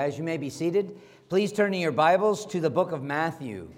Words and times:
As 0.00 0.16
you 0.16 0.24
may 0.24 0.38
be 0.38 0.48
seated, 0.48 0.98
please 1.28 1.52
turn 1.52 1.74
in 1.74 1.80
your 1.80 1.92
Bibles 1.92 2.46
to 2.46 2.58
the 2.58 2.70
book 2.70 2.92
of 2.92 3.02
Matthew. 3.02 3.68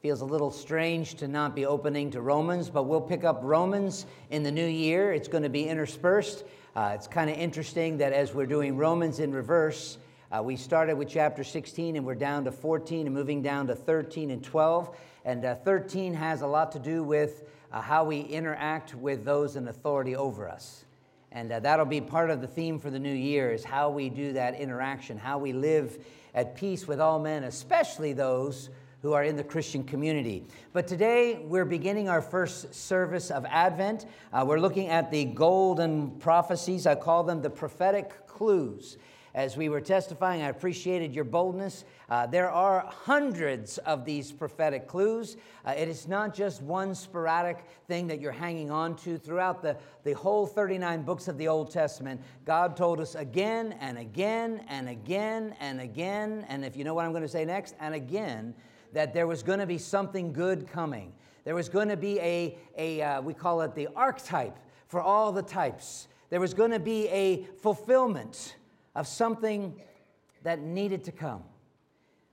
Feels 0.00 0.20
a 0.20 0.24
little 0.24 0.52
strange 0.52 1.16
to 1.16 1.26
not 1.26 1.56
be 1.56 1.66
opening 1.66 2.08
to 2.12 2.20
Romans, 2.20 2.70
but 2.70 2.84
we'll 2.84 3.00
pick 3.00 3.24
up 3.24 3.40
Romans 3.42 4.06
in 4.30 4.44
the 4.44 4.52
new 4.52 4.64
year. 4.64 5.12
It's 5.12 5.26
going 5.26 5.42
to 5.42 5.48
be 5.48 5.64
interspersed. 5.64 6.44
Uh, 6.76 6.92
it's 6.94 7.08
kind 7.08 7.28
of 7.28 7.36
interesting 7.36 7.98
that 7.98 8.12
as 8.12 8.32
we're 8.32 8.46
doing 8.46 8.76
Romans 8.76 9.18
in 9.18 9.32
reverse, 9.32 9.98
uh, 10.30 10.40
we 10.40 10.54
started 10.54 10.96
with 10.96 11.08
chapter 11.08 11.42
16 11.42 11.96
and 11.96 12.06
we're 12.06 12.14
down 12.14 12.44
to 12.44 12.52
14 12.52 13.06
and 13.06 13.12
moving 13.12 13.42
down 13.42 13.66
to 13.66 13.74
13 13.74 14.30
and 14.30 14.44
12. 14.44 14.96
And 15.24 15.44
uh, 15.44 15.56
13 15.56 16.14
has 16.14 16.42
a 16.42 16.46
lot 16.46 16.70
to 16.70 16.78
do 16.78 17.02
with 17.02 17.42
uh, 17.72 17.80
how 17.80 18.04
we 18.04 18.20
interact 18.20 18.94
with 18.94 19.24
those 19.24 19.56
in 19.56 19.66
authority 19.66 20.14
over 20.14 20.48
us. 20.48 20.84
And 21.32 21.52
uh, 21.52 21.60
that'll 21.60 21.84
be 21.86 22.00
part 22.00 22.30
of 22.30 22.40
the 22.40 22.46
theme 22.46 22.78
for 22.78 22.90
the 22.90 22.98
new 22.98 23.14
year 23.14 23.52
is 23.52 23.64
how 23.64 23.90
we 23.90 24.08
do 24.08 24.32
that 24.32 24.58
interaction, 24.58 25.18
how 25.18 25.38
we 25.38 25.52
live 25.52 25.98
at 26.34 26.56
peace 26.56 26.86
with 26.86 27.00
all 27.00 27.18
men, 27.18 27.44
especially 27.44 28.12
those 28.12 28.70
who 29.02 29.12
are 29.12 29.22
in 29.22 29.36
the 29.36 29.44
Christian 29.44 29.84
community. 29.84 30.44
But 30.72 30.88
today 30.88 31.40
we're 31.44 31.64
beginning 31.64 32.08
our 32.08 32.22
first 32.22 32.74
service 32.74 33.30
of 33.30 33.44
Advent. 33.46 34.06
Uh, 34.32 34.44
we're 34.46 34.58
looking 34.58 34.88
at 34.88 35.10
the 35.10 35.24
golden 35.24 36.12
prophecies. 36.18 36.86
I 36.86 36.94
call 36.94 37.22
them 37.22 37.40
the 37.40 37.50
prophetic 37.50 38.26
clues. 38.26 38.96
As 39.38 39.56
we 39.56 39.68
were 39.68 39.80
testifying, 39.80 40.42
I 40.42 40.48
appreciated 40.48 41.14
your 41.14 41.22
boldness. 41.22 41.84
Uh, 42.10 42.26
there 42.26 42.50
are 42.50 42.84
hundreds 42.88 43.78
of 43.78 44.04
these 44.04 44.32
prophetic 44.32 44.88
clues. 44.88 45.36
Uh, 45.64 45.74
it 45.76 45.86
is 45.86 46.08
not 46.08 46.34
just 46.34 46.60
one 46.60 46.92
sporadic 46.92 47.64
thing 47.86 48.08
that 48.08 48.20
you're 48.20 48.32
hanging 48.32 48.72
on 48.72 48.96
to. 48.96 49.16
Throughout 49.16 49.62
the, 49.62 49.76
the 50.02 50.14
whole 50.14 50.44
39 50.44 51.02
books 51.02 51.28
of 51.28 51.38
the 51.38 51.46
Old 51.46 51.70
Testament, 51.70 52.20
God 52.44 52.76
told 52.76 52.98
us 52.98 53.14
again 53.14 53.76
and 53.78 53.96
again 53.96 54.64
and 54.66 54.88
again 54.88 55.54
and 55.60 55.80
again, 55.80 56.44
and 56.48 56.64
if 56.64 56.76
you 56.76 56.82
know 56.82 56.94
what 56.94 57.04
I'm 57.04 57.12
going 57.12 57.22
to 57.22 57.28
say 57.28 57.44
next, 57.44 57.76
and 57.78 57.94
again, 57.94 58.56
that 58.92 59.14
there 59.14 59.28
was 59.28 59.44
going 59.44 59.60
to 59.60 59.66
be 59.66 59.78
something 59.78 60.32
good 60.32 60.66
coming. 60.66 61.12
There 61.44 61.54
was 61.54 61.68
going 61.68 61.90
to 61.90 61.96
be 61.96 62.18
a, 62.18 62.58
a 62.76 63.02
uh, 63.02 63.22
we 63.22 63.34
call 63.34 63.60
it 63.60 63.76
the 63.76 63.86
archetype 63.94 64.58
for 64.88 65.00
all 65.00 65.30
the 65.30 65.42
types. 65.42 66.08
There 66.28 66.40
was 66.40 66.54
going 66.54 66.72
to 66.72 66.80
be 66.80 67.06
a 67.10 67.44
fulfillment 67.62 68.56
of 68.98 69.06
something 69.06 69.72
that 70.42 70.60
needed 70.60 71.04
to 71.04 71.12
come. 71.12 71.44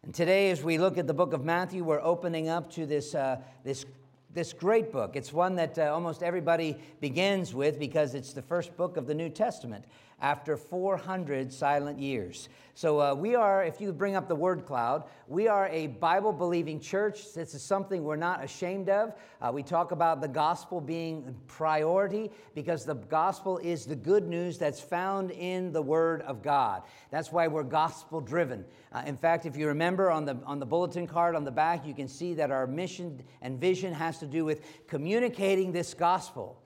And 0.02 0.11
today, 0.16 0.49
as 0.49 0.63
we 0.63 0.80
look 0.80 0.97
at 0.97 1.05
the 1.05 1.13
book 1.13 1.31
of 1.31 1.45
Matthew, 1.45 1.83
we're 1.83 2.02
opening 2.02 2.49
up 2.49 2.72
to 2.72 2.88
this, 2.88 3.13
uh, 3.13 3.38
this, 3.63 3.85
this 4.33 4.52
great 4.52 4.91
book. 4.91 5.16
It's 5.16 5.31
one 5.31 5.55
that 5.57 5.77
uh, 5.77 5.94
almost 5.94 6.23
everybody 6.23 6.75
begins 7.02 7.53
with 7.53 7.77
because 7.77 8.16
it's 8.16 8.33
the 8.33 8.41
first 8.41 8.75
book 8.77 8.97
of 8.97 9.05
the 9.05 9.13
New 9.13 9.30
Testament 9.30 9.85
after 10.21 10.58
400 10.58 11.52
silent 11.52 11.99
years. 11.99 12.49
So, 12.77 12.99
uh, 12.99 13.16
we 13.16 13.35
are, 13.35 13.63
if 13.63 13.80
you 13.80 13.94
bring 13.94 14.17
up 14.17 14.27
the 14.27 14.35
word 14.35 14.66
cloud, 14.66 15.05
we 15.30 15.47
are 15.47 15.69
a 15.69 15.88
Bible 15.88 16.33
believing 16.33 16.81
church. 16.81 17.33
This 17.33 17.53
is 17.53 17.61
something 17.61 18.03
we're 18.03 18.17
not 18.17 18.44
ashamed 18.44 18.89
of. 18.89 19.13
Uh, 19.39 19.49
we 19.53 19.63
talk 19.63 19.94
about 19.94 20.19
the 20.19 20.27
gospel 20.27 20.81
being 20.81 21.33
priority 21.47 22.31
because 22.53 22.83
the 22.83 22.95
gospel 22.95 23.59
is 23.59 23.85
the 23.85 23.95
good 23.95 24.27
news 24.27 24.57
that's 24.57 24.81
found 24.81 25.31
in 25.31 25.72
the 25.72 25.81
word 25.81 26.22
of 26.23 26.44
God. 26.44 26.83
That's 27.11 27.31
why 27.31 27.47
we're 27.47 27.63
gospel 27.63 28.19
driven. 28.19 28.66
Uh, 28.91 29.03
in 29.05 29.16
fact, 29.16 29.45
if 29.45 29.55
you 29.55 29.67
remember 29.67 30.11
on 30.11 30.25
the, 30.25 30.38
on 30.45 30.59
the 30.59 30.66
bulletin 30.66 31.07
card 31.07 31.35
on 31.35 31.45
the 31.45 31.52
back, 31.52 31.85
you 31.85 31.94
can 31.94 32.09
see 32.09 32.33
that 32.33 32.52
our 32.52 32.67
mission 32.67 33.23
and 33.41 33.57
vision 33.57 33.94
has 33.94 34.17
to 34.19 34.25
do 34.25 34.44
with 34.44 34.66
communicating 34.88 35.72
this 35.72 35.94
gospel 35.94 36.61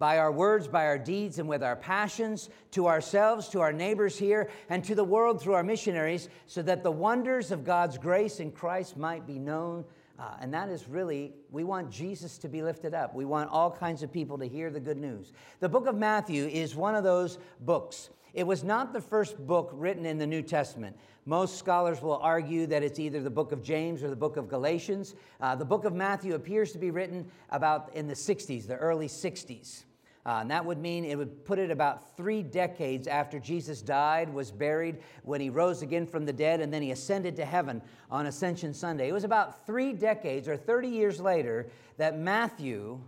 by 0.00 0.18
our 0.18 0.32
words, 0.32 0.66
by 0.66 0.86
our 0.86 0.98
deeds, 0.98 1.38
and 1.38 1.46
with 1.46 1.62
our 1.62 1.76
passions 1.76 2.48
to 2.70 2.88
ourselves, 2.88 3.48
to 3.50 3.60
our 3.60 3.72
neighbors 3.72 4.18
here, 4.18 4.50
and 4.70 4.82
to 4.82 4.94
the 4.94 5.04
world 5.04 5.40
through 5.40 5.52
our 5.52 5.62
missionaries, 5.62 6.30
so 6.46 6.62
that 6.62 6.82
the 6.82 6.90
wonders 6.90 7.52
of 7.52 7.64
God's 7.64 7.98
grace 7.98 8.40
in 8.40 8.50
Christ 8.50 8.96
might 8.96 9.26
be 9.26 9.38
known. 9.38 9.84
Uh, 10.18 10.36
and 10.40 10.52
that 10.54 10.70
is 10.70 10.88
really, 10.88 11.34
we 11.50 11.64
want 11.64 11.90
Jesus 11.90 12.38
to 12.38 12.48
be 12.48 12.62
lifted 12.62 12.94
up. 12.94 13.14
We 13.14 13.26
want 13.26 13.50
all 13.50 13.70
kinds 13.70 14.02
of 14.02 14.10
people 14.10 14.38
to 14.38 14.48
hear 14.48 14.70
the 14.70 14.80
good 14.80 14.96
news. 14.96 15.32
The 15.60 15.68
book 15.68 15.86
of 15.86 15.94
Matthew 15.94 16.46
is 16.46 16.74
one 16.74 16.94
of 16.94 17.04
those 17.04 17.38
books. 17.60 18.08
It 18.32 18.46
was 18.46 18.64
not 18.64 18.94
the 18.94 19.00
first 19.02 19.38
book 19.46 19.70
written 19.74 20.06
in 20.06 20.16
the 20.16 20.26
New 20.26 20.42
Testament. 20.42 20.96
Most 21.26 21.58
scholars 21.58 22.00
will 22.00 22.16
argue 22.16 22.66
that 22.68 22.82
it's 22.82 22.98
either 22.98 23.20
the 23.20 23.28
book 23.28 23.52
of 23.52 23.62
James 23.62 24.02
or 24.02 24.08
the 24.08 24.16
book 24.16 24.38
of 24.38 24.48
Galatians. 24.48 25.14
Uh, 25.42 25.54
the 25.56 25.64
book 25.64 25.84
of 25.84 25.92
Matthew 25.92 26.34
appears 26.34 26.72
to 26.72 26.78
be 26.78 26.90
written 26.90 27.30
about 27.50 27.90
in 27.94 28.06
the 28.06 28.14
60s, 28.14 28.66
the 28.66 28.76
early 28.76 29.08
60s. 29.08 29.84
Uh, 30.26 30.38
and 30.42 30.50
that 30.50 30.64
would 30.64 30.78
mean 30.78 31.04
it 31.04 31.16
would 31.16 31.44
put 31.44 31.58
it 31.58 31.70
about 31.70 32.16
three 32.16 32.42
decades 32.42 33.06
after 33.06 33.38
Jesus 33.38 33.80
died, 33.80 34.32
was 34.32 34.50
buried, 34.50 34.98
when 35.22 35.40
he 35.40 35.48
rose 35.48 35.80
again 35.80 36.06
from 36.06 36.26
the 36.26 36.32
dead, 36.32 36.60
and 36.60 36.72
then 36.72 36.82
he 36.82 36.90
ascended 36.90 37.36
to 37.36 37.44
heaven 37.44 37.80
on 38.10 38.26
Ascension 38.26 38.74
Sunday. 38.74 39.08
It 39.08 39.12
was 39.12 39.24
about 39.24 39.66
three 39.66 39.94
decades 39.94 40.46
or 40.46 40.56
30 40.56 40.88
years 40.88 41.20
later 41.20 41.68
that 41.96 42.18
Matthew 42.18 43.00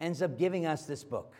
ends 0.00 0.20
up 0.20 0.36
giving 0.36 0.66
us 0.66 0.84
this 0.84 1.04
book. 1.04 1.34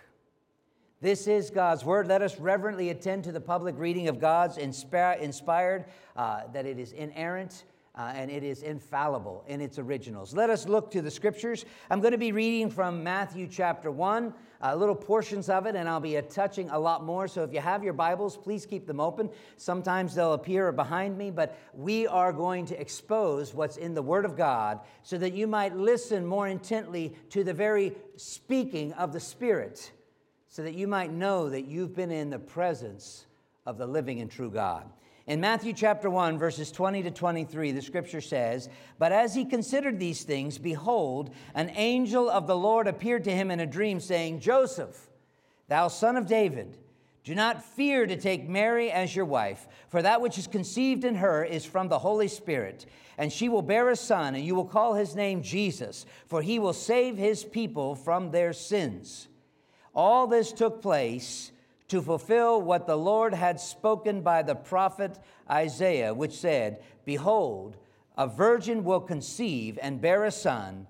This 1.00 1.28
is 1.28 1.50
God's 1.50 1.84
word. 1.84 2.08
Let 2.08 2.22
us 2.22 2.38
reverently 2.40 2.90
attend 2.90 3.24
to 3.24 3.32
the 3.32 3.40
public 3.40 3.78
reading 3.78 4.08
of 4.08 4.20
God's 4.20 4.56
inspired, 4.56 5.84
uh, 6.16 6.42
that 6.52 6.66
it 6.66 6.78
is 6.78 6.92
inerrant 6.92 7.64
uh, 7.94 8.12
and 8.14 8.30
it 8.30 8.42
is 8.42 8.62
infallible 8.62 9.44
in 9.48 9.60
its 9.60 9.78
originals. 9.78 10.34
Let 10.34 10.50
us 10.50 10.68
look 10.68 10.90
to 10.92 11.02
the 11.02 11.10
scriptures. 11.10 11.64
I'm 11.90 12.00
going 12.00 12.12
to 12.12 12.18
be 12.18 12.32
reading 12.32 12.70
from 12.70 13.02
Matthew 13.02 13.48
chapter 13.48 13.90
1, 13.90 14.32
uh, 14.62 14.74
little 14.74 14.94
portions 14.94 15.48
of 15.48 15.66
it, 15.66 15.76
and 15.76 15.88
I'll 15.88 16.00
be 16.00 16.20
touching 16.30 16.68
a 16.70 16.78
lot 16.78 17.04
more. 17.04 17.28
So 17.28 17.44
if 17.44 17.52
you 17.52 17.60
have 17.60 17.84
your 17.84 17.92
Bibles, 17.92 18.36
please 18.36 18.66
keep 18.66 18.86
them 18.86 19.00
open. 19.00 19.30
Sometimes 19.56 20.14
they'll 20.14 20.32
appear 20.32 20.72
behind 20.72 21.16
me, 21.16 21.30
but 21.30 21.56
we 21.72 22.06
are 22.06 22.32
going 22.32 22.66
to 22.66 22.80
expose 22.80 23.54
what's 23.54 23.76
in 23.76 23.94
the 23.94 24.02
Word 24.02 24.24
of 24.24 24.36
God 24.36 24.80
so 25.02 25.16
that 25.18 25.32
you 25.32 25.46
might 25.46 25.76
listen 25.76 26.26
more 26.26 26.48
intently 26.48 27.14
to 27.30 27.44
the 27.44 27.54
very 27.54 27.92
speaking 28.16 28.92
of 28.94 29.12
the 29.12 29.20
Spirit, 29.20 29.92
so 30.48 30.62
that 30.62 30.74
you 30.74 30.88
might 30.88 31.12
know 31.12 31.48
that 31.48 31.66
you've 31.66 31.94
been 31.94 32.10
in 32.10 32.30
the 32.30 32.38
presence 32.38 33.26
of 33.66 33.78
the 33.78 33.86
living 33.86 34.20
and 34.20 34.30
true 34.30 34.50
God. 34.50 34.90
In 35.28 35.42
Matthew 35.42 35.74
chapter 35.74 36.08
1, 36.08 36.38
verses 36.38 36.72
20 36.72 37.02
to 37.02 37.10
23, 37.10 37.72
the 37.72 37.82
scripture 37.82 38.22
says, 38.22 38.70
But 38.98 39.12
as 39.12 39.34
he 39.34 39.44
considered 39.44 40.00
these 40.00 40.22
things, 40.22 40.56
behold, 40.56 41.34
an 41.54 41.70
angel 41.74 42.30
of 42.30 42.46
the 42.46 42.56
Lord 42.56 42.88
appeared 42.88 43.24
to 43.24 43.30
him 43.30 43.50
in 43.50 43.60
a 43.60 43.66
dream, 43.66 44.00
saying, 44.00 44.40
Joseph, 44.40 45.10
thou 45.68 45.88
son 45.88 46.16
of 46.16 46.26
David, 46.26 46.78
do 47.24 47.34
not 47.34 47.62
fear 47.62 48.06
to 48.06 48.16
take 48.16 48.48
Mary 48.48 48.90
as 48.90 49.14
your 49.14 49.26
wife, 49.26 49.68
for 49.90 50.00
that 50.00 50.22
which 50.22 50.38
is 50.38 50.46
conceived 50.46 51.04
in 51.04 51.16
her 51.16 51.44
is 51.44 51.62
from 51.62 51.88
the 51.88 51.98
Holy 51.98 52.28
Spirit. 52.28 52.86
And 53.18 53.30
she 53.30 53.50
will 53.50 53.60
bear 53.60 53.90
a 53.90 53.96
son, 53.96 54.34
and 54.34 54.46
you 54.46 54.54
will 54.54 54.64
call 54.64 54.94
his 54.94 55.14
name 55.14 55.42
Jesus, 55.42 56.06
for 56.26 56.40
he 56.40 56.58
will 56.58 56.72
save 56.72 57.18
his 57.18 57.44
people 57.44 57.94
from 57.94 58.30
their 58.30 58.54
sins. 58.54 59.28
All 59.94 60.26
this 60.26 60.52
took 60.52 60.80
place 60.80 61.52
to 61.88 62.02
fulfill 62.02 62.60
what 62.60 62.86
the 62.86 62.96
Lord 62.96 63.34
had 63.34 63.60
spoken 63.60 64.20
by 64.20 64.42
the 64.42 64.54
prophet 64.54 65.18
Isaiah, 65.50 66.12
which 66.12 66.32
said, 66.32 66.82
Behold, 67.04 67.76
a 68.16 68.26
virgin 68.26 68.84
will 68.84 69.00
conceive 69.00 69.78
and 69.80 70.00
bear 70.00 70.24
a 70.24 70.30
son, 70.30 70.86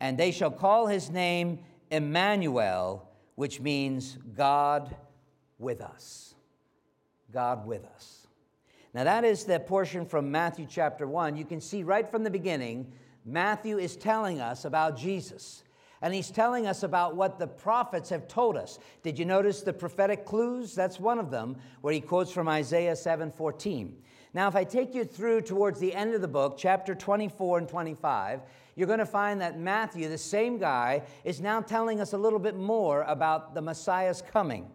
and 0.00 0.18
they 0.18 0.32
shall 0.32 0.50
call 0.50 0.86
his 0.86 1.10
name 1.10 1.60
Emmanuel, 1.90 3.08
which 3.36 3.60
means 3.60 4.18
God 4.34 4.94
with 5.58 5.80
us. 5.80 6.34
God 7.32 7.66
with 7.66 7.84
us. 7.84 8.26
Now, 8.92 9.04
that 9.04 9.24
is 9.24 9.44
the 9.44 9.60
portion 9.60 10.04
from 10.04 10.32
Matthew 10.32 10.66
chapter 10.68 11.06
1. 11.06 11.36
You 11.36 11.44
can 11.44 11.60
see 11.60 11.84
right 11.84 12.10
from 12.10 12.24
the 12.24 12.30
beginning, 12.30 12.92
Matthew 13.24 13.78
is 13.78 13.94
telling 13.94 14.40
us 14.40 14.64
about 14.64 14.96
Jesus. 14.96 15.62
And 16.02 16.14
he's 16.14 16.30
telling 16.30 16.66
us 16.66 16.82
about 16.82 17.14
what 17.14 17.38
the 17.38 17.46
prophets 17.46 18.08
have 18.08 18.26
told 18.26 18.56
us. 18.56 18.78
Did 19.02 19.18
you 19.18 19.26
notice 19.26 19.60
the 19.60 19.72
prophetic 19.72 20.24
clues? 20.24 20.74
That's 20.74 20.98
one 20.98 21.18
of 21.18 21.30
them, 21.30 21.56
where 21.82 21.92
he 21.92 22.00
quotes 22.00 22.32
from 22.32 22.48
Isaiah 22.48 22.96
7:14. 22.96 24.02
Now, 24.32 24.48
if 24.48 24.56
I 24.56 24.64
take 24.64 24.94
you 24.94 25.04
through 25.04 25.42
towards 25.42 25.80
the 25.80 25.94
end 25.94 26.14
of 26.14 26.20
the 26.20 26.28
book, 26.28 26.56
chapter 26.56 26.94
24 26.94 27.58
and 27.58 27.68
25, 27.68 28.42
you're 28.76 28.86
going 28.86 29.00
to 29.00 29.06
find 29.06 29.40
that 29.40 29.58
Matthew, 29.58 30.08
the 30.08 30.16
same 30.16 30.56
guy, 30.56 31.02
is 31.24 31.40
now 31.40 31.60
telling 31.60 32.00
us 32.00 32.12
a 32.12 32.18
little 32.18 32.38
bit 32.38 32.56
more 32.56 33.02
about 33.02 33.54
the 33.54 33.60
Messiah's 33.60 34.22
coming. 34.22 34.70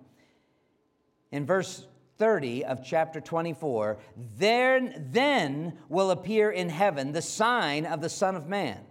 In 1.31 1.45
verse 1.45 1.87
30 2.17 2.65
of 2.65 2.83
chapter 2.83 3.19
24, 3.19 3.97
there, 4.37 4.93
then 4.97 5.79
will 5.89 6.11
appear 6.11 6.51
in 6.51 6.69
heaven 6.69 7.13
the 7.13 7.21
sign 7.21 7.85
of 7.85 8.01
the 8.01 8.09
Son 8.09 8.35
of 8.35 8.47
Man. 8.47 8.85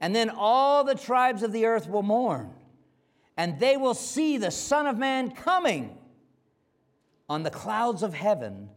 And 0.00 0.14
then 0.14 0.30
all 0.30 0.82
the 0.84 0.94
tribes 0.94 1.42
of 1.42 1.52
the 1.52 1.66
earth 1.66 1.88
will 1.88 2.02
mourn, 2.02 2.50
and 3.36 3.60
they 3.60 3.76
will 3.76 3.94
see 3.94 4.38
the 4.38 4.50
Son 4.50 4.86
of 4.86 4.96
Man 4.96 5.30
coming 5.30 5.98
on 7.28 7.42
the 7.42 7.50
clouds 7.50 8.02
of 8.02 8.14
heaven 8.14 8.70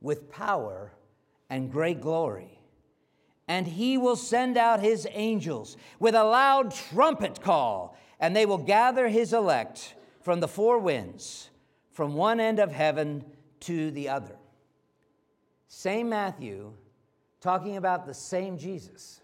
with 0.00 0.30
power 0.30 0.92
and 1.50 1.70
great 1.70 2.00
glory. 2.00 2.58
And 3.46 3.66
he 3.66 3.98
will 3.98 4.16
send 4.16 4.56
out 4.56 4.80
his 4.80 5.06
angels 5.10 5.76
with 5.98 6.14
a 6.14 6.24
loud 6.24 6.72
trumpet 6.72 7.42
call, 7.42 7.96
and 8.18 8.34
they 8.34 8.46
will 8.46 8.58
gather 8.58 9.08
his 9.08 9.32
elect 9.32 9.94
from 10.22 10.40
the 10.40 10.48
four 10.48 10.78
winds, 10.78 11.50
from 11.92 12.14
one 12.14 12.40
end 12.40 12.58
of 12.58 12.72
heaven 12.72 13.24
to 13.60 13.90
the 13.90 14.08
other. 14.08 14.36
Same 15.68 16.08
Matthew, 16.08 16.72
talking 17.40 17.76
about 17.76 18.06
the 18.06 18.14
same 18.14 18.56
Jesus. 18.58 19.20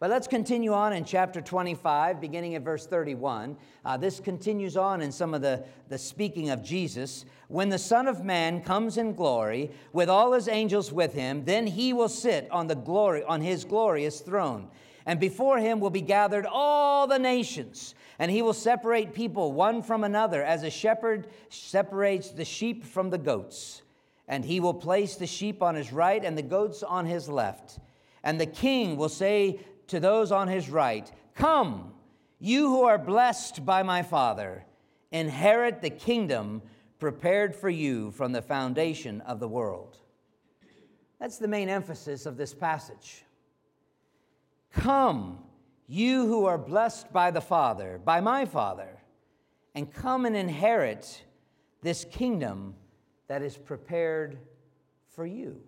But 0.00 0.08
let's 0.08 0.26
continue 0.26 0.72
on 0.72 0.94
in 0.94 1.04
chapter 1.04 1.42
25, 1.42 2.22
beginning 2.22 2.54
at 2.54 2.62
verse 2.62 2.86
31. 2.86 3.54
Uh, 3.84 3.98
this 3.98 4.18
continues 4.18 4.74
on 4.74 5.02
in 5.02 5.12
some 5.12 5.34
of 5.34 5.42
the, 5.42 5.62
the 5.90 5.98
speaking 5.98 6.48
of 6.48 6.64
Jesus. 6.64 7.26
When 7.48 7.68
the 7.68 7.76
Son 7.76 8.08
of 8.08 8.24
Man 8.24 8.62
comes 8.62 8.96
in 8.96 9.12
glory, 9.12 9.70
with 9.92 10.08
all 10.08 10.32
his 10.32 10.48
angels 10.48 10.90
with 10.90 11.12
him, 11.12 11.44
then 11.44 11.66
he 11.66 11.92
will 11.92 12.08
sit 12.08 12.48
on 12.50 12.66
the 12.66 12.74
glory 12.74 13.22
on 13.24 13.42
his 13.42 13.66
glorious 13.66 14.20
throne. 14.20 14.70
And 15.04 15.20
before 15.20 15.58
him 15.58 15.80
will 15.80 15.90
be 15.90 16.00
gathered 16.00 16.46
all 16.50 17.06
the 17.06 17.18
nations, 17.18 17.94
and 18.18 18.30
he 18.30 18.40
will 18.40 18.54
separate 18.54 19.12
people 19.12 19.52
one 19.52 19.82
from 19.82 20.02
another, 20.02 20.42
as 20.42 20.62
a 20.62 20.70
shepherd 20.70 21.26
separates 21.50 22.30
the 22.30 22.46
sheep 22.46 22.86
from 22.86 23.10
the 23.10 23.18
goats. 23.18 23.82
And 24.26 24.46
he 24.46 24.60
will 24.60 24.72
place 24.72 25.16
the 25.16 25.26
sheep 25.26 25.62
on 25.62 25.74
his 25.74 25.92
right 25.92 26.24
and 26.24 26.38
the 26.38 26.42
goats 26.42 26.82
on 26.82 27.04
his 27.04 27.28
left. 27.28 27.78
And 28.22 28.40
the 28.40 28.46
king 28.46 28.96
will 28.96 29.08
say 29.08 29.60
to 29.90 30.00
those 30.00 30.32
on 30.32 30.48
his 30.48 30.70
right, 30.70 31.10
Come, 31.34 31.92
you 32.38 32.68
who 32.68 32.82
are 32.82 32.98
blessed 32.98 33.64
by 33.64 33.82
my 33.82 34.02
Father, 34.02 34.64
inherit 35.12 35.82
the 35.82 35.90
kingdom 35.90 36.62
prepared 36.98 37.54
for 37.54 37.68
you 37.68 38.10
from 38.12 38.32
the 38.32 38.42
foundation 38.42 39.20
of 39.22 39.40
the 39.40 39.48
world. 39.48 39.98
That's 41.18 41.38
the 41.38 41.48
main 41.48 41.68
emphasis 41.68 42.24
of 42.24 42.36
this 42.36 42.54
passage. 42.54 43.24
Come, 44.72 45.38
you 45.86 46.26
who 46.26 46.46
are 46.46 46.58
blessed 46.58 47.12
by 47.12 47.30
the 47.30 47.40
Father, 47.40 48.00
by 48.04 48.20
my 48.20 48.44
Father, 48.44 49.02
and 49.74 49.92
come 49.92 50.24
and 50.24 50.36
inherit 50.36 51.24
this 51.82 52.04
kingdom 52.04 52.74
that 53.26 53.42
is 53.42 53.56
prepared 53.56 54.38
for 55.08 55.26
you. 55.26 55.60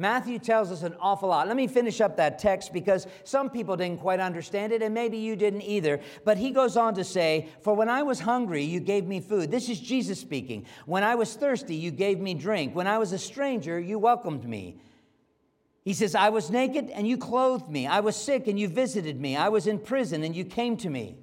Matthew 0.00 0.38
tells 0.38 0.72
us 0.72 0.82
an 0.82 0.94
awful 0.98 1.28
lot. 1.28 1.46
Let 1.46 1.58
me 1.58 1.66
finish 1.66 2.00
up 2.00 2.16
that 2.16 2.38
text 2.38 2.72
because 2.72 3.06
some 3.22 3.50
people 3.50 3.76
didn't 3.76 4.00
quite 4.00 4.18
understand 4.18 4.72
it, 4.72 4.80
and 4.80 4.94
maybe 4.94 5.18
you 5.18 5.36
didn't 5.36 5.60
either. 5.60 6.00
But 6.24 6.38
he 6.38 6.52
goes 6.52 6.78
on 6.78 6.94
to 6.94 7.04
say, 7.04 7.50
For 7.60 7.74
when 7.74 7.90
I 7.90 8.02
was 8.02 8.18
hungry, 8.18 8.64
you 8.64 8.80
gave 8.80 9.06
me 9.06 9.20
food. 9.20 9.50
This 9.50 9.68
is 9.68 9.78
Jesus 9.78 10.18
speaking. 10.18 10.64
When 10.86 11.04
I 11.04 11.16
was 11.16 11.34
thirsty, 11.34 11.74
you 11.74 11.90
gave 11.90 12.18
me 12.18 12.32
drink. 12.32 12.74
When 12.74 12.86
I 12.86 12.96
was 12.96 13.12
a 13.12 13.18
stranger, 13.18 13.78
you 13.78 13.98
welcomed 13.98 14.48
me. 14.48 14.80
He 15.84 15.92
says, 15.92 16.14
I 16.14 16.30
was 16.30 16.50
naked 16.50 16.88
and 16.88 17.06
you 17.06 17.18
clothed 17.18 17.68
me. 17.68 17.86
I 17.86 18.00
was 18.00 18.16
sick 18.16 18.48
and 18.48 18.58
you 18.58 18.68
visited 18.68 19.20
me. 19.20 19.36
I 19.36 19.50
was 19.50 19.66
in 19.66 19.78
prison 19.78 20.22
and 20.22 20.34
you 20.34 20.46
came 20.46 20.78
to 20.78 20.88
me. 20.88 21.18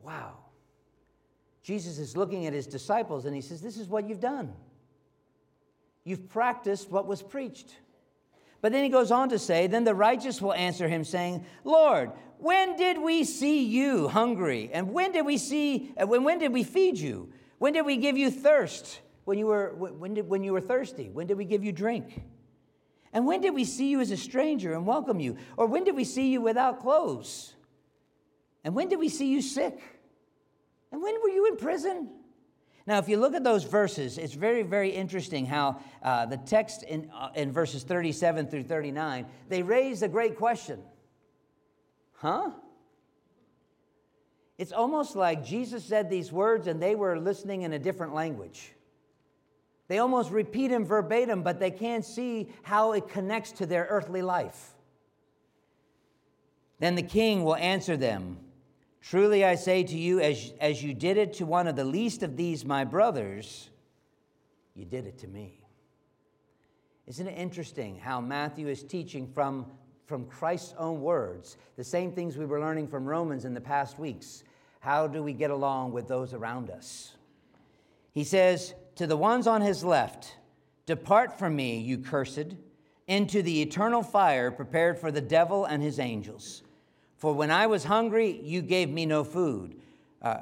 Wow. 0.00 0.38
Jesus 1.62 1.98
is 1.98 2.16
looking 2.16 2.46
at 2.46 2.54
his 2.54 2.66
disciples 2.66 3.26
and 3.26 3.34
he 3.34 3.42
says, 3.42 3.60
This 3.60 3.76
is 3.76 3.88
what 3.88 4.08
you've 4.08 4.20
done. 4.20 4.54
You've 6.04 6.28
practiced 6.28 6.90
what 6.90 7.06
was 7.06 7.22
preached. 7.22 7.74
But 8.60 8.72
then 8.72 8.84
he 8.84 8.90
goes 8.90 9.10
on 9.10 9.30
to 9.30 9.38
say, 9.38 9.66
Then 9.66 9.84
the 9.84 9.94
righteous 9.94 10.40
will 10.40 10.54
answer 10.54 10.88
him, 10.88 11.04
saying, 11.04 11.44
Lord, 11.64 12.12
when 12.38 12.76
did 12.76 12.98
we 12.98 13.24
see 13.24 13.64
you 13.64 14.08
hungry? 14.08 14.70
And 14.72 14.92
when 14.92 15.12
did 15.12 15.24
we 15.24 15.38
see, 15.38 15.92
uh, 16.00 16.06
when, 16.06 16.24
when 16.24 16.38
did 16.38 16.52
we 16.52 16.62
feed 16.62 16.98
you? 16.98 17.32
When 17.58 17.72
did 17.72 17.86
we 17.86 17.96
give 17.96 18.16
you 18.18 18.30
thirst? 18.30 19.00
When 19.24 19.38
you, 19.38 19.46
were, 19.46 19.74
when, 19.74 20.14
did, 20.14 20.28
when 20.28 20.44
you 20.44 20.52
were 20.52 20.60
thirsty? 20.60 21.08
When 21.08 21.26
did 21.26 21.38
we 21.38 21.46
give 21.46 21.64
you 21.64 21.72
drink? 21.72 22.22
And 23.14 23.26
when 23.26 23.40
did 23.40 23.54
we 23.54 23.64
see 23.64 23.88
you 23.88 24.00
as 24.00 24.10
a 24.10 24.16
stranger 24.16 24.74
and 24.74 24.86
welcome 24.86 25.20
you? 25.20 25.36
Or 25.56 25.66
when 25.66 25.84
did 25.84 25.94
we 25.94 26.04
see 26.04 26.30
you 26.30 26.40
without 26.42 26.80
clothes? 26.80 27.54
And 28.64 28.74
when 28.74 28.88
did 28.88 28.98
we 28.98 29.08
see 29.08 29.28
you 29.28 29.40
sick? 29.40 29.80
And 30.90 31.02
when 31.02 31.14
were 31.22 31.28
you 31.28 31.46
in 31.46 31.56
prison? 31.56 32.10
Now, 32.86 32.98
if 32.98 33.08
you 33.08 33.16
look 33.16 33.34
at 33.34 33.42
those 33.42 33.64
verses, 33.64 34.18
it's 34.18 34.34
very, 34.34 34.62
very 34.62 34.90
interesting 34.90 35.46
how 35.46 35.80
uh, 36.02 36.26
the 36.26 36.36
text 36.36 36.82
in, 36.82 37.10
uh, 37.14 37.30
in 37.34 37.50
verses 37.50 37.82
37 37.82 38.48
through 38.48 38.64
39, 38.64 39.26
they 39.48 39.62
raise 39.62 40.02
a 40.02 40.08
great 40.08 40.36
question. 40.36 40.80
Huh? 42.12 42.50
It's 44.58 44.72
almost 44.72 45.16
like 45.16 45.44
Jesus 45.44 45.82
said 45.84 46.10
these 46.10 46.30
words 46.30 46.66
and 46.66 46.80
they 46.80 46.94
were 46.94 47.18
listening 47.18 47.62
in 47.62 47.72
a 47.72 47.78
different 47.78 48.14
language. 48.14 48.72
They 49.88 49.98
almost 49.98 50.30
repeat 50.30 50.70
him 50.70 50.84
verbatim, 50.84 51.42
but 51.42 51.58
they 51.60 51.70
can't 51.70 52.04
see 52.04 52.48
how 52.62 52.92
it 52.92 53.08
connects 53.08 53.52
to 53.52 53.66
their 53.66 53.86
earthly 53.90 54.22
life. 54.22 54.74
Then 56.78 56.94
the 56.94 57.02
king 57.02 57.44
will 57.44 57.56
answer 57.56 57.96
them 57.96 58.38
Truly 59.10 59.44
I 59.44 59.54
say 59.56 59.82
to 59.84 59.98
you, 59.98 60.20
as, 60.20 60.54
as 60.60 60.82
you 60.82 60.94
did 60.94 61.18
it 61.18 61.34
to 61.34 61.44
one 61.44 61.66
of 61.68 61.76
the 61.76 61.84
least 61.84 62.22
of 62.22 62.38
these, 62.38 62.64
my 62.64 62.84
brothers, 62.84 63.68
you 64.74 64.86
did 64.86 65.06
it 65.06 65.18
to 65.18 65.28
me. 65.28 65.60
Isn't 67.06 67.26
it 67.26 67.36
interesting 67.36 67.98
how 67.98 68.22
Matthew 68.22 68.66
is 68.66 68.82
teaching 68.82 69.26
from, 69.26 69.66
from 70.06 70.24
Christ's 70.24 70.74
own 70.78 71.02
words, 71.02 71.58
the 71.76 71.84
same 71.84 72.12
things 72.12 72.38
we 72.38 72.46
were 72.46 72.60
learning 72.60 72.88
from 72.88 73.04
Romans 73.04 73.44
in 73.44 73.52
the 73.52 73.60
past 73.60 73.98
weeks? 73.98 74.42
How 74.80 75.06
do 75.06 75.22
we 75.22 75.34
get 75.34 75.50
along 75.50 75.92
with 75.92 76.08
those 76.08 76.32
around 76.32 76.70
us? 76.70 77.12
He 78.12 78.24
says, 78.24 78.72
To 78.96 79.06
the 79.06 79.18
ones 79.18 79.46
on 79.46 79.60
his 79.60 79.84
left, 79.84 80.34
Depart 80.86 81.38
from 81.38 81.54
me, 81.54 81.78
you 81.78 81.98
cursed, 81.98 82.54
into 83.06 83.42
the 83.42 83.60
eternal 83.60 84.02
fire 84.02 84.50
prepared 84.50 84.98
for 84.98 85.10
the 85.10 85.20
devil 85.20 85.66
and 85.66 85.82
his 85.82 85.98
angels. 85.98 86.62
For 87.16 87.32
when 87.32 87.50
I 87.50 87.66
was 87.66 87.84
hungry, 87.84 88.40
you 88.42 88.62
gave 88.62 88.88
me 88.88 89.06
no 89.06 89.24
food. 89.24 89.80
Uh, 90.20 90.38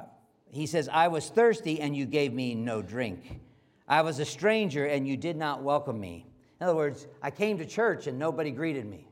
he 0.49 0.65
says, 0.65 0.89
I 0.91 1.07
was 1.07 1.29
thirsty, 1.29 1.81
and 1.81 1.95
you 1.95 2.05
gave 2.05 2.33
me 2.33 2.55
no 2.55 2.81
drink. 2.81 3.39
I 3.87 4.01
was 4.01 4.19
a 4.19 4.25
stranger, 4.25 4.85
and 4.85 5.07
you 5.07 5.17
did 5.17 5.35
not 5.37 5.63
welcome 5.63 5.99
me. 5.99 6.25
In 6.63 6.69
other 6.69 6.77
words, 6.77 7.07
I 7.21 7.29
came 7.29 7.57
to 7.57 7.65
church 7.65 8.07
and 8.07 8.17
nobody 8.17 8.49
greeted 8.49 8.85
me. 8.85 9.05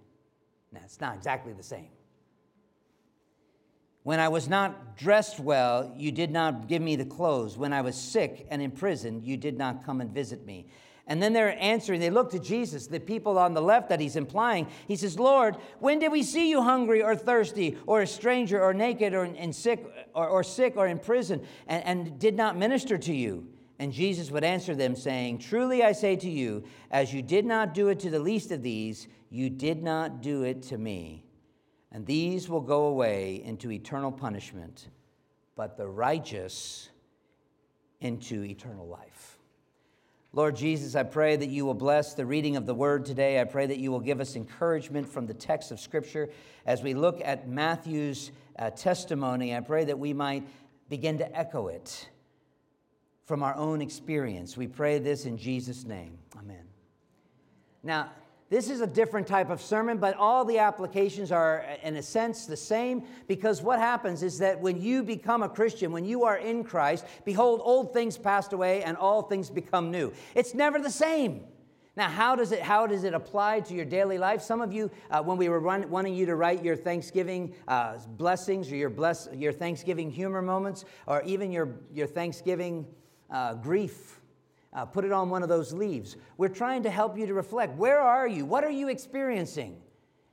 Now, 0.72 0.80
it's 0.86 1.02
not 1.02 1.16
exactly 1.16 1.52
the 1.52 1.64
same. 1.64 1.90
When 4.04 4.22
I 4.22 4.30
was 4.30 4.48
not 4.48 4.96
dressed 4.96 5.38
well, 5.38 5.94
you 5.98 6.14
did 6.14 6.32
not 6.32 6.68
give 6.68 6.82
me 6.82 6.96
the 6.96 7.06
clothes. 7.06 7.58
When 7.58 7.74
I 7.74 7.82
was 7.82 7.96
sick 7.98 8.48
and 8.50 8.62
in 8.62 8.72
prison, 8.72 9.22
you 9.24 9.36
did 9.36 9.58
not 9.58 9.86
come 9.86 10.00
and 10.00 10.12
visit 10.12 10.46
me. 10.46 10.68
And 11.12 11.22
then 11.22 11.34
they're 11.34 11.62
answering, 11.62 12.00
they 12.00 12.10
look 12.10 12.32
to 12.32 12.40
Jesus, 12.40 12.88
the 12.88 12.98
people 12.98 13.38
on 13.38 13.54
the 13.54 13.62
left 13.62 13.90
that 13.90 14.00
he's 14.00 14.16
implying. 14.16 14.66
He 14.88 14.96
says, 14.96 15.20
Lord, 15.20 15.58
when 15.80 16.00
did 16.00 16.10
we 16.10 16.24
see 16.24 16.50
you 16.50 16.62
hungry 16.62 17.04
or 17.04 17.18
thirsty 17.18 17.78
or 17.86 18.00
a 18.00 18.08
stranger 18.08 18.64
or 18.64 18.74
naked 18.74 19.14
or, 19.14 19.26
in 19.26 19.52
sick, 19.52 19.84
or, 20.16 20.30
or 20.30 20.42
sick 20.42 20.78
or 20.78 20.88
in 20.88 21.00
prison 21.00 21.46
and, 21.68 21.84
and 21.84 22.18
did 22.18 22.38
not 22.38 22.56
minister 22.56 22.98
to 22.98 23.14
you? 23.14 23.46
And 23.78 23.92
Jesus 23.92 24.32
would 24.32 24.46
answer 24.46 24.74
them, 24.74 24.96
saying, 24.96 25.40
Truly 25.40 25.84
I 25.84 25.92
say 25.92 26.16
to 26.16 26.30
you, 26.30 26.64
as 26.92 27.14
you 27.14 27.22
did 27.22 27.46
not 27.46 27.74
do 27.74 27.90
it 27.90 28.00
to 28.00 28.10
the 28.10 28.18
least 28.18 28.52
of 28.52 28.64
these, 28.64 29.10
you 29.30 29.50
did 29.50 29.84
not 29.84 30.22
do 30.22 30.44
it 30.44 30.62
to 30.64 30.78
me. 30.78 31.26
And 31.92 32.06
these 32.06 32.48
will 32.48 32.62
go 32.62 32.86
away 32.86 33.42
into 33.44 33.70
eternal 33.70 34.14
punishment, 34.14 34.88
but 35.58 35.76
the 35.76 35.90
righteous 35.90 36.90
into 38.00 38.46
eternal 38.46 38.88
life. 38.88 39.41
Lord 40.34 40.56
Jesus, 40.56 40.96
I 40.96 41.04
pray 41.04 41.36
that 41.36 41.50
you 41.50 41.66
will 41.66 41.74
bless 41.74 42.14
the 42.14 42.26
reading 42.26 42.56
of 42.56 42.66
the 42.66 42.74
word 42.74 43.06
today. 43.06 43.42
I 43.42 43.44
pray 43.44 43.66
that 43.66 43.80
you 43.80 43.92
will 43.92 44.00
give 44.00 44.22
us 44.22 44.38
encouragement 44.38 45.10
from 45.10 45.28
the 45.28 45.34
text 45.34 45.72
of 45.72 45.80
Scripture 45.80 46.30
as 46.66 46.82
we 46.82 46.94
look 46.94 47.20
at 47.22 47.50
Matthew's 47.50 48.32
uh, 48.58 48.70
testimony. 48.70 49.54
I 49.54 49.60
pray 49.60 49.84
that 49.86 50.00
we 50.00 50.14
might 50.14 50.48
begin 50.88 51.18
to 51.18 51.38
echo 51.38 51.68
it 51.68 52.10
from 53.26 53.44
our 53.44 53.56
own 53.56 53.82
experience. 53.82 54.56
We 54.56 54.68
pray 54.68 55.00
this 55.00 55.26
in 55.26 55.38
Jesus' 55.38 55.84
name. 55.84 56.18
Amen. 56.38 56.64
Now, 57.84 58.12
this 58.52 58.70
is 58.70 58.82
a 58.82 58.88
different 58.88 59.28
type 59.28 59.50
of 59.50 59.62
sermon, 59.62 59.98
but 59.98 60.18
all 60.18 60.44
the 60.44 60.58
applications 60.58 61.32
are, 61.32 61.66
in 61.84 61.96
a 61.96 62.04
sense, 62.04 62.46
the 62.46 62.58
same 62.58 63.06
because 63.26 63.62
what 63.62 63.80
happens 63.80 64.24
is 64.24 64.40
that 64.40 64.60
when 64.60 64.82
you 64.82 65.04
become 65.04 65.42
a 65.42 65.48
Christian, 65.48 65.94
when 65.94 66.04
you 66.04 66.26
are 66.26 66.36
in 66.36 66.66
Christ, 66.66 67.06
behold, 67.24 67.62
old 67.64 67.94
things 67.94 68.18
passed 68.18 68.52
away 68.52 68.84
and 68.84 68.98
all 68.98 69.22
things 69.22 69.50
become 69.50 69.90
new. 69.90 70.12
It's 70.36 70.54
never 70.54 70.80
the 70.80 70.90
same. 70.90 71.46
Now, 71.96 72.10
how 72.10 72.36
does 72.36 72.52
it, 72.52 72.62
how 72.62 72.88
does 72.88 73.06
it 73.06 73.14
apply 73.14 73.62
to 73.62 73.74
your 73.74 73.86
daily 73.86 74.18
life? 74.18 74.42
Some 74.42 74.60
of 74.60 74.74
you, 74.74 74.92
uh, 75.10 75.24
when 75.24 75.38
we 75.38 75.48
were 75.48 75.62
run, 75.62 75.90
wanting 75.90 76.14
you 76.14 76.26
to 76.26 76.36
write 76.36 76.62
your 76.62 76.76
Thanksgiving 76.76 77.56
uh, 77.70 78.00
blessings 78.18 78.70
or 78.70 78.76
your, 78.76 78.90
bless, 78.90 79.30
your 79.34 79.54
Thanksgiving 79.54 80.12
humor 80.12 80.42
moments, 80.42 80.84
or 81.08 81.22
even 81.24 81.54
your, 81.54 81.80
your 81.94 82.08
Thanksgiving 82.08 82.86
uh, 83.30 83.54
grief 83.54 84.21
uh, 84.74 84.86
put 84.86 85.06
it 85.06 85.12
on 85.12 85.30
one 85.30 85.44
of 85.44 85.50
those 85.50 85.74
leaves. 85.74 86.16
We're 86.38 86.48
trying 86.50 86.84
to 86.84 86.90
help 86.90 87.18
you 87.18 87.26
to 87.28 87.34
reflect. 87.34 87.78
Where 87.78 88.00
are 88.00 88.28
you? 88.28 88.46
What 88.46 88.64
are 88.64 88.72
you 88.72 88.88
experiencing? 88.88 89.78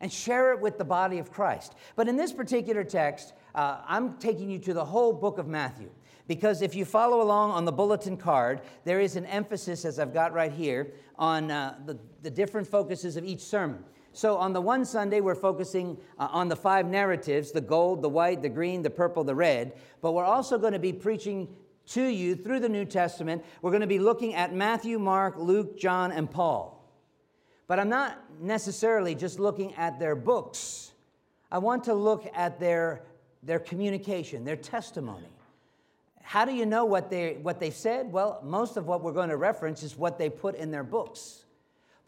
And 0.01 0.13
share 0.13 0.53
it 0.53 0.61
with 0.61 0.79
the 0.79 0.85
body 0.85 1.19
of 1.19 1.33
Christ. 1.33 1.75
But 1.97 2.09
in 2.09 2.17
this 2.17 2.33
particular 2.33 2.85
text, 2.85 3.33
uh, 3.55 3.79
I'm 3.87 4.17
taking 4.19 4.49
you 4.49 4.61
to 4.61 4.73
the 4.73 4.85
whole 4.85 5.13
book 5.13 5.39
of 5.39 5.49
Matthew. 5.49 5.91
Because 6.29 6.63
if 6.63 6.75
you 6.75 6.85
follow 6.85 7.23
along 7.23 7.53
on 7.53 7.65
the 7.65 7.73
bulletin 7.73 8.17
card, 8.17 8.61
there 8.85 9.01
is 9.01 9.17
an 9.17 9.25
emphasis, 9.27 9.85
as 9.85 9.99
I've 9.99 10.13
got 10.13 10.33
right 10.33 10.53
here, 10.53 10.93
on 11.17 11.51
uh, 11.51 11.75
the, 11.87 11.99
the 12.23 12.31
different 12.31 12.69
focuses 12.69 13.17
of 13.17 13.25
each 13.25 13.41
sermon. 13.41 13.83
So, 14.13 14.37
on 14.37 14.53
the 14.53 14.61
one 14.61 14.85
Sunday, 14.85 15.21
we're 15.21 15.35
focusing 15.35 15.97
uh, 16.19 16.29
on 16.31 16.49
the 16.49 16.57
five 16.57 16.87
narratives 16.87 17.51
the 17.51 17.61
gold, 17.61 18.03
the 18.03 18.09
white, 18.09 18.43
the 18.43 18.49
green, 18.49 18.83
the 18.83 18.91
purple, 18.91 19.25
the 19.25 19.35
red. 19.35 19.73
But 20.01 20.13
we're 20.13 20.25
also 20.25 20.59
going 20.59 20.73
to 20.73 20.79
be 20.79 20.93
preaching 20.93 21.49
to 21.89 22.03
you 22.03 22.35
through 22.37 22.61
the 22.61 22.69
New 22.69 22.85
Testament. 22.85 23.45
We're 23.63 23.71
going 23.71 23.81
to 23.83 23.87
be 23.87 23.99
looking 23.99 24.35
at 24.35 24.55
Matthew, 24.55 24.99
Mark, 24.99 25.37
Luke, 25.37 25.79
John, 25.79 26.13
and 26.13 26.31
Paul. 26.31 26.75
But 27.67 27.79
I'm 27.79 27.89
not 27.89 28.19
necessarily 28.41 29.15
just 29.15 29.39
looking 29.39 29.75
at 29.75 29.99
their 29.99 30.17
books. 30.17 30.93
I 31.51 31.59
want 31.59 31.85
to 31.85 31.95
look 31.95 32.31
at 32.35 32.59
their, 32.59 33.03
their 33.43 33.59
communication, 33.59 34.45
their 34.45 34.57
testimony. 34.57 35.29
How 36.23 36.45
do 36.45 36.53
you 36.53 36.67
know 36.67 36.85
what 36.85 37.09
they, 37.09 37.39
what 37.41 37.59
they 37.59 37.71
said? 37.71 38.13
Well, 38.13 38.41
most 38.45 38.77
of 38.77 38.87
what 38.87 39.03
we're 39.03 39.13
going 39.13 39.31
to 39.31 39.37
reference 39.37 39.83
is 39.83 39.97
what 39.97 40.19
they 40.19 40.29
put 40.29 40.55
in 40.57 40.71
their 40.71 40.85
books. 40.85 41.45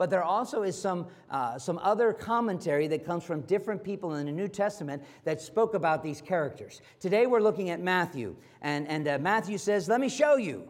But 0.00 0.08
there 0.08 0.24
also 0.24 0.62
is 0.62 0.80
some, 0.80 1.08
uh, 1.28 1.58
some 1.58 1.78
other 1.82 2.14
commentary 2.14 2.86
that 2.86 3.04
comes 3.04 3.22
from 3.22 3.42
different 3.42 3.84
people 3.84 4.14
in 4.14 4.24
the 4.24 4.32
New 4.32 4.48
Testament 4.48 5.02
that 5.24 5.42
spoke 5.42 5.74
about 5.74 6.02
these 6.02 6.22
characters. 6.22 6.80
Today 7.00 7.26
we're 7.26 7.42
looking 7.42 7.68
at 7.68 7.80
Matthew, 7.80 8.34
and, 8.62 8.88
and 8.88 9.06
uh, 9.06 9.18
Matthew 9.18 9.58
says, 9.58 9.90
Let 9.90 10.00
me 10.00 10.08
show 10.08 10.36
you. 10.36 10.66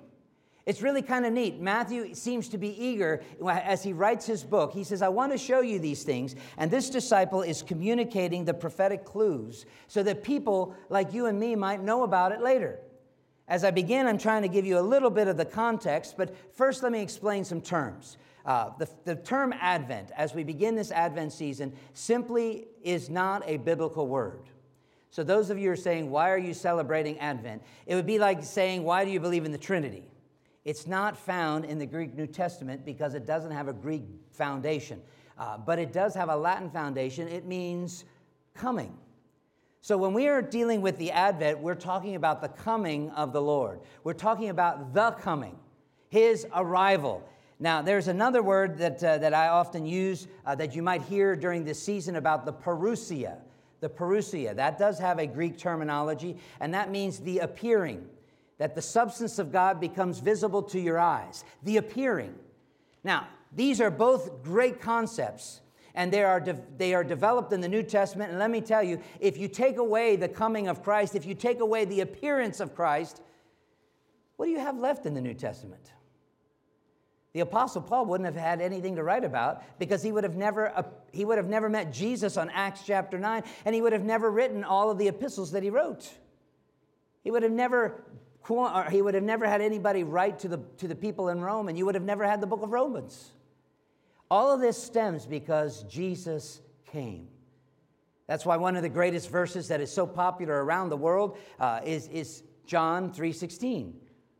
It's 0.66 0.82
really 0.82 1.00
kind 1.00 1.24
of 1.24 1.32
neat. 1.32 1.60
Matthew 1.60 2.12
seems 2.12 2.48
to 2.48 2.58
be 2.58 2.70
eager 2.84 3.22
as 3.48 3.84
he 3.84 3.92
writes 3.92 4.26
his 4.26 4.42
book. 4.42 4.72
He 4.72 4.82
says, 4.82 5.00
I 5.00 5.10
want 5.10 5.30
to 5.30 5.38
show 5.38 5.60
you 5.60 5.78
these 5.78 6.02
things. 6.02 6.34
And 6.56 6.68
this 6.68 6.90
disciple 6.90 7.42
is 7.42 7.62
communicating 7.62 8.44
the 8.44 8.54
prophetic 8.54 9.04
clues 9.04 9.64
so 9.86 10.02
that 10.02 10.24
people 10.24 10.74
like 10.88 11.14
you 11.14 11.26
and 11.26 11.38
me 11.38 11.54
might 11.54 11.84
know 11.84 12.02
about 12.02 12.32
it 12.32 12.40
later. 12.40 12.80
As 13.46 13.62
I 13.62 13.70
begin, 13.70 14.08
I'm 14.08 14.18
trying 14.18 14.42
to 14.42 14.48
give 14.48 14.66
you 14.66 14.76
a 14.76 14.80
little 14.80 15.10
bit 15.10 15.28
of 15.28 15.36
the 15.36 15.44
context, 15.44 16.16
but 16.16 16.34
first 16.52 16.82
let 16.82 16.90
me 16.90 17.00
explain 17.00 17.44
some 17.44 17.60
terms. 17.60 18.16
Uh, 18.44 18.70
the, 18.78 18.88
the 19.04 19.16
term 19.16 19.52
Advent, 19.60 20.10
as 20.16 20.34
we 20.34 20.44
begin 20.44 20.74
this 20.74 20.90
Advent 20.90 21.32
season, 21.32 21.72
simply 21.92 22.68
is 22.82 23.10
not 23.10 23.42
a 23.46 23.58
biblical 23.58 24.06
word. 24.06 24.42
So, 25.10 25.24
those 25.24 25.50
of 25.50 25.58
you 25.58 25.66
who 25.66 25.72
are 25.72 25.76
saying, 25.76 26.10
Why 26.10 26.30
are 26.30 26.38
you 26.38 26.54
celebrating 26.54 27.18
Advent? 27.18 27.62
It 27.86 27.96
would 27.96 28.06
be 28.06 28.18
like 28.18 28.44
saying, 28.44 28.84
Why 28.84 29.04
do 29.04 29.10
you 29.10 29.20
believe 29.20 29.44
in 29.44 29.52
the 29.52 29.58
Trinity? 29.58 30.04
It's 30.64 30.86
not 30.86 31.16
found 31.16 31.64
in 31.64 31.78
the 31.78 31.86
Greek 31.86 32.14
New 32.14 32.26
Testament 32.26 32.84
because 32.84 33.14
it 33.14 33.26
doesn't 33.26 33.50
have 33.50 33.66
a 33.66 33.72
Greek 33.72 34.04
foundation, 34.30 35.00
uh, 35.38 35.58
but 35.58 35.78
it 35.78 35.92
does 35.92 36.14
have 36.14 36.28
a 36.28 36.36
Latin 36.36 36.70
foundation. 36.70 37.26
It 37.28 37.44
means 37.44 38.04
coming. 38.54 38.96
So, 39.80 39.98
when 39.98 40.12
we 40.12 40.28
are 40.28 40.42
dealing 40.42 40.80
with 40.80 40.96
the 40.96 41.10
Advent, 41.10 41.58
we're 41.58 41.74
talking 41.74 42.14
about 42.14 42.40
the 42.40 42.48
coming 42.48 43.10
of 43.10 43.32
the 43.32 43.42
Lord. 43.42 43.80
We're 44.04 44.12
talking 44.12 44.50
about 44.50 44.94
the 44.94 45.10
coming, 45.12 45.58
His 46.08 46.46
arrival. 46.54 47.28
Now, 47.62 47.82
there's 47.82 48.08
another 48.08 48.42
word 48.42 48.78
that, 48.78 49.04
uh, 49.04 49.18
that 49.18 49.34
I 49.34 49.48
often 49.48 49.84
use 49.84 50.26
uh, 50.46 50.54
that 50.54 50.74
you 50.74 50.82
might 50.82 51.02
hear 51.02 51.36
during 51.36 51.62
this 51.62 51.80
season 51.80 52.16
about 52.16 52.46
the 52.46 52.54
parousia. 52.54 53.36
The 53.80 53.90
parousia, 53.90 54.56
that 54.56 54.78
does 54.78 54.98
have 54.98 55.18
a 55.18 55.26
Greek 55.26 55.58
terminology, 55.58 56.38
and 56.58 56.72
that 56.72 56.90
means 56.90 57.18
the 57.18 57.38
appearing, 57.38 58.06
that 58.58 58.74
the 58.74 58.82
substance 58.82 59.38
of 59.38 59.52
God 59.52 59.78
becomes 59.78 60.20
visible 60.20 60.62
to 60.64 60.80
your 60.80 60.98
eyes. 60.98 61.44
The 61.62 61.76
appearing. 61.76 62.34
Now, 63.04 63.28
these 63.54 63.80
are 63.80 63.90
both 63.90 64.42
great 64.42 64.80
concepts, 64.80 65.60
and 65.94 66.10
they 66.10 66.22
are, 66.22 66.40
de- 66.40 66.60
they 66.78 66.94
are 66.94 67.04
developed 67.04 67.52
in 67.52 67.60
the 67.60 67.68
New 67.68 67.82
Testament. 67.82 68.30
And 68.30 68.38
let 68.38 68.50
me 68.50 68.62
tell 68.62 68.82
you, 68.82 69.02
if 69.18 69.36
you 69.36 69.48
take 69.48 69.76
away 69.76 70.16
the 70.16 70.28
coming 70.28 70.68
of 70.68 70.82
Christ, 70.82 71.14
if 71.14 71.26
you 71.26 71.34
take 71.34 71.60
away 71.60 71.84
the 71.84 72.00
appearance 72.00 72.60
of 72.60 72.74
Christ, 72.74 73.20
what 74.36 74.46
do 74.46 74.52
you 74.52 74.60
have 74.60 74.78
left 74.78 75.04
in 75.04 75.12
the 75.12 75.20
New 75.20 75.34
Testament? 75.34 75.92
The 77.32 77.40
Apostle 77.40 77.82
Paul 77.82 78.06
wouldn't 78.06 78.26
have 78.26 78.36
had 78.36 78.60
anything 78.60 78.96
to 78.96 79.04
write 79.04 79.24
about 79.24 79.62
because 79.78 80.02
he 80.02 80.10
would 80.10 80.24
have 80.24 80.36
never, 80.36 80.76
uh, 80.76 80.82
he 81.12 81.24
would 81.24 81.38
have 81.38 81.48
never 81.48 81.68
met 81.68 81.92
Jesus 81.92 82.36
on 82.36 82.50
Acts 82.50 82.82
chapter 82.84 83.18
9, 83.18 83.44
and 83.64 83.74
he 83.74 83.80
would 83.80 83.92
have 83.92 84.04
never 84.04 84.30
written 84.30 84.64
all 84.64 84.90
of 84.90 84.98
the 84.98 85.06
epistles 85.06 85.52
that 85.52 85.62
he 85.62 85.70
wrote. 85.70 86.12
He 87.22 87.30
would 87.30 87.44
have 87.44 87.52
never, 87.52 88.02
he 88.90 89.00
would 89.00 89.14
have 89.14 89.22
never 89.22 89.46
had 89.46 89.60
anybody 89.60 90.02
write 90.02 90.40
to 90.40 90.48
the, 90.48 90.58
to 90.78 90.88
the 90.88 90.96
people 90.96 91.28
in 91.28 91.40
Rome, 91.40 91.68
and 91.68 91.78
you 91.78 91.86
would 91.86 91.94
have 91.94 92.04
never 92.04 92.24
had 92.24 92.40
the 92.40 92.46
book 92.48 92.62
of 92.62 92.72
Romans. 92.72 93.30
All 94.28 94.52
of 94.52 94.60
this 94.60 94.80
stems 94.82 95.26
because 95.26 95.84
Jesus 95.84 96.60
came. 96.90 97.28
That's 98.26 98.46
why 98.46 98.56
one 98.56 98.76
of 98.76 98.82
the 98.82 98.88
greatest 98.88 99.28
verses 99.28 99.68
that 99.68 99.80
is 99.80 99.92
so 99.92 100.06
popular 100.06 100.64
around 100.64 100.88
the 100.88 100.96
world 100.96 101.36
uh, 101.58 101.80
is, 101.84 102.06
is 102.08 102.42
John 102.64 103.12
3.16. 103.12 103.92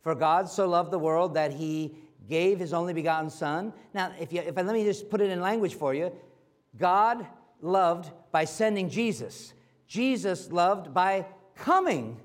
For 0.03 0.15
God 0.15 0.49
so 0.49 0.69
loved 0.69 0.93
the 0.93 0.99
world 0.99 1.35
that 1.35 1.53
he 1.53 1.97
gave 2.31 2.59
his 2.59 2.73
only 2.73 2.95
begotten 2.95 3.29
son. 3.29 3.75
Now, 3.93 4.13
if, 4.19 4.33
you, 4.33 4.41
if 4.41 4.57
I, 4.57 4.63
let 4.63 4.73
me 4.73 4.85
just 4.85 5.11
put 5.11 5.21
it 5.21 5.29
in 5.29 5.41
language 5.41 5.75
for 5.75 5.93
you 5.93 6.13
God 6.79 7.27
loved 7.61 8.11
by 8.33 8.45
sending 8.45 8.89
Jesus, 8.89 9.53
Jesus 9.87 10.51
loved 10.51 10.95
by 10.95 11.27
coming 11.57 12.19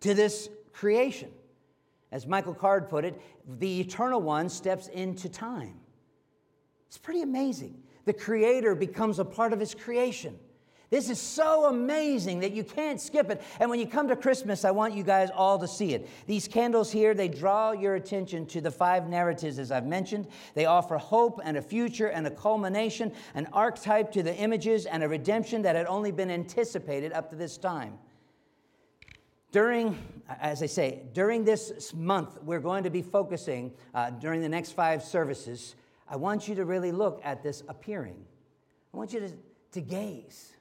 to 0.00 0.14
this 0.14 0.48
creation. 0.72 1.30
As 2.10 2.26
Michael 2.26 2.54
Card 2.54 2.88
put 2.88 3.04
it, 3.04 3.20
the 3.58 3.80
eternal 3.80 4.22
one 4.22 4.48
steps 4.48 4.88
into 4.88 5.28
time. 5.28 5.74
It's 6.86 6.96
pretty 6.96 7.20
amazing. 7.20 7.82
The 8.06 8.14
creator 8.14 8.74
becomes 8.74 9.18
a 9.18 9.24
part 9.24 9.52
of 9.52 9.60
his 9.60 9.74
creation. 9.74 10.38
This 10.90 11.10
is 11.10 11.20
so 11.20 11.66
amazing 11.66 12.40
that 12.40 12.52
you 12.52 12.64
can't 12.64 12.98
skip 12.98 13.30
it. 13.30 13.42
And 13.60 13.68
when 13.68 13.78
you 13.78 13.86
come 13.86 14.08
to 14.08 14.16
Christmas, 14.16 14.64
I 14.64 14.70
want 14.70 14.94
you 14.94 15.02
guys 15.02 15.28
all 15.34 15.58
to 15.58 15.68
see 15.68 15.92
it. 15.92 16.08
These 16.26 16.48
candles 16.48 16.90
here, 16.90 17.12
they 17.12 17.28
draw 17.28 17.72
your 17.72 17.96
attention 17.96 18.46
to 18.46 18.62
the 18.62 18.70
five 18.70 19.06
narratives, 19.06 19.58
as 19.58 19.70
I've 19.70 19.84
mentioned. 19.84 20.28
They 20.54 20.64
offer 20.64 20.96
hope 20.96 21.40
and 21.44 21.58
a 21.58 21.62
future 21.62 22.06
and 22.06 22.26
a 22.26 22.30
culmination, 22.30 23.12
an 23.34 23.48
archetype 23.52 24.12
to 24.12 24.22
the 24.22 24.34
images, 24.34 24.86
and 24.86 25.04
a 25.04 25.08
redemption 25.08 25.60
that 25.62 25.76
had 25.76 25.86
only 25.86 26.10
been 26.10 26.30
anticipated 26.30 27.12
up 27.12 27.28
to 27.30 27.36
this 27.36 27.58
time. 27.58 27.98
During, 29.52 29.98
as 30.40 30.62
I 30.62 30.66
say, 30.66 31.02
during 31.12 31.44
this 31.44 31.92
month, 31.92 32.42
we're 32.42 32.60
going 32.60 32.84
to 32.84 32.90
be 32.90 33.02
focusing 33.02 33.72
uh, 33.94 34.10
during 34.10 34.40
the 34.40 34.48
next 34.48 34.72
five 34.72 35.02
services. 35.02 35.74
I 36.08 36.16
want 36.16 36.48
you 36.48 36.54
to 36.54 36.64
really 36.64 36.92
look 36.92 37.20
at 37.24 37.42
this 37.42 37.62
appearing. 37.68 38.16
I 38.94 38.96
want 38.96 39.12
you 39.12 39.20
to, 39.20 39.30
to 39.72 39.80
gaze. 39.82 40.54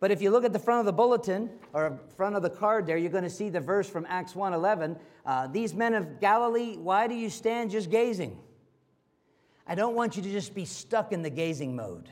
But 0.00 0.10
if 0.10 0.22
you 0.22 0.30
look 0.30 0.46
at 0.46 0.54
the 0.54 0.58
front 0.58 0.80
of 0.80 0.86
the 0.86 0.94
bulletin 0.94 1.50
or 1.74 2.00
front 2.16 2.34
of 2.34 2.42
the 2.42 2.48
card 2.48 2.86
there, 2.86 2.96
you're 2.96 3.10
going 3.10 3.22
to 3.22 3.30
see 3.30 3.50
the 3.50 3.60
verse 3.60 3.88
from 3.88 4.06
Acts 4.08 4.32
1:11. 4.32 4.98
Uh, 5.26 5.46
These 5.46 5.74
men 5.74 5.94
of 5.94 6.20
Galilee, 6.20 6.76
why 6.78 7.06
do 7.06 7.14
you 7.14 7.28
stand 7.28 7.70
just 7.70 7.90
gazing? 7.90 8.38
I 9.66 9.74
don't 9.74 9.94
want 9.94 10.16
you 10.16 10.22
to 10.22 10.30
just 10.30 10.54
be 10.54 10.64
stuck 10.64 11.12
in 11.12 11.20
the 11.22 11.30
gazing 11.30 11.76
mode, 11.76 12.08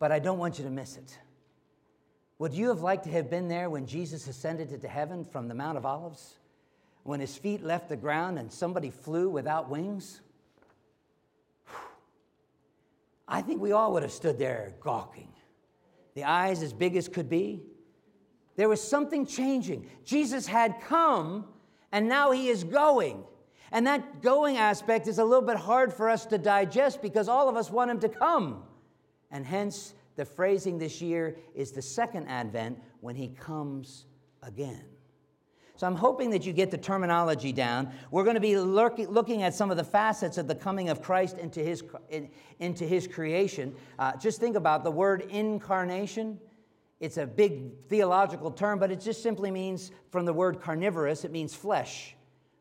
but 0.00 0.10
I 0.10 0.18
don't 0.18 0.38
want 0.38 0.58
you 0.58 0.64
to 0.64 0.70
miss 0.70 0.96
it. 0.96 1.16
Would 2.40 2.52
you 2.52 2.68
have 2.68 2.80
liked 2.80 3.04
to 3.04 3.10
have 3.10 3.30
been 3.30 3.46
there 3.46 3.70
when 3.70 3.86
Jesus 3.86 4.26
ascended 4.26 4.72
into 4.72 4.88
heaven 4.88 5.24
from 5.24 5.46
the 5.46 5.54
Mount 5.54 5.78
of 5.78 5.86
Olives? 5.86 6.34
When 7.04 7.20
his 7.20 7.36
feet 7.36 7.62
left 7.62 7.88
the 7.88 7.96
ground 7.96 8.38
and 8.38 8.50
somebody 8.50 8.90
flew 8.90 9.28
without 9.28 9.70
wings? 9.70 10.20
I 13.28 13.42
think 13.42 13.60
we 13.60 13.72
all 13.72 13.92
would 13.92 14.02
have 14.02 14.12
stood 14.12 14.38
there 14.38 14.74
gawking 14.80 15.28
the 16.14 16.24
eyes 16.24 16.62
as 16.62 16.72
big 16.72 16.96
as 16.96 17.08
could 17.08 17.28
be. 17.28 17.62
There 18.56 18.68
was 18.68 18.82
something 18.82 19.26
changing. 19.26 19.88
Jesus 20.04 20.46
had 20.46 20.80
come, 20.80 21.46
and 21.92 22.08
now 22.08 22.30
he 22.30 22.48
is 22.48 22.64
going. 22.64 23.24
And 23.72 23.86
that 23.88 24.22
going 24.22 24.56
aspect 24.56 25.08
is 25.08 25.18
a 25.18 25.24
little 25.24 25.44
bit 25.44 25.56
hard 25.56 25.92
for 25.92 26.08
us 26.08 26.26
to 26.26 26.38
digest 26.38 27.02
because 27.02 27.28
all 27.28 27.48
of 27.48 27.56
us 27.56 27.70
want 27.70 27.90
him 27.90 27.98
to 28.00 28.08
come. 28.08 28.62
And 29.32 29.44
hence, 29.44 29.94
the 30.14 30.24
phrasing 30.24 30.78
this 30.78 31.02
year 31.02 31.36
is 31.54 31.72
the 31.72 31.82
second 31.82 32.28
advent 32.28 32.78
when 33.00 33.16
he 33.16 33.28
comes 33.28 34.06
again. 34.42 34.84
So 35.76 35.88
I'm 35.88 35.96
hoping 35.96 36.30
that 36.30 36.46
you 36.46 36.52
get 36.52 36.70
the 36.70 36.78
terminology 36.78 37.52
down. 37.52 37.90
We're 38.12 38.22
going 38.22 38.34
to 38.34 38.40
be 38.40 38.56
looking 38.56 39.42
at 39.42 39.54
some 39.54 39.72
of 39.72 39.76
the 39.76 39.84
facets 39.84 40.38
of 40.38 40.46
the 40.46 40.54
coming 40.54 40.88
of 40.88 41.02
Christ 41.02 41.36
into 41.38 41.60
his, 41.60 41.82
into 42.60 42.84
his 42.84 43.08
creation. 43.08 43.74
Uh, 43.98 44.16
just 44.16 44.38
think 44.38 44.54
about 44.54 44.84
the 44.84 44.92
word 44.92 45.22
incarnation. 45.30 46.38
It's 47.00 47.16
a 47.16 47.26
big 47.26 47.86
theological 47.88 48.52
term, 48.52 48.78
but 48.78 48.92
it 48.92 49.00
just 49.00 49.20
simply 49.20 49.50
means 49.50 49.90
from 50.10 50.24
the 50.24 50.32
word 50.32 50.60
carnivorous, 50.60 51.24
it 51.24 51.32
means 51.32 51.54
flesh. 51.54 52.14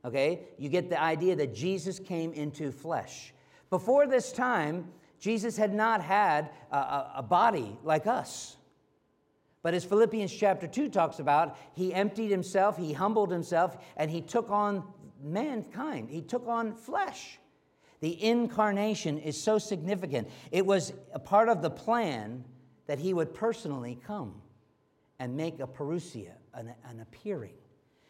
Okay? 0.04 0.48
You 0.58 0.70
get 0.70 0.90
the 0.90 1.02
idea 1.02 1.36
that 1.36 1.54
Jesus 1.54 2.00
came 2.00 2.34
into 2.34 2.72
flesh. 2.72 3.32
Before 3.70 4.08
this 4.08 4.32
time, 4.32 4.92
Jesus 5.20 5.56
had 5.56 5.74
not 5.74 6.02
had 6.02 6.50
a, 6.72 6.78
a, 6.78 7.12
a 7.18 7.24
body 7.24 7.78
like 7.84 8.08
us. 8.08 8.58
But 9.64 9.74
as 9.74 9.86
Philippians 9.86 10.32
chapter 10.32 10.68
2 10.68 10.90
talks 10.90 11.20
about, 11.20 11.58
he 11.74 11.94
emptied 11.94 12.30
himself, 12.30 12.78
he 12.78 12.92
humbled 12.94 13.32
himself, 13.32 13.78
and 13.96 14.12
he 14.12 14.22
took 14.22 14.52
on 14.52 14.84
mankind. 15.24 16.10
He 16.10 16.22
took 16.22 16.48
on 16.48 16.76
flesh. 16.76 17.40
The 18.02 18.22
incarnation 18.22 19.18
is 19.18 19.42
so 19.42 19.58
significant. 19.58 20.30
It 20.52 20.66
was 20.66 20.92
a 21.14 21.20
part 21.20 21.48
of 21.48 21.62
the 21.62 21.70
plan 21.70 22.44
that 22.88 23.00
he 23.00 23.14
would 23.14 23.34
personally 23.34 23.98
come 24.06 24.42
and 25.20 25.38
make 25.38 25.62
a 25.62 25.68
parousia, 25.68 26.34
an, 26.54 26.74
an 26.90 27.00
appearing. 27.00 27.54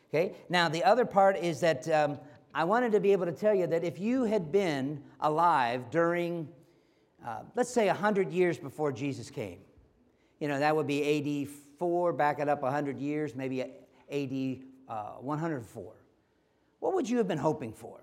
Okay? 0.10 0.36
Now, 0.50 0.68
the 0.70 0.84
other 0.84 1.06
part 1.06 1.38
is 1.38 1.60
that 1.60 1.88
um, 1.90 2.18
I 2.56 2.64
wanted 2.64 2.92
to 2.94 3.00
be 3.00 3.12
able 3.12 3.28
to 3.28 3.32
tell 3.32 3.54
you 3.54 3.68
that 3.68 3.84
if 3.84 4.00
you 4.00 4.24
had 4.24 4.52
been 4.52 5.04
alive 5.22 5.92
during, 5.92 6.50
uh, 7.24 7.42
let's 7.56 7.70
say, 7.70 7.86
100 7.86 8.32
years 8.32 8.58
before 8.58 8.92
Jesus 8.92 9.30
came, 9.30 9.60
you 10.44 10.50
know, 10.50 10.60
that 10.60 10.76
would 10.76 10.88
be 10.88 11.46
AD 11.46 11.48
4, 11.80 12.12
back 12.12 12.40
it 12.40 12.50
up 12.50 12.64
100 12.64 13.00
years, 13.00 13.34
maybe 13.34 13.62
AD 13.62 14.58
uh, 14.90 15.14
104. 15.22 15.94
what 16.82 16.94
would 16.94 17.10
you 17.10 17.18
have 17.20 17.30
been 17.30 17.38
hoping 17.38 17.72
for? 17.72 18.02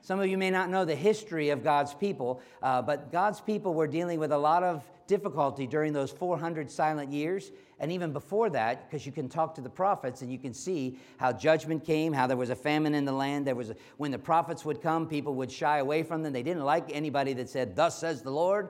Some 0.00 0.20
of 0.20 0.28
you 0.28 0.38
may 0.38 0.50
not 0.50 0.70
know 0.70 0.84
the 0.84 0.94
history 0.94 1.50
of 1.50 1.64
God's 1.64 1.92
people, 1.92 2.40
uh, 2.62 2.82
but 2.82 3.10
God's 3.10 3.40
people 3.40 3.74
were 3.74 3.88
dealing 3.88 4.20
with 4.20 4.30
a 4.30 4.38
lot 4.38 4.62
of 4.62 4.84
difficulty 5.08 5.66
during 5.66 5.92
those 5.92 6.12
400 6.12 6.70
silent 6.70 7.12
years. 7.12 7.50
And 7.80 7.90
even 7.90 8.12
before 8.12 8.48
that, 8.50 8.88
because 8.88 9.04
you 9.04 9.10
can 9.10 9.28
talk 9.28 9.56
to 9.56 9.60
the 9.60 9.68
prophets 9.68 10.22
and 10.22 10.30
you 10.30 10.38
can 10.38 10.54
see 10.54 11.00
how 11.16 11.32
judgment 11.32 11.84
came, 11.84 12.12
how 12.12 12.28
there 12.28 12.36
was 12.36 12.50
a 12.50 12.56
famine 12.56 12.94
in 12.94 13.04
the 13.04 13.12
land. 13.12 13.44
There 13.44 13.56
was 13.56 13.70
a, 13.70 13.76
when 13.96 14.12
the 14.12 14.18
prophets 14.20 14.64
would 14.64 14.80
come, 14.80 15.08
people 15.08 15.34
would 15.34 15.50
shy 15.50 15.78
away 15.78 16.04
from 16.04 16.22
them. 16.22 16.32
They 16.32 16.44
didn't 16.44 16.64
like 16.64 16.84
anybody 16.92 17.32
that 17.32 17.50
said, 17.50 17.74
Thus 17.74 17.98
says 17.98 18.22
the 18.22 18.30
Lord, 18.30 18.68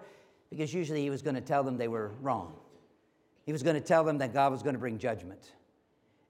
because 0.51 0.73
usually 0.73 1.03
he 1.03 1.11
was 1.11 1.23
going 1.23 1.35
to 1.35 1.41
tell 1.41 1.63
them 1.63 1.77
they 1.77 1.89
were 1.89 2.13
wrong. 2.21 2.55
He 3.45 3.53
was 3.53 3.63
going 3.63 3.77
to 3.77 3.81
tell 3.81 4.05
them 4.05 4.19
that 4.19 4.33
God 4.33 4.53
was 4.53 4.63
going 4.63 4.75
to 4.75 4.79
bring 4.79 4.99
judgment. 4.99 5.53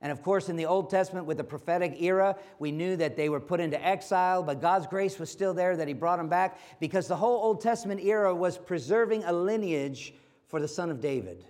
And 0.00 0.12
of 0.12 0.22
course, 0.22 0.48
in 0.48 0.56
the 0.56 0.66
Old 0.66 0.90
Testament, 0.90 1.26
with 1.26 1.38
the 1.38 1.44
prophetic 1.44 2.00
era, 2.00 2.36
we 2.60 2.70
knew 2.70 2.94
that 2.96 3.16
they 3.16 3.28
were 3.28 3.40
put 3.40 3.58
into 3.58 3.84
exile, 3.84 4.42
but 4.42 4.60
God's 4.60 4.86
grace 4.86 5.18
was 5.18 5.28
still 5.28 5.52
there, 5.52 5.76
that 5.76 5.88
He 5.88 5.94
brought 5.94 6.18
them 6.18 6.28
back, 6.28 6.60
because 6.78 7.08
the 7.08 7.16
whole 7.16 7.42
Old 7.42 7.60
Testament 7.60 8.00
era 8.00 8.32
was 8.32 8.56
preserving 8.56 9.24
a 9.24 9.32
lineage 9.32 10.14
for 10.46 10.60
the 10.60 10.68
son 10.68 10.90
of 10.90 11.00
David. 11.00 11.44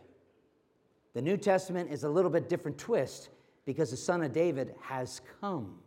The 1.13 1.23
New 1.23 1.37
Testament 1.37 1.91
is 1.91 2.05
a 2.05 2.09
little 2.09 2.31
bit 2.31 2.49
different 2.49 2.79
twist 2.79 3.29
because 3.67 3.91
the 3.91 3.97
son 3.97 4.23
of 4.23 4.33
David 4.33 4.75
has 4.81 5.21
come. 5.41 5.79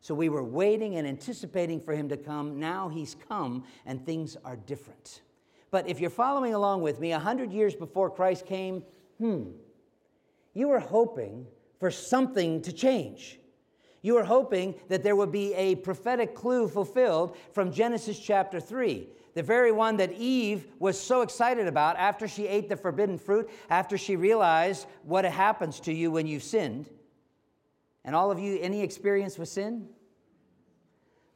So 0.00 0.14
we 0.14 0.28
were 0.28 0.42
waiting 0.42 0.96
and 0.96 1.06
anticipating 1.06 1.80
for 1.80 1.94
him 1.94 2.08
to 2.08 2.16
come. 2.16 2.58
Now 2.58 2.88
he's 2.88 3.16
come, 3.28 3.64
and 3.86 4.04
things 4.04 4.36
are 4.44 4.56
different. 4.56 5.22
But 5.74 5.88
if 5.88 5.98
you're 5.98 6.08
following 6.08 6.54
along 6.54 6.82
with 6.82 7.00
me, 7.00 7.10
100 7.10 7.52
years 7.52 7.74
before 7.74 8.08
Christ 8.08 8.46
came, 8.46 8.84
hmm, 9.18 9.46
you 10.52 10.68
were 10.68 10.78
hoping 10.78 11.48
for 11.80 11.90
something 11.90 12.62
to 12.62 12.72
change. 12.72 13.40
You 14.00 14.14
were 14.14 14.22
hoping 14.22 14.76
that 14.86 15.02
there 15.02 15.16
would 15.16 15.32
be 15.32 15.52
a 15.54 15.74
prophetic 15.74 16.32
clue 16.32 16.68
fulfilled 16.68 17.36
from 17.50 17.72
Genesis 17.72 18.20
chapter 18.20 18.60
3 18.60 19.08
the 19.34 19.42
very 19.42 19.72
one 19.72 19.96
that 19.96 20.12
Eve 20.12 20.68
was 20.78 20.96
so 20.96 21.22
excited 21.22 21.66
about 21.66 21.96
after 21.96 22.28
she 22.28 22.46
ate 22.46 22.68
the 22.68 22.76
forbidden 22.76 23.18
fruit, 23.18 23.50
after 23.68 23.98
she 23.98 24.14
realized 24.14 24.86
what 25.02 25.24
happens 25.24 25.80
to 25.80 25.92
you 25.92 26.12
when 26.12 26.28
you've 26.28 26.44
sinned. 26.44 26.88
And 28.04 28.14
all 28.14 28.30
of 28.30 28.38
you, 28.38 28.60
any 28.60 28.80
experience 28.80 29.36
with 29.38 29.48
sin? 29.48 29.88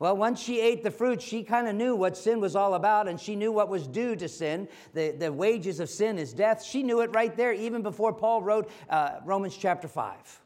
Well, 0.01 0.17
once 0.17 0.41
she 0.41 0.61
ate 0.61 0.85
the 0.85 0.93
fruit, 0.93 1.21
she 1.21 1.43
kind 1.43 1.67
of 1.67 1.75
knew 1.75 1.97
what 1.97 2.17
sin 2.17 2.41
was 2.41 2.55
all 2.55 2.75
about 2.75 3.09
and 3.09 3.21
she 3.21 3.35
knew 3.35 3.51
what 3.51 3.69
was 3.69 3.87
due 3.89 4.15
to 4.17 4.29
sin. 4.29 4.69
The, 4.95 5.11
the 5.11 5.33
wages 5.33 5.81
of 5.81 5.91
sin 5.91 6.19
is 6.19 6.33
death. 6.33 6.63
She 6.63 6.85
knew 6.85 7.01
it 7.01 7.13
right 7.13 7.37
there, 7.37 7.53
even 7.53 7.83
before 7.83 8.13
Paul 8.13 8.43
wrote 8.43 8.71
uh, 8.89 9.17
Romans 9.25 9.57
chapter 9.57 9.89
5. 9.89 10.41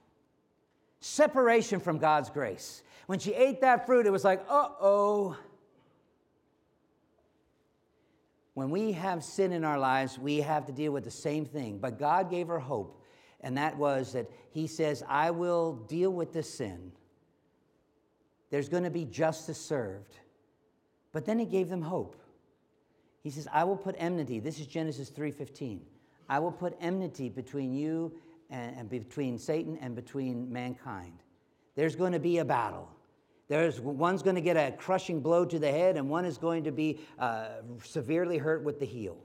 Separation 1.00 1.80
from 1.80 1.98
God's 1.98 2.30
grace. 2.30 2.82
When 3.06 3.18
she 3.18 3.34
ate 3.34 3.60
that 3.60 3.84
fruit, 3.84 4.06
it 4.06 4.10
was 4.10 4.24
like, 4.24 4.40
uh 4.48 4.68
oh, 4.80 5.36
when 8.54 8.70
we 8.70 8.92
have 8.92 9.24
sin 9.24 9.52
in 9.52 9.64
our 9.64 9.78
lives, 9.78 10.18
we 10.18 10.38
have 10.38 10.66
to 10.66 10.72
deal 10.72 10.92
with 10.92 11.04
the 11.04 11.10
same 11.10 11.44
thing. 11.44 11.78
But 11.78 11.98
God 11.98 12.30
gave 12.30 12.48
her 12.48 12.58
hope, 12.58 13.02
and 13.40 13.56
that 13.58 13.76
was 13.76 14.12
that 14.12 14.30
He 14.50 14.66
says, 14.66 15.02
I 15.08 15.30
will 15.30 15.74
deal 15.74 16.10
with 16.10 16.32
this 16.32 16.52
sin. 16.52 16.92
There's 18.52 18.68
going 18.68 18.82
to 18.82 18.90
be 18.90 19.06
justice 19.06 19.58
served. 19.58 20.18
But 21.10 21.24
then 21.24 21.38
He 21.38 21.46
gave 21.46 21.70
them 21.70 21.80
hope. 21.80 22.22
He 23.22 23.30
says, 23.30 23.48
I 23.50 23.64
will 23.64 23.78
put 23.78 23.94
enmity. 23.98 24.40
This 24.40 24.60
is 24.60 24.66
Genesis 24.66 25.10
3:15. 25.10 25.80
I 26.28 26.38
will 26.38 26.52
put 26.52 26.76
enmity 26.78 27.30
between 27.30 27.72
you 27.72 28.12
and, 28.50 28.76
and 28.76 28.90
between 28.90 29.38
Satan 29.38 29.78
and 29.80 29.96
between 29.96 30.52
mankind. 30.52 31.22
There's 31.76 31.96
going 31.96 32.12
to 32.12 32.18
be 32.18 32.38
a 32.38 32.44
battle. 32.44 32.90
There's 33.48 33.80
one's 33.80 34.22
going 34.22 34.36
to 34.36 34.42
get 34.42 34.58
a 34.58 34.76
crushing 34.76 35.20
blow 35.20 35.46
to 35.46 35.58
the 35.58 35.70
head, 35.70 35.96
and 35.96 36.10
one 36.10 36.26
is 36.26 36.36
going 36.36 36.64
to 36.64 36.72
be 36.72 37.00
uh, 37.18 37.46
severely 37.82 38.36
hurt 38.36 38.62
with 38.64 38.78
the 38.78 38.86
heel. 38.86 39.16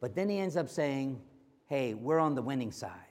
But 0.00 0.16
then 0.16 0.28
he 0.28 0.38
ends 0.38 0.56
up 0.56 0.68
saying, 0.68 1.20
Hey, 1.66 1.94
we're 1.94 2.18
on 2.18 2.34
the 2.34 2.42
winning 2.42 2.72
side. 2.72 3.07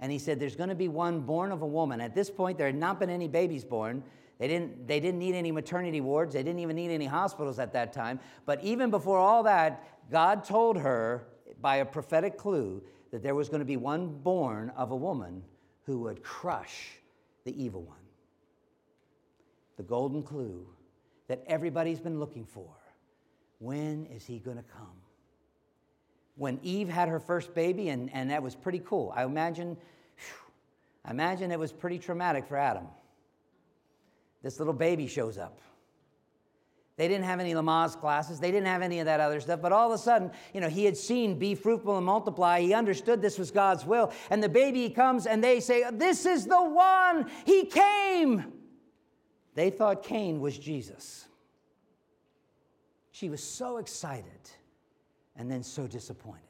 And 0.00 0.12
he 0.12 0.18
said, 0.18 0.38
There's 0.38 0.56
going 0.56 0.68
to 0.68 0.74
be 0.74 0.88
one 0.88 1.20
born 1.20 1.52
of 1.52 1.62
a 1.62 1.66
woman. 1.66 2.00
At 2.00 2.14
this 2.14 2.30
point, 2.30 2.58
there 2.58 2.66
had 2.66 2.76
not 2.76 3.00
been 3.00 3.10
any 3.10 3.28
babies 3.28 3.64
born. 3.64 4.02
They 4.38 4.48
didn't, 4.48 4.86
they 4.86 5.00
didn't 5.00 5.18
need 5.18 5.34
any 5.34 5.50
maternity 5.50 6.00
wards. 6.00 6.34
They 6.34 6.42
didn't 6.42 6.60
even 6.60 6.76
need 6.76 6.90
any 6.90 7.06
hospitals 7.06 7.58
at 7.58 7.72
that 7.72 7.92
time. 7.92 8.20
But 8.44 8.62
even 8.62 8.90
before 8.90 9.18
all 9.18 9.42
that, 9.44 9.82
God 10.10 10.44
told 10.44 10.76
her 10.76 11.26
by 11.60 11.76
a 11.76 11.84
prophetic 11.84 12.36
clue 12.36 12.82
that 13.12 13.22
there 13.22 13.34
was 13.34 13.48
going 13.48 13.60
to 13.60 13.66
be 13.66 13.78
one 13.78 14.08
born 14.08 14.70
of 14.76 14.90
a 14.90 14.96
woman 14.96 15.42
who 15.84 16.00
would 16.00 16.22
crush 16.22 16.90
the 17.44 17.62
evil 17.62 17.82
one 17.82 17.96
the 19.76 19.82
golden 19.82 20.22
clue 20.22 20.66
that 21.28 21.42
everybody's 21.46 22.00
been 22.00 22.18
looking 22.18 22.44
for. 22.44 22.70
When 23.58 24.06
is 24.06 24.26
he 24.26 24.38
going 24.38 24.56
to 24.56 24.62
come? 24.62 24.96
When 26.36 26.60
Eve 26.62 26.88
had 26.88 27.08
her 27.08 27.18
first 27.18 27.54
baby, 27.54 27.88
and, 27.88 28.12
and 28.12 28.30
that 28.30 28.42
was 28.42 28.54
pretty 28.54 28.80
cool. 28.80 29.12
I 29.16 29.24
imagine, 29.24 29.76
whew, 30.16 30.52
I 31.04 31.10
imagine 31.10 31.50
it 31.50 31.58
was 31.58 31.72
pretty 31.72 31.98
traumatic 31.98 32.46
for 32.46 32.56
Adam. 32.56 32.86
This 34.42 34.58
little 34.58 34.74
baby 34.74 35.06
shows 35.06 35.38
up. 35.38 35.58
They 36.96 37.08
didn't 37.08 37.24
have 37.24 37.40
any 37.40 37.52
Lamaze 37.52 37.98
classes. 37.98 38.40
They 38.40 38.50
didn't 38.50 38.68
have 38.68 38.80
any 38.80 39.00
of 39.00 39.06
that 39.06 39.20
other 39.20 39.38
stuff. 39.40 39.60
But 39.60 39.72
all 39.72 39.92
of 39.92 39.94
a 39.94 40.02
sudden, 40.02 40.30
you 40.54 40.60
know, 40.60 40.68
he 40.68 40.84
had 40.86 40.96
seen 40.96 41.38
be 41.38 41.54
fruitful 41.54 41.96
and 41.96 42.06
multiply. 42.06 42.60
He 42.60 42.72
understood 42.72 43.20
this 43.20 43.38
was 43.38 43.50
God's 43.50 43.84
will. 43.84 44.12
And 44.30 44.42
the 44.42 44.48
baby 44.48 44.88
comes 44.88 45.26
and 45.26 45.44
they 45.44 45.60
say, 45.60 45.84
This 45.92 46.24
is 46.24 46.46
the 46.46 46.62
one. 46.62 47.30
He 47.44 47.66
came. 47.66 48.52
They 49.54 49.70
thought 49.70 50.02
Cain 50.02 50.40
was 50.40 50.56
Jesus. 50.58 51.26
She 53.10 53.28
was 53.28 53.42
so 53.42 53.76
excited 53.76 54.50
and 55.38 55.50
then 55.50 55.62
so 55.62 55.86
disappointed. 55.86 56.42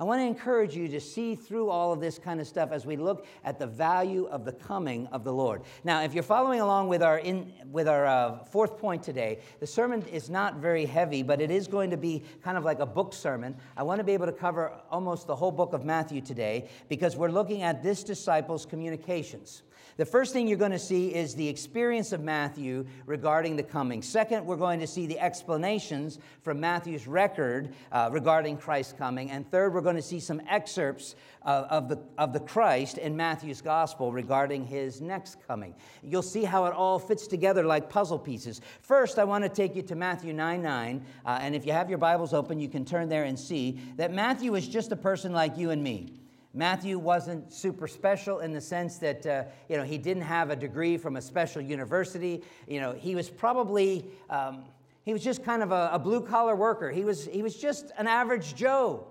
I 0.00 0.02
want 0.02 0.20
to 0.20 0.24
encourage 0.24 0.74
you 0.74 0.88
to 0.88 1.00
see 1.00 1.36
through 1.36 1.70
all 1.70 1.92
of 1.92 2.00
this 2.00 2.18
kind 2.18 2.40
of 2.40 2.48
stuff 2.48 2.72
as 2.72 2.84
we 2.84 2.96
look 2.96 3.26
at 3.44 3.60
the 3.60 3.66
value 3.66 4.26
of 4.26 4.44
the 4.44 4.52
coming 4.52 5.06
of 5.08 5.22
the 5.22 5.32
Lord. 5.32 5.62
Now, 5.84 6.02
if 6.02 6.14
you're 6.14 6.24
following 6.24 6.60
along 6.60 6.88
with 6.88 7.00
our, 7.00 7.20
in, 7.20 7.52
with 7.70 7.86
our 7.86 8.04
uh, 8.04 8.38
fourth 8.44 8.76
point 8.76 9.04
today, 9.04 9.38
the 9.60 9.68
sermon 9.68 10.02
is 10.12 10.28
not 10.28 10.56
very 10.56 10.84
heavy, 10.84 11.22
but 11.22 11.40
it 11.40 11.52
is 11.52 11.68
going 11.68 11.90
to 11.90 11.96
be 11.96 12.24
kind 12.42 12.58
of 12.58 12.64
like 12.64 12.80
a 12.80 12.86
book 12.86 13.14
sermon. 13.14 13.54
I 13.76 13.84
want 13.84 14.00
to 14.00 14.04
be 14.04 14.12
able 14.14 14.26
to 14.26 14.32
cover 14.32 14.72
almost 14.90 15.28
the 15.28 15.36
whole 15.36 15.52
book 15.52 15.72
of 15.72 15.84
Matthew 15.84 16.20
today 16.20 16.68
because 16.88 17.16
we're 17.16 17.30
looking 17.30 17.62
at 17.62 17.80
this 17.80 18.02
disciple's 18.02 18.66
communications. 18.66 19.62
The 19.96 20.04
first 20.04 20.32
thing 20.32 20.48
you're 20.48 20.58
going 20.58 20.72
to 20.72 20.78
see 20.78 21.14
is 21.14 21.36
the 21.36 21.46
experience 21.46 22.10
of 22.10 22.20
Matthew 22.20 22.84
regarding 23.06 23.54
the 23.54 23.62
coming. 23.62 24.02
Second, 24.02 24.44
we're 24.44 24.56
going 24.56 24.80
to 24.80 24.88
see 24.88 25.06
the 25.06 25.20
explanations 25.20 26.18
from 26.42 26.58
Matthew's 26.58 27.06
record 27.06 27.72
uh, 27.92 28.08
regarding 28.10 28.56
Christ's 28.56 28.92
coming. 28.92 29.30
And 29.30 29.48
third, 29.48 29.72
we're 29.72 29.82
going 29.82 29.94
to 29.94 30.02
see 30.02 30.18
some 30.18 30.42
excerpts 30.48 31.14
uh, 31.44 31.66
of, 31.70 31.88
the, 31.88 32.00
of 32.18 32.32
the 32.32 32.40
Christ 32.40 32.98
in 32.98 33.16
Matthew's 33.16 33.60
gospel 33.60 34.12
regarding 34.12 34.66
his 34.66 35.00
next 35.00 35.36
coming. 35.46 35.74
You'll 36.02 36.22
see 36.22 36.42
how 36.42 36.64
it 36.64 36.72
all 36.72 36.98
fits 36.98 37.28
together 37.28 37.62
like 37.62 37.88
puzzle 37.88 38.18
pieces. 38.18 38.60
First, 38.80 39.20
I 39.20 39.24
want 39.24 39.44
to 39.44 39.48
take 39.48 39.76
you 39.76 39.82
to 39.82 39.94
Matthew 39.94 40.32
9 40.32 40.60
9. 40.60 41.06
Uh, 41.24 41.38
and 41.40 41.54
if 41.54 41.64
you 41.64 41.72
have 41.72 41.88
your 41.88 41.98
Bibles 41.98 42.34
open, 42.34 42.58
you 42.58 42.68
can 42.68 42.84
turn 42.84 43.08
there 43.08 43.24
and 43.24 43.38
see 43.38 43.78
that 43.96 44.12
Matthew 44.12 44.56
is 44.56 44.66
just 44.66 44.90
a 44.90 44.96
person 44.96 45.32
like 45.32 45.56
you 45.56 45.70
and 45.70 45.82
me. 45.82 46.08
Matthew 46.56 47.00
wasn't 47.00 47.52
super 47.52 47.88
special 47.88 48.38
in 48.38 48.52
the 48.52 48.60
sense 48.60 48.98
that 48.98 49.26
uh, 49.26 49.44
you 49.68 49.76
know 49.76 49.82
he 49.82 49.98
didn't 49.98 50.22
have 50.22 50.50
a 50.50 50.56
degree 50.56 50.96
from 50.96 51.16
a 51.16 51.20
special 51.20 51.60
university. 51.60 52.42
You 52.68 52.80
know 52.80 52.92
he 52.92 53.16
was 53.16 53.28
probably 53.28 54.06
um, 54.30 54.64
he 55.04 55.12
was 55.12 55.22
just 55.22 55.44
kind 55.44 55.64
of 55.64 55.72
a, 55.72 55.90
a 55.92 55.98
blue 55.98 56.20
collar 56.20 56.54
worker. 56.54 56.92
He 56.92 57.04
was 57.04 57.26
he 57.26 57.42
was 57.42 57.56
just 57.56 57.90
an 57.98 58.06
average 58.06 58.54
Joe. 58.54 59.08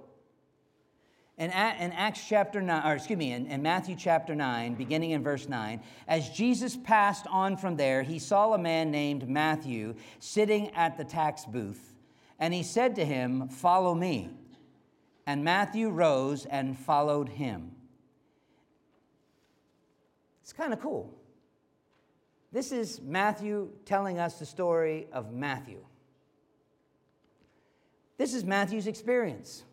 In, 1.35 1.49
in 1.49 1.91
Acts 1.93 2.23
chapter 2.29 2.61
9, 2.61 2.85
or 2.85 2.93
excuse 2.93 3.17
me, 3.17 3.31
in, 3.31 3.47
in 3.47 3.63
Matthew 3.63 3.95
chapter 3.97 4.35
9, 4.35 4.75
beginning 4.75 5.11
in 5.11 5.23
verse 5.23 5.49
9, 5.49 5.81
as 6.07 6.29
Jesus 6.29 6.77
passed 6.77 7.25
on 7.27 7.57
from 7.57 7.75
there, 7.75 8.03
he 8.03 8.19
saw 8.19 8.53
a 8.53 8.57
man 8.59 8.91
named 8.91 9.27
Matthew 9.27 9.95
sitting 10.19 10.69
at 10.75 10.95
the 10.95 11.03
tax 11.03 11.43
booth, 11.43 11.95
and 12.37 12.53
he 12.53 12.61
said 12.61 12.95
to 12.97 13.03
him, 13.03 13.47
Follow 13.47 13.95
me. 13.95 14.29
And 15.25 15.43
Matthew 15.43 15.89
rose 15.89 16.45
and 16.45 16.77
followed 16.77 17.29
him. 17.29 17.71
It's 20.41 20.53
kind 20.53 20.73
of 20.73 20.81
cool. 20.81 21.13
This 22.51 22.71
is 22.71 23.01
Matthew 23.01 23.69
telling 23.85 24.19
us 24.19 24.37
the 24.37 24.45
story 24.45 25.07
of 25.11 25.31
Matthew. 25.31 25.79
This 28.17 28.33
is 28.33 28.43
Matthew's 28.43 28.87
experience. 28.87 29.63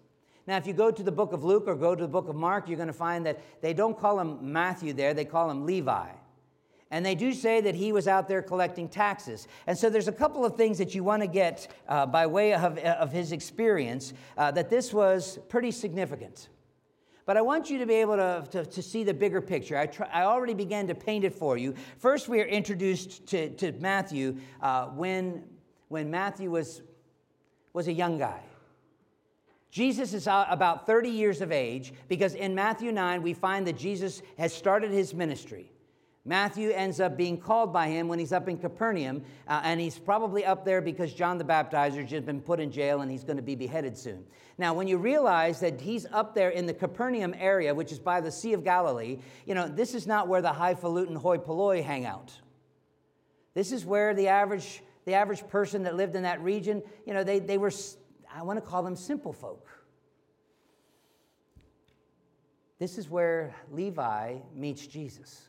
Now, 0.46 0.56
if 0.56 0.66
you 0.66 0.72
go 0.72 0.90
to 0.90 1.02
the 1.02 1.12
book 1.12 1.32
of 1.32 1.44
Luke 1.44 1.64
or 1.66 1.74
go 1.74 1.94
to 1.94 2.02
the 2.02 2.08
book 2.08 2.28
of 2.28 2.36
Mark, 2.36 2.68
you're 2.68 2.76
going 2.76 2.86
to 2.86 2.92
find 2.92 3.26
that 3.26 3.40
they 3.60 3.74
don't 3.74 3.98
call 3.98 4.18
him 4.18 4.52
Matthew 4.52 4.92
there, 4.92 5.12
they 5.12 5.24
call 5.24 5.50
him 5.50 5.66
Levi. 5.66 6.08
And 6.90 7.06
they 7.06 7.14
do 7.14 7.32
say 7.32 7.60
that 7.60 7.76
he 7.76 7.92
was 7.92 8.08
out 8.08 8.26
there 8.26 8.42
collecting 8.42 8.88
taxes. 8.88 9.46
And 9.66 9.78
so 9.78 9.90
there's 9.90 10.08
a 10.08 10.12
couple 10.12 10.44
of 10.44 10.56
things 10.56 10.78
that 10.78 10.94
you 10.94 11.04
want 11.04 11.22
to 11.22 11.28
get 11.28 11.68
uh, 11.88 12.06
by 12.06 12.26
way 12.26 12.52
of, 12.52 12.78
of 12.78 13.12
his 13.12 13.30
experience 13.30 14.12
uh, 14.36 14.50
that 14.52 14.70
this 14.70 14.92
was 14.92 15.38
pretty 15.48 15.70
significant. 15.70 16.48
but 17.26 17.36
I 17.36 17.42
want 17.42 17.70
you 17.70 17.78
to 17.78 17.86
be 17.86 17.94
able 17.94 18.16
to, 18.16 18.44
to, 18.50 18.66
to 18.66 18.82
see 18.82 19.04
the 19.04 19.14
bigger 19.14 19.40
picture. 19.40 19.78
I, 19.78 19.86
try, 19.86 20.08
I 20.12 20.22
already 20.22 20.54
began 20.54 20.88
to 20.88 20.96
paint 20.96 21.24
it 21.24 21.32
for 21.32 21.56
you. 21.56 21.74
First, 21.98 22.28
we 22.28 22.40
are 22.40 22.46
introduced 22.46 23.24
to, 23.28 23.50
to 23.50 23.70
Matthew 23.72 24.38
uh, 24.60 24.86
when, 24.86 25.44
when 25.88 26.10
Matthew 26.10 26.50
was, 26.50 26.82
was 27.72 27.86
a 27.86 27.92
young 27.92 28.18
guy. 28.18 28.40
Jesus 29.70 30.12
is 30.12 30.26
about 30.26 30.86
30 30.86 31.08
years 31.08 31.40
of 31.40 31.52
age 31.52 31.92
because 32.08 32.34
in 32.34 32.52
Matthew 32.56 32.90
9, 32.90 33.22
we 33.22 33.32
find 33.32 33.64
that 33.68 33.78
Jesus 33.78 34.22
has 34.36 34.52
started 34.52 34.90
his 34.90 35.14
ministry. 35.14 35.70
Matthew 36.26 36.70
ends 36.70 37.00
up 37.00 37.16
being 37.16 37.38
called 37.38 37.72
by 37.72 37.88
him 37.88 38.06
when 38.06 38.18
he's 38.18 38.32
up 38.32 38.46
in 38.46 38.58
Capernaum, 38.58 39.22
uh, 39.48 39.62
and 39.64 39.80
he's 39.80 39.98
probably 39.98 40.44
up 40.44 40.66
there 40.66 40.82
because 40.82 41.14
John 41.14 41.38
the 41.38 41.44
Baptizer 41.44 42.02
has 42.02 42.10
just 42.10 42.26
been 42.26 42.42
put 42.42 42.60
in 42.60 42.70
jail 42.70 43.00
and 43.00 43.10
he's 43.10 43.24
going 43.24 43.38
to 43.38 43.42
be 43.42 43.54
beheaded 43.54 43.96
soon. 43.96 44.26
Now, 44.58 44.74
when 44.74 44.86
you 44.86 44.98
realize 44.98 45.60
that 45.60 45.80
he's 45.80 46.04
up 46.12 46.34
there 46.34 46.50
in 46.50 46.66
the 46.66 46.74
Capernaum 46.74 47.34
area, 47.38 47.74
which 47.74 47.90
is 47.90 47.98
by 47.98 48.20
the 48.20 48.30
Sea 48.30 48.52
of 48.52 48.62
Galilee, 48.64 49.18
you 49.46 49.54
know, 49.54 49.66
this 49.66 49.94
is 49.94 50.06
not 50.06 50.28
where 50.28 50.42
the 50.42 50.52
highfalutin 50.52 51.16
hoi 51.16 51.38
polloi 51.38 51.82
hang 51.82 52.04
out. 52.04 52.30
This 53.54 53.72
is 53.72 53.86
where 53.86 54.12
the 54.12 54.28
average, 54.28 54.82
the 55.06 55.14
average 55.14 55.48
person 55.48 55.84
that 55.84 55.96
lived 55.96 56.16
in 56.16 56.24
that 56.24 56.42
region, 56.42 56.82
you 57.06 57.14
know, 57.14 57.24
they, 57.24 57.38
they 57.38 57.56
were, 57.56 57.72
I 58.32 58.42
want 58.42 58.58
to 58.58 58.64
call 58.64 58.82
them 58.82 58.94
simple 58.94 59.32
folk. 59.32 59.66
This 62.78 62.98
is 62.98 63.08
where 63.08 63.54
Levi 63.72 64.36
meets 64.54 64.86
Jesus. 64.86 65.48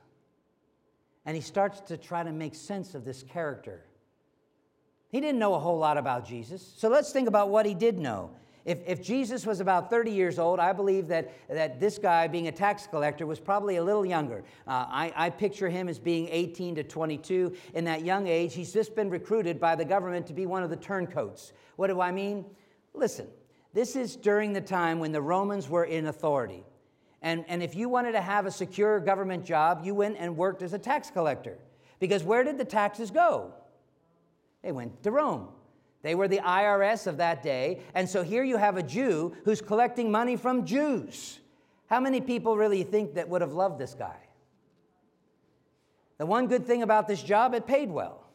And 1.26 1.36
he 1.36 1.42
starts 1.42 1.80
to 1.82 1.98
try 1.98 2.24
to 2.24 2.32
make 2.32 2.56
sense 2.56 2.96
of 2.96 3.06
this 3.06 3.24
character. 3.24 3.86
He 5.10 5.20
didn't 5.20 5.40
know 5.40 5.54
a 5.54 5.60
whole 5.60 5.78
lot 5.78 5.98
about 5.98 6.26
Jesus. 6.26 6.74
So 6.78 6.90
let's 6.90 7.12
think 7.12 7.28
about 7.28 7.50
what 7.50 7.66
he 7.66 7.74
did 7.74 8.00
know. 8.00 8.32
If, 8.64 8.80
if 8.86 9.02
Jesus 9.02 9.46
was 9.46 9.60
about 9.60 9.90
30 9.90 10.12
years 10.12 10.38
old, 10.38 10.60
I 10.60 10.72
believe 10.72 11.08
that, 11.08 11.32
that 11.50 11.80
this 11.80 11.98
guy, 11.98 12.28
being 12.28 12.48
a 12.48 12.52
tax 12.52 12.86
collector, 12.86 13.26
was 13.26 13.40
probably 13.40 13.78
a 13.78 13.84
little 13.84 14.06
younger. 14.06 14.44
Uh, 14.68 14.86
I, 14.88 15.14
I 15.16 15.30
picture 15.32 15.68
him 15.68 15.90
as 15.90 15.98
being 15.98 16.28
18 16.30 16.76
to 16.76 16.84
22. 16.84 17.56
In 17.74 17.86
that 17.86 18.06
young 18.06 18.28
age, 18.28 18.54
he's 18.54 18.72
just 18.72 18.96
been 18.96 19.10
recruited 19.10 19.60
by 19.60 19.76
the 19.76 19.86
government 19.86 20.28
to 20.28 20.34
be 20.34 20.46
one 20.46 20.62
of 20.62 20.70
the 20.70 20.76
turncoats. 20.76 21.54
What 21.76 21.88
do 21.88 22.00
I 22.02 22.12
mean? 22.12 22.46
Listen, 22.94 23.28
this 23.74 23.96
is 23.96 24.16
during 24.16 24.54
the 24.54 24.62
time 24.62 25.00
when 25.00 25.12
the 25.12 25.22
Romans 25.22 25.68
were 25.68 25.86
in 25.86 26.06
authority. 26.06 26.64
And, 27.22 27.46
and 27.48 27.62
if 27.62 27.76
you 27.76 27.88
wanted 27.88 28.14
to 28.14 28.22
have 28.22 28.46
a 28.46 28.52
secure 28.52 29.00
government 29.00 29.46
job, 29.46 29.82
you 29.84 29.94
went 29.94 30.18
and 30.20 30.36
worked 30.36 30.62
as 30.62 30.74
a 30.74 30.80
tax 30.80 31.12
collector. 31.12 31.58
Because 32.00 32.24
where 32.24 32.44
did 32.44 32.58
the 32.58 32.66
taxes 32.66 33.12
go? 33.12 33.54
They 34.64 34.72
went 34.72 35.04
to 35.04 35.12
Rome. 35.12 35.50
They 36.02 36.16
were 36.16 36.28
the 36.28 36.40
IRS 36.40 37.06
of 37.06 37.18
that 37.18 37.44
day. 37.44 37.82
And 37.94 38.10
so 38.10 38.24
here 38.24 38.44
you 38.44 38.58
have 38.58 38.78
a 38.78 38.84
Jew 38.84 39.36
who's 39.46 39.62
collecting 39.62 40.12
money 40.12 40.36
from 40.36 40.66
Jews. 40.66 41.40
How 41.88 42.00
many 42.00 42.22
people 42.22 42.58
really 42.58 42.84
think 42.84 43.16
that 43.16 43.30
would 43.30 43.42
have 43.42 43.54
loved 43.54 43.78
this 43.78 43.94
guy? 43.94 44.18
The 46.18 46.26
one 46.26 46.48
good 46.48 46.66
thing 46.66 46.82
about 46.82 47.08
this 47.08 47.22
job, 47.22 47.54
it 47.54 47.68
paid 47.68 47.92
well. 47.92 48.31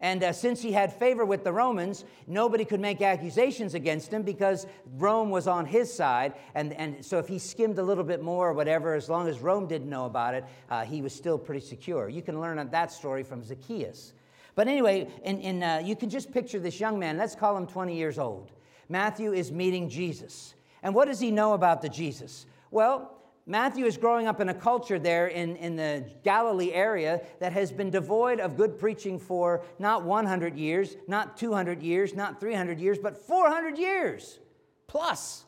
And 0.00 0.22
uh, 0.22 0.32
since 0.32 0.60
he 0.60 0.72
had 0.72 0.92
favor 0.92 1.24
with 1.24 1.44
the 1.44 1.52
Romans, 1.52 2.04
nobody 2.26 2.64
could 2.64 2.80
make 2.80 3.00
accusations 3.00 3.74
against 3.74 4.12
him 4.12 4.22
because 4.22 4.66
Rome 4.96 5.30
was 5.30 5.46
on 5.46 5.66
his 5.66 5.92
side. 5.92 6.34
And, 6.54 6.72
and 6.74 7.04
so 7.04 7.18
if 7.18 7.28
he 7.28 7.38
skimmed 7.38 7.78
a 7.78 7.82
little 7.82 8.04
bit 8.04 8.22
more 8.22 8.48
or 8.48 8.52
whatever, 8.52 8.94
as 8.94 9.08
long 9.08 9.28
as 9.28 9.38
Rome 9.38 9.66
didn't 9.66 9.88
know 9.88 10.04
about 10.04 10.34
it, 10.34 10.44
uh, 10.70 10.84
he 10.84 11.00
was 11.00 11.14
still 11.14 11.38
pretty 11.38 11.64
secure. 11.64 12.08
You 12.08 12.22
can 12.22 12.40
learn 12.40 12.68
that 12.70 12.92
story 12.92 13.22
from 13.22 13.42
Zacchaeus. 13.42 14.12
But 14.54 14.68
anyway, 14.68 15.08
in, 15.24 15.40
in, 15.40 15.62
uh, 15.62 15.80
you 15.84 15.96
can 15.96 16.10
just 16.10 16.32
picture 16.32 16.58
this 16.58 16.78
young 16.78 16.98
man. 16.98 17.16
Let's 17.16 17.34
call 17.34 17.56
him 17.56 17.66
20 17.66 17.96
years 17.96 18.18
old. 18.18 18.50
Matthew 18.88 19.32
is 19.32 19.50
meeting 19.50 19.88
Jesus. 19.88 20.54
And 20.82 20.94
what 20.94 21.06
does 21.06 21.18
he 21.18 21.30
know 21.30 21.54
about 21.54 21.82
the 21.82 21.88
Jesus? 21.88 22.46
Well, 22.70 23.13
Matthew 23.46 23.84
is 23.84 23.98
growing 23.98 24.26
up 24.26 24.40
in 24.40 24.48
a 24.48 24.54
culture 24.54 24.98
there 24.98 25.26
in, 25.26 25.56
in 25.56 25.76
the 25.76 26.04
Galilee 26.22 26.72
area 26.72 27.20
that 27.40 27.52
has 27.52 27.70
been 27.70 27.90
devoid 27.90 28.40
of 28.40 28.56
good 28.56 28.78
preaching 28.78 29.18
for 29.18 29.62
not 29.78 30.02
100 30.02 30.56
years, 30.56 30.96
not 31.06 31.36
200 31.36 31.82
years, 31.82 32.14
not 32.14 32.40
300 32.40 32.80
years, 32.80 32.98
but 32.98 33.18
400 33.18 33.76
years 33.76 34.38
plus. 34.86 35.44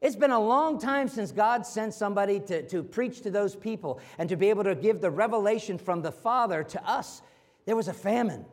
It's 0.00 0.14
been 0.14 0.30
a 0.30 0.38
long 0.38 0.78
time 0.78 1.08
since 1.08 1.32
God 1.32 1.66
sent 1.66 1.94
somebody 1.94 2.38
to, 2.40 2.62
to 2.68 2.82
preach 2.82 3.22
to 3.22 3.30
those 3.30 3.56
people 3.56 4.00
and 4.18 4.28
to 4.28 4.36
be 4.36 4.50
able 4.50 4.64
to 4.64 4.74
give 4.74 5.00
the 5.00 5.10
revelation 5.10 5.78
from 5.78 6.02
the 6.02 6.12
Father 6.12 6.62
to 6.62 6.88
us. 6.88 7.22
There 7.64 7.74
was 7.74 7.88
a 7.88 7.94
famine. 7.94 8.44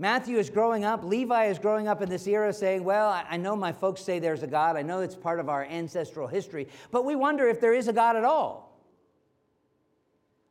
Matthew 0.00 0.38
is 0.38 0.48
growing 0.48 0.82
up, 0.82 1.04
Levi 1.04 1.48
is 1.48 1.58
growing 1.58 1.86
up 1.86 2.00
in 2.00 2.08
this 2.08 2.26
era 2.26 2.54
saying, 2.54 2.84
Well, 2.84 3.22
I 3.28 3.36
know 3.36 3.54
my 3.54 3.70
folks 3.70 4.00
say 4.00 4.18
there's 4.18 4.42
a 4.42 4.46
God. 4.46 4.78
I 4.78 4.80
know 4.80 5.00
it's 5.00 5.14
part 5.14 5.38
of 5.38 5.50
our 5.50 5.62
ancestral 5.66 6.26
history, 6.26 6.68
but 6.90 7.04
we 7.04 7.14
wonder 7.14 7.46
if 7.48 7.60
there 7.60 7.74
is 7.74 7.86
a 7.86 7.92
God 7.92 8.16
at 8.16 8.24
all. 8.24 8.80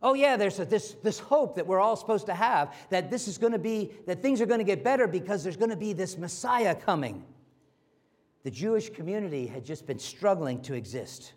Oh, 0.03 0.13
yeah, 0.13 0.37
there's 0.37 0.59
a, 0.59 0.65
this, 0.65 0.95
this 1.01 1.17
hope 1.17 1.55
that 1.55 1.65
we're 1.65 1.79
all 1.79 1.95
supposed 1.95 2.27
to 2.27 2.33
have 2.35 2.75
that 2.91 3.09
this 3.09 3.27
is 3.27 3.39
going 3.39 3.53
to 3.53 3.59
be, 3.59 3.91
that 4.05 4.21
things 4.21 4.39
are 4.39 4.45
going 4.45 4.59
to 4.59 4.63
get 4.63 4.83
better 4.83 5.07
because 5.07 5.43
there's 5.43 5.57
going 5.57 5.71
to 5.71 5.75
be 5.75 5.93
this 5.93 6.15
Messiah 6.15 6.75
coming. 6.75 7.25
The 8.43 8.51
Jewish 8.51 8.91
community 8.91 9.47
had 9.47 9.65
just 9.65 9.87
been 9.87 9.97
struggling 9.97 10.61
to 10.61 10.75
exist. 10.75 11.33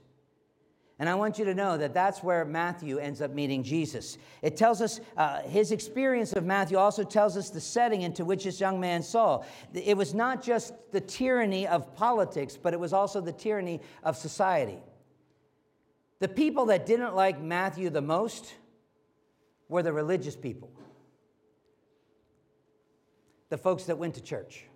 And 1.02 1.08
I 1.08 1.16
want 1.16 1.36
you 1.36 1.44
to 1.46 1.52
know 1.52 1.76
that 1.78 1.94
that's 1.94 2.22
where 2.22 2.44
Matthew 2.44 2.98
ends 2.98 3.20
up 3.20 3.32
meeting 3.32 3.64
Jesus. 3.64 4.18
It 4.40 4.56
tells 4.56 4.80
us 4.80 5.00
uh, 5.16 5.42
his 5.42 5.72
experience 5.72 6.32
of 6.32 6.44
Matthew 6.44 6.78
also 6.78 7.02
tells 7.02 7.36
us 7.36 7.50
the 7.50 7.60
setting 7.60 8.02
into 8.02 8.24
which 8.24 8.44
this 8.44 8.60
young 8.60 8.78
man 8.78 9.02
saw. 9.02 9.42
It 9.74 9.96
was 9.96 10.14
not 10.14 10.44
just 10.44 10.74
the 10.92 11.00
tyranny 11.00 11.66
of 11.66 11.92
politics, 11.96 12.56
but 12.56 12.72
it 12.72 12.78
was 12.78 12.92
also 12.92 13.20
the 13.20 13.32
tyranny 13.32 13.80
of 14.04 14.16
society. 14.16 14.78
The 16.20 16.28
people 16.28 16.66
that 16.66 16.86
didn't 16.86 17.16
like 17.16 17.42
Matthew 17.42 17.90
the 17.90 18.00
most 18.00 18.54
were 19.68 19.82
the 19.82 19.92
religious 19.92 20.36
people, 20.36 20.70
the 23.48 23.58
folks 23.58 23.86
that 23.86 23.98
went 23.98 24.14
to 24.14 24.20
church. 24.20 24.66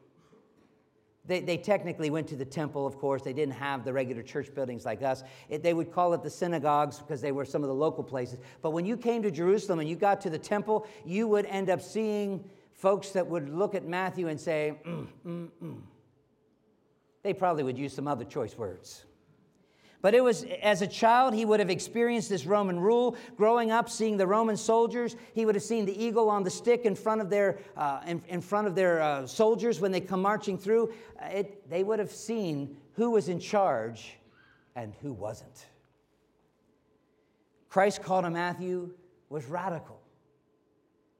They, 1.26 1.40
they 1.40 1.56
technically 1.56 2.10
went 2.10 2.28
to 2.28 2.36
the 2.36 2.44
temple, 2.44 2.86
of 2.86 2.98
course. 2.98 3.22
They 3.22 3.32
didn't 3.32 3.54
have 3.54 3.84
the 3.84 3.92
regular 3.92 4.22
church 4.22 4.54
buildings 4.54 4.84
like 4.84 5.02
us. 5.02 5.24
It, 5.48 5.62
they 5.62 5.74
would 5.74 5.92
call 5.92 6.14
it 6.14 6.22
the 6.22 6.30
synagogues 6.30 6.98
because 6.98 7.20
they 7.20 7.32
were 7.32 7.44
some 7.44 7.62
of 7.62 7.68
the 7.68 7.74
local 7.74 8.04
places. 8.04 8.38
But 8.62 8.70
when 8.70 8.86
you 8.86 8.96
came 8.96 9.22
to 9.22 9.30
Jerusalem 9.30 9.80
and 9.80 9.88
you 9.88 9.96
got 9.96 10.20
to 10.22 10.30
the 10.30 10.38
temple, 10.38 10.86
you 11.04 11.26
would 11.28 11.46
end 11.46 11.70
up 11.70 11.80
seeing 11.80 12.44
folks 12.74 13.10
that 13.10 13.26
would 13.26 13.48
look 13.48 13.74
at 13.74 13.86
Matthew 13.86 14.28
and 14.28 14.40
say, 14.40 14.78
mm, 14.86 15.06
mm, 15.26 15.48
mm. 15.62 15.80
They 17.22 17.32
probably 17.32 17.64
would 17.64 17.78
use 17.78 17.92
some 17.92 18.06
other 18.06 18.24
choice 18.24 18.56
words. 18.56 19.04
But 20.06 20.14
it 20.14 20.22
was 20.22 20.44
as 20.62 20.82
a 20.82 20.86
child, 20.86 21.34
he 21.34 21.44
would 21.44 21.58
have 21.58 21.68
experienced 21.68 22.28
this 22.28 22.46
Roman 22.46 22.78
rule. 22.78 23.16
Growing 23.36 23.72
up, 23.72 23.90
seeing 23.90 24.16
the 24.16 24.24
Roman 24.24 24.56
soldiers, 24.56 25.16
he 25.34 25.44
would 25.44 25.56
have 25.56 25.64
seen 25.64 25.84
the 25.84 26.00
eagle 26.00 26.30
on 26.30 26.44
the 26.44 26.50
stick 26.50 26.84
in 26.84 26.94
front 26.94 27.20
of 27.20 27.28
their, 27.28 27.58
uh, 27.76 28.02
in, 28.06 28.22
in, 28.28 28.40
front 28.40 28.68
of 28.68 28.76
their 28.76 29.02
uh, 29.02 29.26
soldiers 29.26 29.80
when 29.80 29.90
they 29.90 30.00
come 30.00 30.22
marching 30.22 30.58
through. 30.58 30.94
Uh, 31.20 31.26
it, 31.26 31.68
they 31.68 31.82
would 31.82 31.98
have 31.98 32.12
seen 32.12 32.76
who 32.92 33.10
was 33.10 33.28
in 33.28 33.40
charge 33.40 34.16
and 34.76 34.94
who 35.02 35.12
wasn't. 35.12 35.66
Christ 37.68 38.00
called 38.00 38.26
to 38.26 38.30
Matthew 38.30 38.90
was 39.28 39.46
radical. 39.46 39.95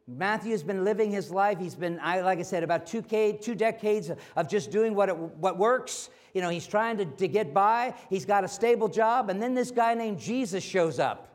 Matthew 0.09 0.53
has 0.53 0.63
been 0.63 0.85
living 0.85 1.11
his 1.11 1.31
life. 1.31 1.59
He's 1.59 1.75
been, 1.75 1.97
like 1.97 2.39
I 2.39 2.43
said, 2.43 2.63
about 2.63 2.87
two, 2.87 3.03
two 3.03 3.55
decades 3.55 4.11
of 4.37 4.49
just 4.49 4.71
doing 4.71 4.95
what, 4.95 5.09
it, 5.09 5.17
what 5.17 5.59
works. 5.59 6.11
You 6.33 6.43
know, 6.43 6.49
he's 6.49 6.67
trying 6.67 6.97
to, 6.99 7.05
to 7.07 7.27
get 7.27 7.53
by. 7.53 7.95
He's 8.09 8.25
got 8.25 8.45
a 8.45 8.49
stable 8.49 8.89
job. 8.89 9.31
And 9.31 9.43
then 9.43 9.55
this 9.55 9.73
guy 9.73 9.95
named 9.95 10.21
Jesus 10.21 10.63
shows 10.63 11.01
up. 11.01 11.33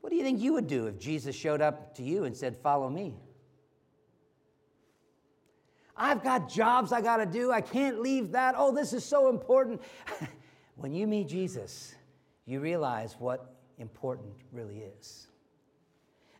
What 0.00 0.10
do 0.10 0.16
you 0.16 0.22
think 0.22 0.40
you 0.40 0.52
would 0.54 0.66
do 0.66 0.86
if 0.86 0.98
Jesus 0.98 1.36
showed 1.36 1.60
up 1.60 1.94
to 1.96 2.02
you 2.02 2.24
and 2.24 2.36
said, 2.36 2.56
Follow 2.56 2.88
me? 2.88 3.14
I've 5.96 6.22
got 6.22 6.48
jobs 6.48 6.92
I 6.92 7.00
got 7.00 7.18
to 7.18 7.26
do. 7.26 7.50
I 7.50 7.60
can't 7.60 8.00
leave 8.00 8.32
that. 8.32 8.54
Oh, 8.56 8.74
this 8.74 8.92
is 8.92 9.04
so 9.04 9.28
important. 9.28 9.80
when 10.76 10.92
you 10.92 11.06
meet 11.06 11.28
Jesus, 11.28 11.94
you 12.44 12.60
realize 12.60 13.16
what 13.18 13.54
important 13.78 14.34
really 14.52 14.78
is. 14.78 15.26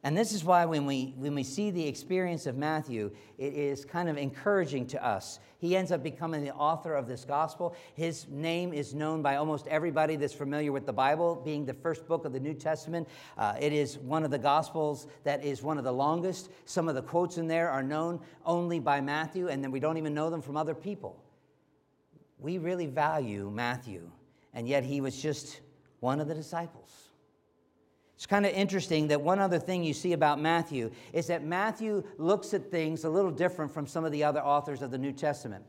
And 0.06 0.16
this 0.16 0.32
is 0.32 0.44
why 0.44 0.64
when 0.66 0.86
we, 0.86 1.14
when 1.16 1.34
we 1.34 1.42
see 1.42 1.72
the 1.72 1.84
experience 1.84 2.46
of 2.46 2.56
Matthew, 2.56 3.10
it 3.38 3.54
is 3.54 3.84
kind 3.84 4.08
of 4.08 4.16
encouraging 4.16 4.86
to 4.86 5.04
us. 5.04 5.40
He 5.58 5.74
ends 5.74 5.90
up 5.90 6.04
becoming 6.04 6.44
the 6.44 6.54
author 6.54 6.94
of 6.94 7.08
this 7.08 7.24
gospel. 7.24 7.74
His 7.94 8.28
name 8.28 8.72
is 8.72 8.94
known 8.94 9.20
by 9.20 9.34
almost 9.34 9.66
everybody 9.66 10.14
that's 10.14 10.32
familiar 10.32 10.70
with 10.70 10.86
the 10.86 10.92
Bible, 10.92 11.34
being 11.34 11.66
the 11.66 11.74
first 11.74 12.06
book 12.06 12.24
of 12.24 12.32
the 12.32 12.38
New 12.38 12.54
Testament. 12.54 13.08
Uh, 13.36 13.56
it 13.58 13.72
is 13.72 13.98
one 13.98 14.22
of 14.22 14.30
the 14.30 14.38
gospels 14.38 15.08
that 15.24 15.44
is 15.44 15.60
one 15.60 15.76
of 15.76 15.82
the 15.82 15.90
longest. 15.90 16.50
Some 16.66 16.88
of 16.88 16.94
the 16.94 17.02
quotes 17.02 17.36
in 17.36 17.48
there 17.48 17.68
are 17.68 17.82
known 17.82 18.20
only 18.44 18.78
by 18.78 19.00
Matthew, 19.00 19.48
and 19.48 19.60
then 19.60 19.72
we 19.72 19.80
don't 19.80 19.96
even 19.96 20.14
know 20.14 20.30
them 20.30 20.40
from 20.40 20.56
other 20.56 20.76
people. 20.76 21.20
We 22.38 22.58
really 22.58 22.86
value 22.86 23.50
Matthew, 23.52 24.08
and 24.54 24.68
yet 24.68 24.84
he 24.84 25.00
was 25.00 25.20
just 25.20 25.62
one 25.98 26.20
of 26.20 26.28
the 26.28 26.34
disciples. 26.34 27.05
It's 28.16 28.26
kind 28.26 28.46
of 28.46 28.52
interesting 28.52 29.08
that 29.08 29.20
one 29.20 29.38
other 29.38 29.58
thing 29.58 29.84
you 29.84 29.92
see 29.92 30.14
about 30.14 30.40
Matthew 30.40 30.90
is 31.12 31.26
that 31.26 31.44
Matthew 31.44 32.02
looks 32.16 32.54
at 32.54 32.70
things 32.70 33.04
a 33.04 33.10
little 33.10 33.30
different 33.30 33.72
from 33.72 33.86
some 33.86 34.04
of 34.04 34.12
the 34.12 34.24
other 34.24 34.40
authors 34.40 34.80
of 34.80 34.90
the 34.90 34.98
New 34.98 35.12
Testament. 35.12 35.64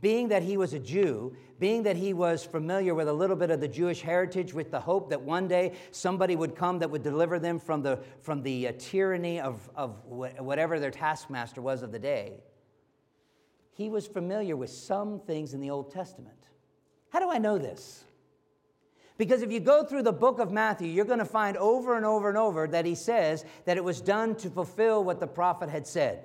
being 0.00 0.28
that 0.28 0.42
he 0.42 0.56
was 0.56 0.72
a 0.72 0.78
Jew, 0.78 1.34
being 1.58 1.82
that 1.84 1.96
he 1.96 2.12
was 2.12 2.44
familiar 2.44 2.94
with 2.94 3.08
a 3.08 3.12
little 3.12 3.36
bit 3.36 3.50
of 3.50 3.60
the 3.60 3.68
Jewish 3.68 4.02
heritage, 4.02 4.52
with 4.52 4.70
the 4.70 4.80
hope 4.80 5.10
that 5.10 5.20
one 5.20 5.48
day 5.48 5.72
somebody 5.90 6.36
would 6.36 6.54
come 6.54 6.78
that 6.80 6.90
would 6.90 7.02
deliver 7.02 7.38
them 7.38 7.58
from 7.58 7.82
the, 7.82 8.00
from 8.20 8.42
the 8.42 8.68
uh, 8.68 8.72
tyranny 8.78 9.40
of, 9.40 9.68
of 9.74 10.04
whatever 10.04 10.78
their 10.78 10.90
taskmaster 10.90 11.62
was 11.62 11.82
of 11.82 11.92
the 11.92 11.98
day, 11.98 12.40
he 13.72 13.88
was 13.88 14.06
familiar 14.06 14.56
with 14.56 14.70
some 14.70 15.20
things 15.20 15.54
in 15.54 15.60
the 15.60 15.70
Old 15.70 15.90
Testament. 15.90 16.48
How 17.10 17.20
do 17.20 17.30
I 17.30 17.38
know 17.38 17.58
this? 17.58 18.04
Because 19.18 19.42
if 19.42 19.50
you 19.50 19.60
go 19.60 19.84
through 19.84 20.02
the 20.02 20.12
book 20.12 20.38
of 20.38 20.52
Matthew, 20.52 20.88
you're 20.88 21.04
going 21.04 21.18
to 21.18 21.24
find 21.24 21.56
over 21.56 21.96
and 21.96 22.04
over 22.04 22.28
and 22.28 22.36
over 22.36 22.66
that 22.68 22.84
he 22.84 22.94
says 22.94 23.44
that 23.64 23.76
it 23.76 23.84
was 23.84 24.00
done 24.00 24.34
to 24.36 24.50
fulfill 24.50 25.04
what 25.04 25.20
the 25.20 25.26
prophet 25.26 25.70
had 25.70 25.86
said. 25.86 26.24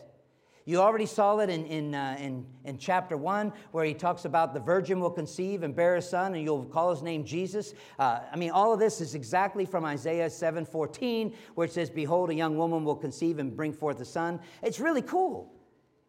You 0.65 0.79
already 0.79 1.07
saw 1.07 1.39
it 1.39 1.49
in, 1.49 1.65
in, 1.65 1.95
uh, 1.95 2.17
in, 2.19 2.45
in 2.65 2.77
chapter 2.77 3.17
1, 3.17 3.51
where 3.71 3.83
he 3.83 3.95
talks 3.95 4.25
about 4.25 4.53
the 4.53 4.59
virgin 4.59 4.99
will 4.99 5.09
conceive 5.09 5.63
and 5.63 5.75
bear 5.75 5.95
a 5.95 6.01
son, 6.01 6.35
and 6.35 6.43
you'll 6.43 6.65
call 6.65 6.91
his 6.91 7.01
name 7.01 7.23
Jesus. 7.23 7.73
Uh, 7.97 8.19
I 8.31 8.35
mean, 8.35 8.51
all 8.51 8.71
of 8.71 8.79
this 8.79 9.01
is 9.01 9.15
exactly 9.15 9.65
from 9.65 9.85
Isaiah 9.85 10.29
7 10.29 10.65
14, 10.65 11.33
where 11.55 11.65
it 11.65 11.73
says, 11.73 11.89
Behold, 11.89 12.29
a 12.29 12.35
young 12.35 12.57
woman 12.57 12.83
will 12.83 12.95
conceive 12.95 13.39
and 13.39 13.55
bring 13.55 13.73
forth 13.73 13.99
a 14.01 14.05
son. 14.05 14.39
It's 14.61 14.79
really 14.79 15.01
cool. 15.01 15.51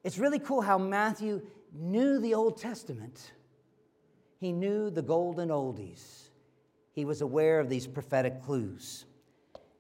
It's 0.05 0.19
really 0.19 0.39
cool 0.39 0.61
how 0.61 0.77
Matthew 0.77 1.41
knew 1.73 2.19
the 2.19 2.35
Old 2.35 2.61
Testament, 2.61 3.33
he 4.39 4.53
knew 4.53 4.91
the 4.91 5.03
golden 5.03 5.49
oldies, 5.49 6.22
he 6.93 7.05
was 7.05 7.21
aware 7.21 7.59
of 7.59 7.69
these 7.69 7.87
prophetic 7.87 8.43
clues. 8.43 9.05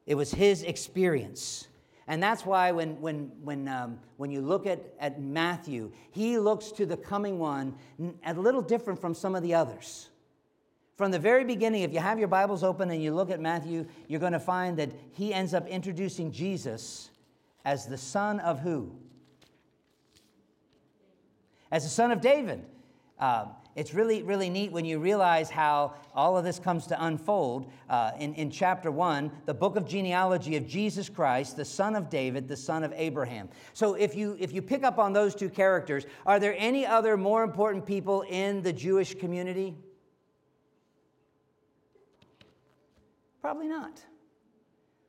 It 0.07 0.15
was 0.15 0.33
his 0.33 0.63
experience. 0.63 1.69
And 2.09 2.23
that's 2.23 2.45
why 2.45 2.73
when, 2.73 3.01
when, 3.01 3.31
when, 3.43 3.69
um, 3.69 3.99
when 4.17 4.31
you 4.31 4.41
look 4.41 4.67
at, 4.67 4.81
at 4.99 5.21
Matthew, 5.21 5.93
he 6.11 6.39
looks 6.39 6.73
to 6.73 6.87
the 6.87 6.97
coming 6.97 7.39
one 7.39 7.75
a 8.27 8.35
little 8.35 8.63
different 8.63 9.01
from 9.01 9.15
some 9.15 9.35
of 9.35 9.43
the 9.43 9.55
others. 9.55 10.09
From 10.97 11.11
the 11.11 11.19
very 11.19 11.45
beginning, 11.45 11.83
if 11.83 11.93
you 11.93 12.01
have 12.01 12.19
your 12.19 12.29
Bibles 12.29 12.63
open 12.63 12.91
and 12.91 13.03
you 13.03 13.15
look 13.15 13.31
at 13.31 13.41
Matthew, 13.41 13.87
you're 14.09 14.21
going 14.21 14.33
to 14.33 14.41
find 14.41 14.77
that 14.79 14.91
he 15.13 15.33
ends 15.33 15.55
up 15.55 15.67
introducing 15.69 16.33
Jesus 16.33 17.11
as 17.65 17.87
the 17.87 17.99
son 17.99 18.41
of 18.41 18.61
who? 18.61 18.93
As 21.71 21.85
the 21.85 21.89
son 21.89 22.11
of 22.11 22.21
David. 22.21 22.65
Uh, 23.19 23.47
it's 23.75 23.95
really, 23.95 24.23
really 24.23 24.51
neat 24.51 24.71
when 24.71 24.85
you 24.85 24.99
realize 24.99 25.49
how 25.49 25.95
all 26.15 26.37
of 26.37 26.45
this 26.45 26.59
comes 26.59 26.87
to 26.89 27.05
unfold. 27.05 27.71
Uh, 27.89 28.13
in, 28.19 28.35
in 28.35 28.51
chapter 28.51 28.91
one, 28.91 29.31
the 29.47 29.55
book 29.55 29.77
of 29.77 29.87
genealogy 29.87 30.57
of 30.57 30.67
Jesus 30.67 31.09
Christ, 31.09 31.57
the 31.57 31.65
son 31.65 31.97
of 31.97 32.11
David, 32.11 32.49
the 32.49 32.57
son 32.57 32.85
of 32.85 32.93
Abraham. 32.95 33.49
So 33.73 33.95
if 33.95 34.15
you, 34.15 34.37
if 34.39 34.53
you 34.53 34.61
pick 34.61 34.85
up 34.85 34.99
on 34.99 35.15
those 35.15 35.35
two 35.35 35.49
characters, 35.49 36.05
are 36.27 36.39
there 36.39 36.55
any 36.59 36.85
other 36.85 37.17
more 37.17 37.43
important 37.43 37.87
people 37.87 38.23
in 38.23 38.61
the 38.63 38.73
Jewish 38.73 39.15
community? 39.15 39.75
Probably 43.41 43.69
not. 43.69 44.03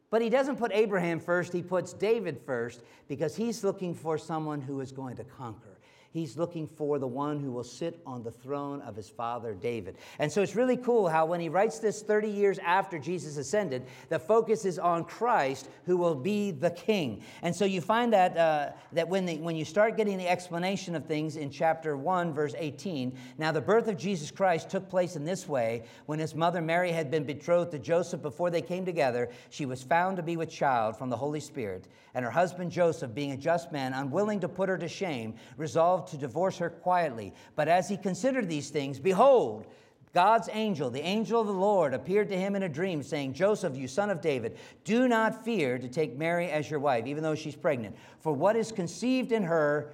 But 0.10 0.22
he 0.22 0.30
doesn't 0.30 0.58
put 0.58 0.72
Abraham 0.74 1.20
first, 1.20 1.52
he 1.52 1.62
puts 1.62 1.92
David 1.92 2.40
first 2.46 2.84
because 3.08 3.36
he's 3.36 3.64
looking 3.64 3.94
for 3.94 4.18
someone 4.18 4.62
who 4.62 4.80
is 4.80 4.92
going 4.92 5.18
to 5.18 5.24
conquer. 5.24 5.73
He's 6.14 6.38
looking 6.38 6.68
for 6.68 7.00
the 7.00 7.08
one 7.08 7.40
who 7.40 7.52
will 7.52 7.64
sit 7.64 8.00
on 8.06 8.22
the 8.22 8.30
throne 8.30 8.82
of 8.82 8.96
his 8.96 9.10
father 9.10 9.56
David. 9.56 9.98
And 10.20 10.32
so 10.32 10.44
it's 10.44 10.56
really 10.56 10.78
cool 10.78 11.10
how 11.10 11.26
when 11.26 11.40
he 11.40 11.50
writes 11.50 11.80
this 11.80 12.04
30 12.04 12.30
years 12.30 12.60
after 12.60 13.00
Jesus 13.00 13.38
ascended, 13.38 13.88
the 14.10 14.20
focus 14.20 14.64
is 14.64 14.78
on 14.78 15.06
Christ 15.06 15.70
who 15.88 15.98
will 15.98 16.14
be 16.14 16.52
the 16.52 16.70
king. 16.70 17.24
And 17.42 17.56
so 17.56 17.66
you 17.66 17.82
find 17.82 18.14
that, 18.14 18.38
uh, 18.38 18.74
that 18.92 19.10
when, 19.10 19.26
the, 19.26 19.38
when 19.38 19.56
you 19.56 19.66
start 19.66 19.98
getting 19.98 20.20
the 20.20 20.30
explanation 20.30 20.96
of 20.96 21.08
things 21.08 21.36
in 21.36 21.50
chapter 21.50 21.98
1, 21.98 22.32
verse 22.32 22.54
18, 22.60 23.18
now 23.40 23.52
the 23.52 23.60
birth 23.60 23.88
of 23.88 23.98
Jesus 23.98 24.30
Christ 24.30 24.70
took 24.70 24.88
place 24.88 25.16
in 25.16 25.26
this 25.26 25.48
way. 25.48 25.84
When 26.06 26.20
his 26.20 26.36
mother 26.36 26.62
Mary 26.62 26.92
had 26.92 27.10
been 27.10 27.24
betrothed 27.24 27.72
to 27.72 27.80
Joseph 27.80 28.22
before 28.22 28.52
they 28.52 28.62
came 28.62 28.86
together, 28.86 29.30
she 29.50 29.66
was 29.66 29.82
found 29.82 30.18
to 30.18 30.24
be 30.24 30.38
with 30.38 30.52
child 30.52 30.96
from 30.96 31.10
the 31.10 31.18
Holy 31.18 31.40
Spirit. 31.40 31.88
And 32.14 32.24
her 32.24 32.30
husband 32.30 32.72
Joseph, 32.72 33.16
being 33.16 33.32
a 33.32 33.38
just 33.38 33.72
man, 33.72 33.94
unwilling 33.94 34.40
to 34.42 34.48
put 34.48 34.70
her 34.70 34.78
to 34.78 34.88
shame, 34.88 35.34
resolved 35.58 36.03
to 36.08 36.18
divorce 36.18 36.58
her 36.58 36.70
quietly. 36.70 37.34
But 37.56 37.68
as 37.68 37.90
he 37.90 37.98
considered 37.98 38.50
these 38.50 38.70
things, 38.70 39.00
behold, 39.00 39.68
God's 40.14 40.48
angel, 40.52 40.92
the 40.92 41.02
angel 41.02 41.42
of 41.42 41.48
the 41.48 41.54
Lord, 41.54 41.94
appeared 41.94 42.30
to 42.30 42.38
him 42.38 42.56
in 42.56 42.64
a 42.64 42.70
dream, 42.70 43.02
saying, 43.02 43.34
Joseph, 43.34 43.76
you 43.76 43.88
son 43.88 44.12
of 44.12 44.22
David, 44.22 44.58
do 44.84 45.08
not 45.08 45.44
fear 45.44 45.80
to 45.80 45.88
take 45.88 46.16
Mary 46.16 46.52
as 46.52 46.70
your 46.70 46.80
wife, 46.80 47.08
even 47.08 47.24
though 47.24 47.34
she's 47.34 47.56
pregnant. 47.56 47.96
For 48.20 48.32
what 48.32 48.56
is 48.56 48.72
conceived 48.72 49.32
in 49.32 49.44
her 49.44 49.94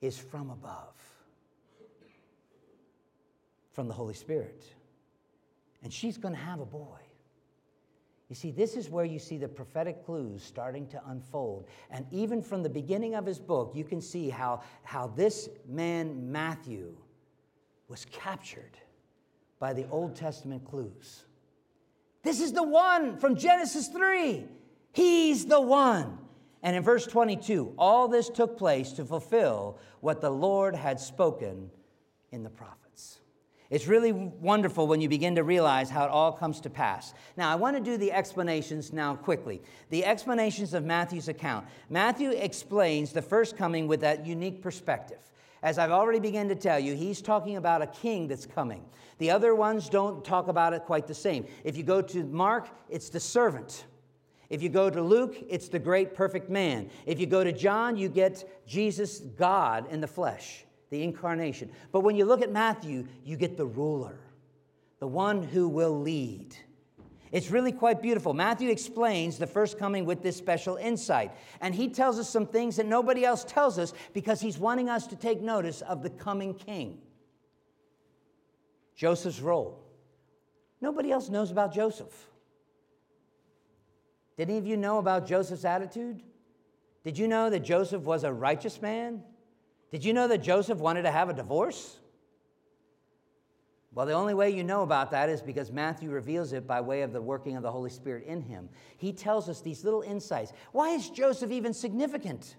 is 0.00 0.18
from 0.18 0.50
above, 0.50 0.94
from 3.72 3.86
the 3.86 3.94
Holy 3.94 4.14
Spirit. 4.14 4.64
And 5.84 5.92
she's 5.92 6.18
going 6.18 6.34
to 6.34 6.40
have 6.40 6.58
a 6.58 6.66
boy. 6.66 6.98
You 8.28 8.36
see, 8.36 8.50
this 8.50 8.76
is 8.76 8.90
where 8.90 9.04
you 9.04 9.18
see 9.18 9.38
the 9.38 9.48
prophetic 9.48 10.04
clues 10.04 10.42
starting 10.42 10.86
to 10.88 11.00
unfold. 11.08 11.66
And 11.90 12.04
even 12.10 12.42
from 12.42 12.62
the 12.62 12.68
beginning 12.68 13.14
of 13.14 13.24
his 13.24 13.38
book, 13.38 13.72
you 13.74 13.84
can 13.84 14.00
see 14.02 14.28
how, 14.28 14.62
how 14.82 15.06
this 15.06 15.48
man, 15.66 16.30
Matthew, 16.30 16.94
was 17.88 18.04
captured 18.10 18.78
by 19.58 19.72
the 19.72 19.86
Old 19.90 20.14
Testament 20.14 20.64
clues. 20.64 21.24
This 22.22 22.40
is 22.40 22.52
the 22.52 22.62
one 22.62 23.16
from 23.16 23.34
Genesis 23.34 23.88
3. 23.88 24.44
He's 24.92 25.46
the 25.46 25.60
one. 25.60 26.18
And 26.62 26.76
in 26.76 26.82
verse 26.82 27.06
22, 27.06 27.72
all 27.78 28.08
this 28.08 28.28
took 28.28 28.58
place 28.58 28.92
to 28.92 29.04
fulfill 29.04 29.78
what 30.00 30.20
the 30.20 30.30
Lord 30.30 30.74
had 30.74 31.00
spoken 31.00 31.70
in 32.30 32.42
the 32.42 32.50
prophet. 32.50 32.78
It's 33.70 33.86
really 33.86 34.12
wonderful 34.12 34.86
when 34.86 35.02
you 35.02 35.10
begin 35.10 35.34
to 35.34 35.44
realize 35.44 35.90
how 35.90 36.04
it 36.04 36.10
all 36.10 36.32
comes 36.32 36.60
to 36.62 36.70
pass. 36.70 37.12
Now, 37.36 37.52
I 37.52 37.54
want 37.54 37.76
to 37.76 37.82
do 37.82 37.98
the 37.98 38.12
explanations 38.12 38.94
now 38.94 39.14
quickly. 39.14 39.60
The 39.90 40.06
explanations 40.06 40.72
of 40.72 40.84
Matthew's 40.84 41.28
account. 41.28 41.66
Matthew 41.90 42.30
explains 42.30 43.12
the 43.12 43.20
first 43.20 43.58
coming 43.58 43.86
with 43.86 44.00
that 44.00 44.24
unique 44.24 44.62
perspective. 44.62 45.18
As 45.62 45.76
I've 45.76 45.90
already 45.90 46.20
begun 46.20 46.48
to 46.48 46.54
tell 46.54 46.78
you, 46.78 46.94
he's 46.94 47.20
talking 47.20 47.56
about 47.56 47.82
a 47.82 47.86
king 47.88 48.26
that's 48.26 48.46
coming. 48.46 48.82
The 49.18 49.30
other 49.30 49.54
ones 49.54 49.90
don't 49.90 50.24
talk 50.24 50.48
about 50.48 50.72
it 50.72 50.84
quite 50.84 51.06
the 51.06 51.14
same. 51.14 51.46
If 51.62 51.76
you 51.76 51.82
go 51.82 52.00
to 52.00 52.24
Mark, 52.24 52.68
it's 52.88 53.10
the 53.10 53.20
servant. 53.20 53.84
If 54.48 54.62
you 54.62 54.70
go 54.70 54.88
to 54.88 55.02
Luke, 55.02 55.36
it's 55.46 55.68
the 55.68 55.78
great 55.78 56.14
perfect 56.14 56.48
man. 56.48 56.88
If 57.04 57.20
you 57.20 57.26
go 57.26 57.44
to 57.44 57.52
John, 57.52 57.98
you 57.98 58.08
get 58.08 58.48
Jesus, 58.66 59.18
God 59.18 59.90
in 59.90 60.00
the 60.00 60.06
flesh 60.06 60.64
the 60.90 61.02
incarnation. 61.02 61.70
But 61.92 62.00
when 62.00 62.16
you 62.16 62.24
look 62.24 62.42
at 62.42 62.50
Matthew, 62.50 63.06
you 63.24 63.36
get 63.36 63.56
the 63.56 63.66
ruler, 63.66 64.18
the 65.00 65.08
one 65.08 65.42
who 65.42 65.68
will 65.68 66.00
lead. 66.00 66.54
It's 67.30 67.50
really 67.50 67.72
quite 67.72 68.00
beautiful. 68.00 68.32
Matthew 68.32 68.70
explains 68.70 69.36
the 69.38 69.46
first 69.46 69.78
coming 69.78 70.06
with 70.06 70.22
this 70.22 70.36
special 70.36 70.76
insight. 70.76 71.32
And 71.60 71.74
he 71.74 71.88
tells 71.88 72.18
us 72.18 72.28
some 72.28 72.46
things 72.46 72.76
that 72.76 72.86
nobody 72.86 73.24
else 73.24 73.44
tells 73.44 73.78
us 73.78 73.92
because 74.14 74.40
he's 74.40 74.58
wanting 74.58 74.88
us 74.88 75.06
to 75.08 75.16
take 75.16 75.42
notice 75.42 75.82
of 75.82 76.02
the 76.02 76.10
coming 76.10 76.54
king. 76.54 76.98
Joseph's 78.96 79.40
role. 79.40 79.84
Nobody 80.80 81.12
else 81.12 81.28
knows 81.28 81.50
about 81.50 81.74
Joseph. 81.74 82.14
Did 84.36 84.48
any 84.48 84.58
of 84.58 84.66
you 84.66 84.76
know 84.76 84.98
about 84.98 85.26
Joseph's 85.26 85.64
attitude? 85.64 86.22
Did 87.04 87.18
you 87.18 87.28
know 87.28 87.50
that 87.50 87.60
Joseph 87.60 88.02
was 88.02 88.24
a 88.24 88.32
righteous 88.32 88.80
man? 88.80 89.22
Did 89.90 90.04
you 90.04 90.12
know 90.12 90.28
that 90.28 90.42
Joseph 90.42 90.78
wanted 90.78 91.02
to 91.02 91.10
have 91.10 91.28
a 91.28 91.34
divorce? 91.34 91.98
Well, 93.94 94.06
the 94.06 94.12
only 94.12 94.34
way 94.34 94.50
you 94.50 94.62
know 94.62 94.82
about 94.82 95.10
that 95.12 95.28
is 95.28 95.40
because 95.40 95.72
Matthew 95.72 96.10
reveals 96.10 96.52
it 96.52 96.66
by 96.66 96.80
way 96.80 97.02
of 97.02 97.12
the 97.12 97.22
working 97.22 97.56
of 97.56 97.62
the 97.62 97.72
Holy 97.72 97.90
Spirit 97.90 98.26
in 98.26 98.42
him. 98.42 98.68
He 98.98 99.12
tells 99.12 99.48
us 99.48 99.60
these 99.60 99.82
little 99.82 100.02
insights. 100.02 100.52
Why 100.72 100.90
is 100.90 101.08
Joseph 101.08 101.50
even 101.50 101.72
significant? 101.72 102.56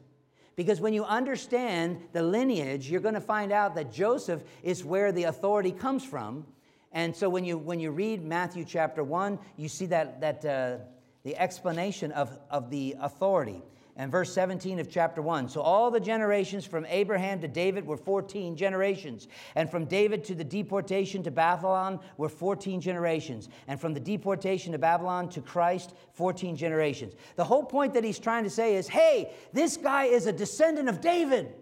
Because 0.56 0.82
when 0.82 0.94
you 0.94 1.06
understand 1.06 2.02
the 2.12 2.24
lineage, 2.24 2.90
you're 2.90 3.00
going 3.00 3.14
to 3.14 3.22
find 3.22 3.52
out 3.52 3.76
that 3.76 3.94
Joseph 3.94 4.44
is 4.64 4.84
where 4.84 5.12
the 5.12 5.26
authority 5.26 5.72
comes 5.72 6.04
from. 6.04 6.46
And 6.92 7.16
so 7.16 7.30
when 7.30 7.46
you, 7.46 7.58
when 7.58 7.80
you 7.80 7.92
read 7.92 8.26
Matthew 8.26 8.66
chapter 8.66 9.04
1, 9.04 9.40
you 9.56 9.70
see 9.70 9.86
that, 9.86 10.20
that 10.20 10.44
uh, 10.44 10.78
the 11.24 11.38
explanation 11.38 12.12
of, 12.12 12.38
of 12.50 12.70
the 12.70 12.96
authority 13.00 13.62
and 14.00 14.10
verse 14.10 14.34
17 14.34 14.80
of 14.80 14.90
chapter 14.90 15.22
1. 15.22 15.50
So 15.50 15.60
all 15.60 15.92
the 15.92 16.00
generations 16.00 16.66
from 16.66 16.86
Abraham 16.86 17.42
to 17.42 17.50
David 17.50 17.86
were 17.86 17.98
14 17.98 18.56
generations. 18.56 19.28
And 19.56 19.70
from 19.70 19.84
David 19.84 20.24
to 20.24 20.36
the 20.36 20.44
deportation 20.44 21.22
to 21.24 21.32
Babylon 21.32 22.00
were 22.16 22.30
14 22.30 22.80
generations. 22.80 23.50
And 23.68 23.80
from 23.80 23.94
the 23.94 24.00
deportation 24.00 24.72
to 24.72 24.78
Babylon 24.78 25.28
to 25.32 25.42
Christ, 25.42 25.94
14 26.14 26.56
generations. 26.56 27.14
The 27.36 27.44
whole 27.44 27.64
point 27.64 27.94
that 27.94 28.06
he's 28.06 28.20
trying 28.20 28.46
to 28.46 28.50
say 28.50 28.78
is 28.78 28.88
hey, 28.88 29.34
this 29.52 29.76
guy 29.76 30.06
is 30.06 30.28
a 30.28 30.32
descendant 30.32 30.88
of 30.88 31.02
David, 31.02 31.54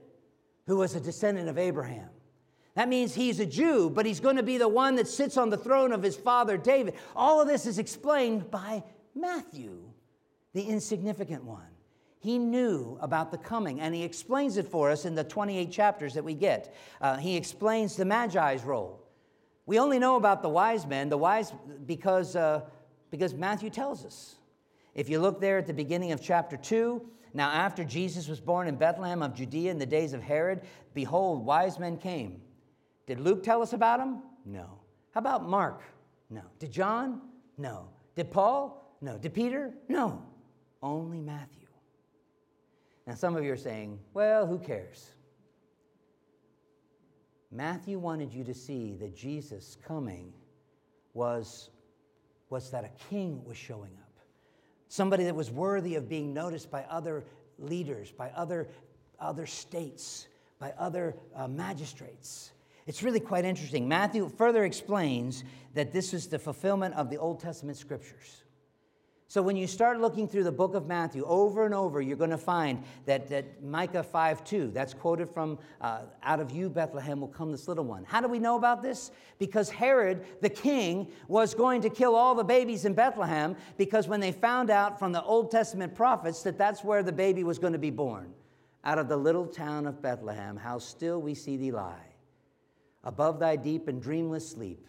who 0.68 0.78
was 0.78 0.94
a 0.94 1.02
descendant 1.02 1.50
of 1.50 1.58
Abraham. 1.58 2.10
That 2.76 2.88
means 2.88 3.16
he's 3.16 3.40
a 3.40 3.48
Jew, 3.48 3.90
but 3.90 4.06
he's 4.06 4.20
going 4.20 4.36
to 4.36 4.44
be 4.44 4.60
the 4.60 4.68
one 4.68 4.98
that 4.98 5.08
sits 5.08 5.38
on 5.38 5.50
the 5.50 5.58
throne 5.58 5.92
of 5.92 6.04
his 6.04 6.16
father 6.16 6.56
David. 6.56 6.94
All 7.16 7.42
of 7.42 7.48
this 7.48 7.66
is 7.66 7.80
explained 7.80 8.52
by 8.52 8.84
Matthew, 9.16 9.80
the 10.54 10.62
insignificant 10.62 11.44
one. 11.44 11.66
He 12.20 12.38
knew 12.38 12.98
about 13.00 13.32
the 13.32 13.38
coming, 13.38 13.80
and 13.80 13.94
he 13.94 14.04
explains 14.04 14.58
it 14.58 14.68
for 14.68 14.90
us 14.90 15.06
in 15.06 15.16
the 15.16 15.24
28 15.24 15.72
chapters 15.72 16.14
that 16.16 16.24
we 16.24 16.34
get. 16.34 16.76
Uh, 17.00 17.18
he 17.18 17.38
explains 17.38 17.96
the 17.96 18.06
Magi's 18.06 18.64
role. 18.64 19.04
We 19.66 19.80
only 19.80 20.00
know 20.00 20.16
about 20.16 20.42
the 20.42 20.50
wise 20.50 20.86
men, 20.86 21.10
the 21.10 21.18
wise 21.18 21.54
because, 21.86 22.36
uh, 22.36 22.62
because 23.12 23.34
Matthew 23.34 23.70
tells 23.70 24.06
us. 24.06 24.36
If 24.96 25.10
you 25.10 25.20
look 25.20 25.40
there 25.40 25.58
at 25.58 25.68
the 25.68 25.74
beginning 25.74 26.12
of 26.12 26.22
chapter 26.22 26.58
2, 26.58 27.02
now 27.34 27.52
after 27.52 27.84
Jesus 27.84 28.28
was 28.28 28.40
born 28.40 28.68
in 28.68 28.78
Bethlehem 28.78 29.22
of 29.22 29.36
Judea 29.36 29.70
in 29.70 29.78
the 29.78 29.86
days 29.86 30.14
of 30.14 30.24
Herod, 30.24 30.62
behold, 30.94 31.46
wise 31.46 31.78
men 31.78 31.98
came. 31.98 32.42
Did 33.06 33.20
Luke 33.20 33.44
tell 33.44 33.62
us 33.62 33.74
about 33.74 34.00
them? 34.00 34.24
No. 34.46 34.80
How 35.12 35.20
about 35.20 35.48
Mark? 35.48 35.82
No. 36.30 36.42
Did 36.60 36.72
John? 36.72 37.22
No. 37.58 37.90
Did 38.16 38.32
Paul? 38.32 38.96
No. 39.02 39.18
Did 39.18 39.34
Peter? 39.34 39.74
No. 39.88 40.24
Only 40.82 41.20
Matthew. 41.20 41.57
Now, 43.08 43.16
some 43.16 43.38
of 43.38 43.44
you 43.46 43.54
are 43.54 43.58
saying, 43.58 44.00
well, 44.14 44.46
who 44.46 44.60
cares? 44.60 45.12
Matthew 47.50 47.98
wanted 47.98 48.34
you 48.34 48.44
to 48.44 48.54
see 48.54 48.98
that 49.00 49.16
Jesus 49.16 49.78
coming 49.88 50.34
was, 51.14 51.70
was 52.50 52.70
that 52.72 52.84
a 52.84 52.90
king 53.10 53.42
was 53.46 53.56
showing 53.56 53.94
up. 54.02 54.20
Somebody 54.90 55.24
that 55.24 55.36
was 55.36 55.50
worthy 55.50 55.96
of 55.96 56.10
being 56.10 56.34
noticed 56.34 56.70
by 56.70 56.84
other 56.90 57.24
leaders, 57.58 58.12
by 58.12 58.30
other, 58.32 58.68
other 59.22 59.46
states, 59.46 60.28
by 60.60 60.74
other 60.78 61.16
uh, 61.34 61.48
magistrates. 61.48 62.52
It's 62.88 63.04
really 63.04 63.22
quite 63.22 63.46
interesting. 63.46 63.88
Matthew 63.88 64.30
further 64.38 64.66
explains 64.66 65.46
that 65.76 65.94
this 65.94 66.14
is 66.14 66.28
the 66.28 66.40
fulfillment 66.40 66.96
of 66.96 67.10
the 67.10 67.18
Old 67.18 67.40
Testament 67.40 67.78
scriptures. 67.78 68.44
So 69.30 69.42
when 69.42 69.58
you 69.58 69.68
start 69.68 70.00
looking 70.00 70.26
through 70.26 70.46
the 70.46 70.54
book 70.54 70.74
of 70.74 70.88
Matthew 70.88 71.26
over 71.26 71.66
and 71.66 71.74
over, 71.74 72.00
you're 72.00 72.16
going 72.16 72.30
to 72.30 72.38
find 72.38 72.82
that, 73.06 73.28
that 73.30 73.62
Micah 73.62 74.02
5 74.02 74.44
2, 74.46 74.72
that's 74.72 74.94
quoted 74.94 75.30
from 75.30 75.60
uh, 75.82 76.04
out 76.24 76.40
of 76.40 76.50
you, 76.50 76.70
Bethlehem, 76.70 77.20
will 77.20 77.28
come 77.28 77.52
this 77.52 77.68
little 77.68 77.84
one. 77.84 78.06
How 78.06 78.22
do 78.22 78.30
we 78.30 78.40
know 78.40 78.56
about 78.56 78.82
this? 78.82 79.12
Because 79.38 79.70
Herod, 79.70 80.26
the 80.42 80.50
king, 80.50 81.12
was 81.28 81.54
going 81.54 81.82
to 81.82 81.90
kill 81.90 82.16
all 82.16 82.36
the 82.36 82.44
babies 82.44 82.86
in 82.86 82.94
Bethlehem 82.94 83.58
because 83.78 84.08
when 84.08 84.22
they 84.22 84.32
found 84.32 84.70
out 84.70 84.98
from 84.98 85.12
the 85.12 85.24
Old 85.24 85.52
Testament 85.52 85.94
prophets 85.94 86.42
that 86.44 86.58
that's 86.58 86.82
where 86.82 87.04
the 87.04 87.12
baby 87.12 87.44
was 87.44 87.60
going 87.60 87.74
to 87.74 87.80
be 87.80 87.92
born, 87.92 88.34
out 88.86 88.98
of 88.98 89.10
the 89.10 89.18
little 89.18 89.46
town 89.46 89.88
of 89.88 90.02
Bethlehem, 90.02 90.56
how 90.56 90.80
still 90.80 91.22
we 91.22 91.34
see 91.34 91.58
thee 91.58 91.72
lie. 91.72 92.16
Above 93.04 93.40
thy 93.40 93.58
deep 93.58 93.90
and 93.90 94.02
dreamless 94.02 94.50
sleep, 94.50 94.88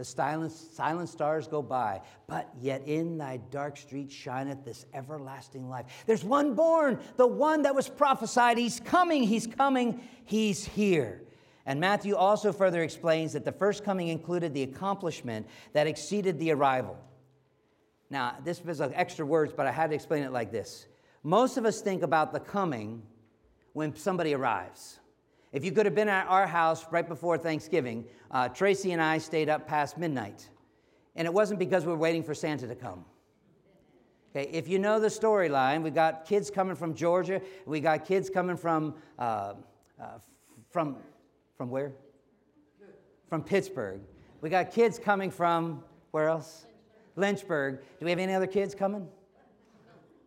the 0.00 0.04
silent, 0.06 0.50
silent 0.50 1.10
stars 1.10 1.46
go 1.46 1.60
by, 1.60 2.00
but 2.26 2.48
yet 2.58 2.88
in 2.88 3.18
thy 3.18 3.36
dark 3.50 3.76
street 3.76 4.10
shineth 4.10 4.64
this 4.64 4.86
everlasting 4.94 5.68
life. 5.68 5.84
There's 6.06 6.24
one 6.24 6.54
born, 6.54 6.98
the 7.18 7.26
one 7.26 7.60
that 7.64 7.74
was 7.74 7.86
prophesied. 7.86 8.56
He's 8.56 8.80
coming, 8.80 9.24
he's 9.24 9.46
coming, 9.46 10.00
he's 10.24 10.64
here. 10.64 11.20
And 11.66 11.80
Matthew 11.80 12.16
also 12.16 12.50
further 12.50 12.82
explains 12.82 13.34
that 13.34 13.44
the 13.44 13.52
first 13.52 13.84
coming 13.84 14.08
included 14.08 14.54
the 14.54 14.62
accomplishment 14.62 15.46
that 15.74 15.86
exceeded 15.86 16.38
the 16.38 16.52
arrival. 16.52 16.96
Now, 18.08 18.36
this 18.42 18.64
was 18.64 18.80
extra 18.80 19.26
words, 19.26 19.52
but 19.54 19.66
I 19.66 19.70
had 19.70 19.90
to 19.90 19.96
explain 19.96 20.22
it 20.22 20.32
like 20.32 20.50
this. 20.50 20.86
Most 21.22 21.58
of 21.58 21.66
us 21.66 21.82
think 21.82 22.02
about 22.02 22.32
the 22.32 22.40
coming 22.40 23.02
when 23.74 23.94
somebody 23.94 24.32
arrives. 24.32 24.98
If 25.52 25.64
you 25.64 25.72
could 25.72 25.86
have 25.86 25.94
been 25.94 26.08
at 26.08 26.28
our 26.28 26.46
house 26.46 26.86
right 26.90 27.06
before 27.06 27.36
Thanksgiving, 27.36 28.04
uh, 28.30 28.48
Tracy 28.48 28.92
and 28.92 29.02
I 29.02 29.18
stayed 29.18 29.48
up 29.48 29.66
past 29.66 29.98
midnight. 29.98 30.48
And 31.16 31.26
it 31.26 31.34
wasn't 31.34 31.58
because 31.58 31.84
we 31.84 31.92
were 31.92 31.98
waiting 31.98 32.22
for 32.22 32.34
Santa 32.34 32.68
to 32.68 32.74
come. 32.76 33.04
Okay, 34.30 34.48
if 34.52 34.68
you 34.68 34.78
know 34.78 35.00
the 35.00 35.08
storyline, 35.08 35.82
we 35.82 35.90
got 35.90 36.24
kids 36.24 36.50
coming 36.50 36.76
from 36.76 36.94
Georgia. 36.94 37.42
We 37.66 37.80
got 37.80 38.04
kids 38.04 38.30
coming 38.30 38.56
from, 38.56 38.94
uh, 39.18 39.54
uh, 40.00 40.04
from, 40.70 40.96
from 41.56 41.68
where? 41.68 41.92
From 43.28 43.42
Pittsburgh. 43.42 44.00
We 44.40 44.50
got 44.50 44.70
kids 44.70 45.00
coming 45.00 45.32
from, 45.32 45.82
where 46.12 46.28
else? 46.28 46.66
Lynchburg. 47.16 47.80
Do 47.98 48.04
we 48.04 48.10
have 48.10 48.20
any 48.20 48.32
other 48.32 48.46
kids 48.46 48.72
coming? 48.72 49.08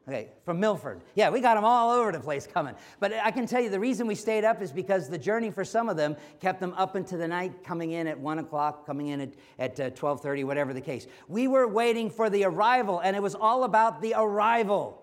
Okay, 0.06 0.28
from 0.44 0.60
Milford. 0.60 1.02
Yeah, 1.16 1.30
we 1.30 1.40
got 1.40 1.56
them 1.56 1.64
all 1.64 1.92
over 1.92 2.12
the 2.12 2.20
place 2.20 2.46
coming. 2.46 2.76
But 3.00 3.14
I 3.14 3.32
can 3.32 3.48
tell 3.48 3.62
you 3.62 3.70
the 3.70 3.80
reason 3.80 4.06
we 4.06 4.16
stayed 4.16 4.44
up 4.44 4.62
is 4.62 4.70
because 4.70 5.08
the 5.08 5.18
journey 5.18 5.50
for 5.50 5.64
some 5.64 5.88
of 5.88 5.96
them 5.96 6.18
kept 6.42 6.60
them 6.60 6.74
up 6.76 6.98
into 6.98 7.16
the 7.16 7.28
night, 7.28 7.64
coming 7.64 7.92
in 7.92 8.08
at 8.08 8.20
1 8.20 8.40
o'clock, 8.40 8.86
coming 8.86 9.08
in 9.08 9.22
at, 9.22 9.34
at 9.60 9.80
uh, 9.80 9.90
12.30, 9.92 10.44
whatever 10.44 10.74
the 10.74 10.82
case. 10.82 11.08
We 11.30 11.48
were 11.48 11.70
waiting 11.70 12.10
for 12.10 12.30
the 12.30 12.44
arrival, 12.44 13.00
and 13.00 13.16
it 13.16 13.22
was 13.22 13.34
all 13.34 13.64
about 13.64 14.02
the 14.02 14.14
arrival. 14.18 15.02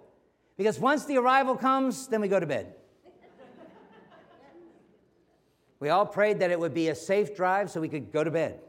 Because 0.58 0.78
once 0.78 1.06
the 1.06 1.16
arrival 1.16 1.56
comes, 1.56 2.06
then 2.08 2.20
we 2.20 2.28
go 2.28 2.38
to 2.38 2.46
bed. 2.46 2.74
we 5.80 5.88
all 5.88 6.04
prayed 6.04 6.40
that 6.40 6.50
it 6.50 6.60
would 6.60 6.74
be 6.74 6.88
a 6.88 6.94
safe 6.94 7.34
drive 7.34 7.70
so 7.70 7.80
we 7.80 7.88
could 7.88 8.12
go 8.12 8.22
to 8.22 8.30
bed. 8.30 8.60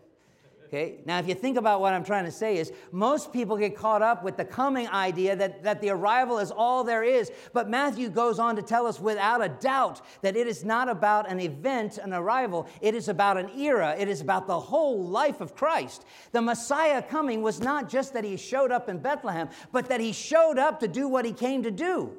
Okay? 0.71 1.01
Now, 1.05 1.19
if 1.19 1.27
you 1.27 1.36
think 1.36 1.57
about 1.57 1.81
what 1.81 1.93
I'm 1.93 2.05
trying 2.05 2.23
to 2.23 2.31
say, 2.31 2.57
is 2.57 2.71
most 2.93 3.34
people 3.34 3.57
get 3.57 3.75
caught 3.75 4.01
up 4.01 4.23
with 4.23 4.38
the 4.38 4.45
coming 4.45 4.88
idea 4.88 5.36
that, 5.36 5.63
that 5.63 5.81
the 5.81 5.89
arrival 5.89 6.39
is 6.39 6.49
all 6.49 6.86
there 6.86 7.03
is. 7.03 7.29
But 7.51 7.69
Matthew 7.69 8.07
goes 8.07 8.39
on 8.39 8.55
to 8.55 8.62
tell 8.62 8.88
us 8.88 8.97
without 8.97 9.43
a 9.43 9.49
doubt 9.49 9.99
that 10.21 10.38
it 10.38 10.47
is 10.47 10.63
not 10.63 10.88
about 10.88 11.29
an 11.29 11.41
event, 11.41 11.97
an 11.97 12.13
arrival, 12.13 12.69
it 12.79 12.95
is 12.95 13.10
about 13.10 13.36
an 13.36 13.49
era, 13.60 13.97
it 13.99 14.07
is 14.07 14.21
about 14.21 14.47
the 14.47 14.57
whole 14.57 15.03
life 15.03 15.41
of 15.41 15.55
Christ. 15.55 16.05
The 16.31 16.41
Messiah 16.41 17.01
coming 17.01 17.41
was 17.41 17.60
not 17.60 17.89
just 17.89 18.13
that 18.13 18.23
he 18.23 18.38
showed 18.38 18.71
up 18.71 18.88
in 18.88 18.99
Bethlehem, 18.99 19.49
but 19.73 19.89
that 19.89 19.99
he 19.99 20.13
showed 20.13 20.57
up 20.57 20.79
to 20.79 20.88
do 20.88 21.10
what 21.10 21.25
he 21.25 21.34
came 21.34 21.63
to 21.63 21.71
do. 21.71 22.13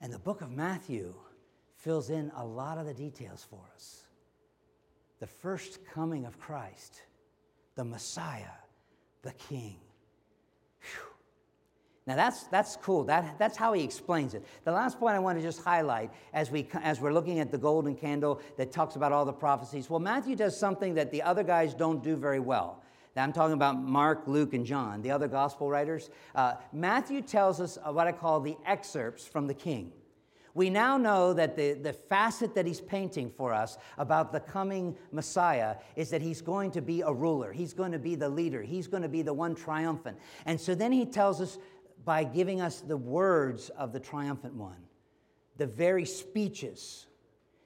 And 0.00 0.10
the 0.10 0.18
book 0.18 0.40
of 0.40 0.50
Matthew 0.50 1.14
fills 1.74 2.08
in 2.08 2.32
a 2.34 2.44
lot 2.46 2.78
of 2.78 2.86
the 2.86 2.94
details 2.94 3.46
for 3.50 3.60
us 3.74 4.05
the 5.20 5.26
first 5.26 5.78
coming 5.86 6.26
of 6.26 6.38
Christ, 6.38 7.02
the 7.74 7.84
Messiah, 7.84 8.44
the 9.22 9.32
King. 9.32 9.76
Whew. 10.80 11.12
Now 12.06 12.14
that's, 12.14 12.44
that's 12.44 12.76
cool. 12.76 13.04
That, 13.04 13.38
that's 13.38 13.56
how 13.56 13.72
he 13.72 13.82
explains 13.82 14.34
it. 14.34 14.44
The 14.64 14.72
last 14.72 14.98
point 15.00 15.16
I 15.16 15.18
want 15.18 15.38
to 15.38 15.42
just 15.42 15.62
highlight 15.62 16.10
as, 16.32 16.50
we, 16.50 16.68
as 16.82 17.00
we're 17.00 17.12
looking 17.12 17.40
at 17.40 17.50
the 17.50 17.58
golden 17.58 17.96
candle 17.96 18.40
that 18.56 18.70
talks 18.70 18.94
about 18.96 19.10
all 19.10 19.24
the 19.24 19.32
prophecies. 19.32 19.90
Well, 19.90 20.00
Matthew 20.00 20.36
does 20.36 20.56
something 20.56 20.94
that 20.94 21.10
the 21.10 21.22
other 21.22 21.42
guys 21.42 21.74
don't 21.74 22.02
do 22.02 22.14
very 22.14 22.40
well. 22.40 22.82
Now, 23.16 23.24
I'm 23.24 23.32
talking 23.32 23.54
about 23.54 23.82
Mark, 23.82 24.24
Luke, 24.26 24.52
and 24.52 24.66
John, 24.66 25.00
the 25.00 25.10
other 25.10 25.26
gospel 25.26 25.70
writers. 25.70 26.10
Uh, 26.34 26.56
Matthew 26.72 27.22
tells 27.22 27.60
us 27.62 27.78
what 27.84 28.06
I 28.06 28.12
call 28.12 28.40
the 28.40 28.56
excerpts 28.66 29.26
from 29.26 29.46
the 29.46 29.54
king 29.54 29.90
we 30.56 30.70
now 30.70 30.96
know 30.96 31.34
that 31.34 31.54
the, 31.54 31.74
the 31.74 31.92
facet 31.92 32.54
that 32.54 32.64
he's 32.66 32.80
painting 32.80 33.30
for 33.30 33.52
us 33.52 33.76
about 33.98 34.32
the 34.32 34.40
coming 34.40 34.96
Messiah 35.12 35.76
is 35.96 36.08
that 36.08 36.22
he's 36.22 36.40
going 36.40 36.70
to 36.70 36.80
be 36.80 37.02
a 37.02 37.12
ruler. 37.12 37.52
He's 37.52 37.74
going 37.74 37.92
to 37.92 37.98
be 37.98 38.14
the 38.14 38.30
leader. 38.30 38.62
He's 38.62 38.86
going 38.86 39.02
to 39.02 39.08
be 39.08 39.20
the 39.20 39.34
one 39.34 39.54
triumphant. 39.54 40.16
And 40.46 40.58
so 40.58 40.74
then 40.74 40.92
he 40.92 41.04
tells 41.04 41.42
us 41.42 41.58
by 42.06 42.24
giving 42.24 42.62
us 42.62 42.80
the 42.80 42.96
words 42.96 43.68
of 43.68 43.92
the 43.92 44.00
triumphant 44.00 44.54
one, 44.54 44.78
the 45.58 45.66
very 45.66 46.06
speeches. 46.06 47.06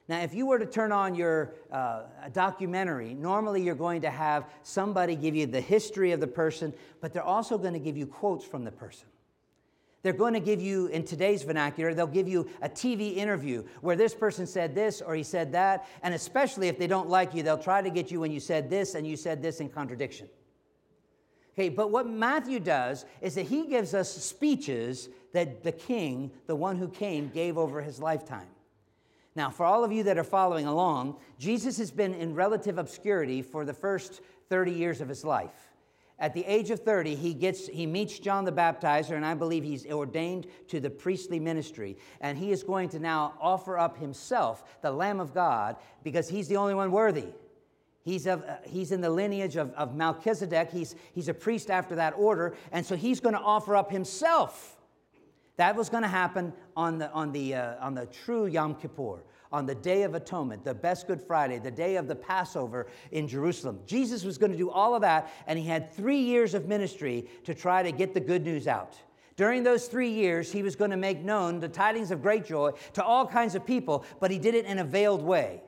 Now, 0.09 0.19
if 0.19 0.33
you 0.33 0.45
were 0.45 0.59
to 0.59 0.65
turn 0.65 0.91
on 0.91 1.15
your 1.15 1.53
uh, 1.71 2.01
documentary, 2.33 3.13
normally 3.13 3.63
you're 3.63 3.73
going 3.73 4.01
to 4.01 4.09
have 4.09 4.49
somebody 4.63 5.15
give 5.15 5.33
you 5.33 5.45
the 5.45 5.61
history 5.61 6.11
of 6.11 6.19
the 6.19 6.27
person, 6.27 6.73
but 6.99 7.13
they're 7.13 7.23
also 7.23 7.57
going 7.57 7.71
to 7.73 7.79
give 7.79 7.95
you 7.95 8.05
quotes 8.05 8.43
from 8.43 8.65
the 8.65 8.71
person. 8.71 9.07
They're 10.03 10.13
going 10.13 10.33
to 10.33 10.39
give 10.39 10.59
you, 10.61 10.87
in 10.87 11.03
today's 11.03 11.43
vernacular, 11.43 11.93
they'll 11.93 12.07
give 12.07 12.27
you 12.27 12.49
a 12.61 12.69
TV 12.69 13.15
interview 13.17 13.63
where 13.81 13.95
this 13.95 14.15
person 14.15 14.47
said 14.47 14.73
this 14.73 15.01
or 15.01 15.13
he 15.13 15.23
said 15.23 15.51
that. 15.51 15.87
And 16.01 16.13
especially 16.13 16.67
if 16.67 16.79
they 16.79 16.87
don't 16.87 17.09
like 17.09 17.35
you, 17.35 17.43
they'll 17.43 17.57
try 17.57 17.81
to 17.81 17.89
get 17.89 18.09
you 18.09 18.19
when 18.19 18.31
you 18.31 18.39
said 18.39 18.69
this 18.69 18.95
and 18.95 19.05
you 19.05 19.15
said 19.15 19.41
this 19.41 19.59
in 19.59 19.69
contradiction. 19.69 20.27
Okay, 21.53 21.69
but 21.69 21.91
what 21.91 22.09
Matthew 22.09 22.59
does 22.59 23.05
is 23.19 23.35
that 23.35 23.45
he 23.45 23.67
gives 23.67 23.93
us 23.93 24.11
speeches 24.11 25.09
that 25.33 25.63
the 25.63 25.71
king, 25.71 26.31
the 26.47 26.55
one 26.55 26.77
who 26.77 26.87
came, 26.87 27.29
gave 27.29 27.57
over 27.57 27.81
his 27.81 27.99
lifetime. 27.99 28.47
Now, 29.35 29.49
for 29.49 29.65
all 29.65 29.83
of 29.83 29.91
you 29.91 30.03
that 30.03 30.17
are 30.17 30.23
following 30.23 30.65
along, 30.65 31.17
Jesus 31.37 31.77
has 31.77 31.91
been 31.91 32.13
in 32.13 32.33
relative 32.35 32.77
obscurity 32.77 33.41
for 33.41 33.65
the 33.65 33.73
first 33.73 34.21
30 34.49 34.71
years 34.71 34.99
of 34.99 35.07
his 35.07 35.23
life 35.23 35.70
at 36.21 36.35
the 36.35 36.45
age 36.45 36.69
of 36.69 36.81
30, 36.81 37.15
he, 37.15 37.33
gets, 37.33 37.67
he 37.67 37.87
meets 37.87 38.19
John 38.19 38.45
the 38.45 38.51
Baptizer, 38.51 39.15
and 39.15 39.25
I 39.25 39.33
believe 39.33 39.63
he's 39.63 39.87
ordained 39.87 40.45
to 40.67 40.79
the 40.79 40.89
priestly 40.89 41.39
ministry. 41.39 41.97
And 42.21 42.37
he 42.37 42.51
is 42.51 42.61
going 42.61 42.89
to 42.89 42.99
now 42.99 43.33
offer 43.41 43.75
up 43.75 43.97
himself, 43.97 44.63
the 44.83 44.91
Lamb 44.91 45.19
of 45.19 45.33
God, 45.33 45.77
because 46.03 46.29
he's 46.29 46.47
the 46.47 46.57
only 46.57 46.75
one 46.75 46.91
worthy. 46.91 47.25
He's, 48.03 48.27
of, 48.27 48.43
uh, 48.43 48.57
he's 48.63 48.91
in 48.91 49.01
the 49.01 49.09
lineage 49.09 49.55
of, 49.55 49.73
of 49.73 49.95
Melchizedek. 49.95 50.69
He's, 50.69 50.95
he's 51.13 51.27
a 51.27 51.33
priest 51.33 51.71
after 51.71 51.95
that 51.95 52.13
order. 52.15 52.55
And 52.71 52.85
so 52.85 52.95
he's 52.95 53.19
going 53.19 53.33
to 53.33 53.41
offer 53.41 53.75
up 53.75 53.91
himself. 53.91 54.77
That 55.57 55.75
was 55.75 55.89
going 55.89 56.03
to 56.03 56.09
happen 56.09 56.53
on 56.77 56.99
the, 56.99 57.11
on, 57.11 57.31
the, 57.31 57.55
uh, 57.55 57.85
on 57.85 57.95
the 57.95 58.05
true 58.05 58.45
Yom 58.45 58.75
Kippur 58.75 59.23
on 59.51 59.65
the 59.65 59.75
Day 59.75 60.03
of 60.03 60.15
Atonement, 60.15 60.63
the 60.63 60.73
best 60.73 61.07
Good 61.07 61.21
Friday, 61.21 61.59
the 61.59 61.71
day 61.71 61.97
of 61.97 62.07
the 62.07 62.15
Passover 62.15 62.87
in 63.11 63.27
Jerusalem. 63.27 63.79
Jesus 63.85 64.23
was 64.23 64.37
going 64.37 64.51
to 64.51 64.57
do 64.57 64.69
all 64.69 64.95
of 64.95 65.01
that, 65.01 65.31
and 65.47 65.59
he 65.59 65.65
had 65.65 65.91
three 65.91 66.19
years 66.19 66.53
of 66.53 66.67
ministry 66.67 67.27
to 67.43 67.53
try 67.53 67.83
to 67.83 67.91
get 67.91 68.13
the 68.13 68.19
good 68.19 68.43
news 68.43 68.67
out 68.67 68.97
During 69.35 69.63
those 69.63 69.87
three 69.87 70.11
years, 70.11 70.51
he 70.51 70.61
was 70.61 70.75
going 70.75 70.91
to 70.91 70.97
make 70.97 71.19
known 71.19 71.59
the 71.59 71.67
tidings 71.69 72.11
of 72.11 72.21
great 72.21 72.45
joy 72.45 72.71
to 72.93 73.03
all 73.03 73.25
kinds 73.25 73.55
of 73.55 73.65
people, 73.65 74.05
but 74.19 74.29
he 74.29 74.37
did 74.37 74.55
it 74.55 74.65
in 74.65 74.79
a 74.79 74.83
veiled 74.83 75.23
way. 75.23 75.63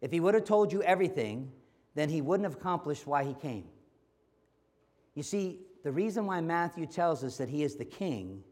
If 0.00 0.10
he 0.10 0.18
would 0.18 0.34
have 0.34 0.44
told 0.44 0.72
you 0.72 0.82
everything, 0.82 1.52
then 1.94 2.08
he 2.08 2.20
wouldn't 2.20 2.44
have 2.44 2.56
accomplished 2.56 3.06
why 3.06 3.24
he 3.24 3.34
came. 3.34 3.64
You 5.14 5.22
see, 5.22 5.60
the 5.84 5.92
reason 5.92 6.26
why 6.26 6.40
Matthew 6.40 6.86
tells 6.86 7.22
us 7.22 7.36
that 7.36 7.48
he 7.48 7.62
is 7.62 7.76
the 7.76 7.84
king 7.84 8.42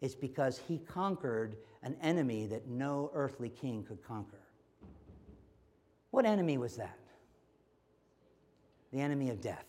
is 0.00 0.14
because 0.14 0.60
he 0.68 0.78
conquered 0.78 1.56
an 1.82 1.96
enemy 2.02 2.46
that 2.46 2.68
no 2.68 3.10
earthly 3.14 3.48
king 3.48 3.82
could 3.82 4.02
conquer. 4.02 4.38
What 6.10 6.26
enemy 6.26 6.58
was 6.58 6.76
that? 6.76 6.98
The 8.92 9.00
enemy 9.00 9.30
of 9.30 9.40
death. 9.40 9.64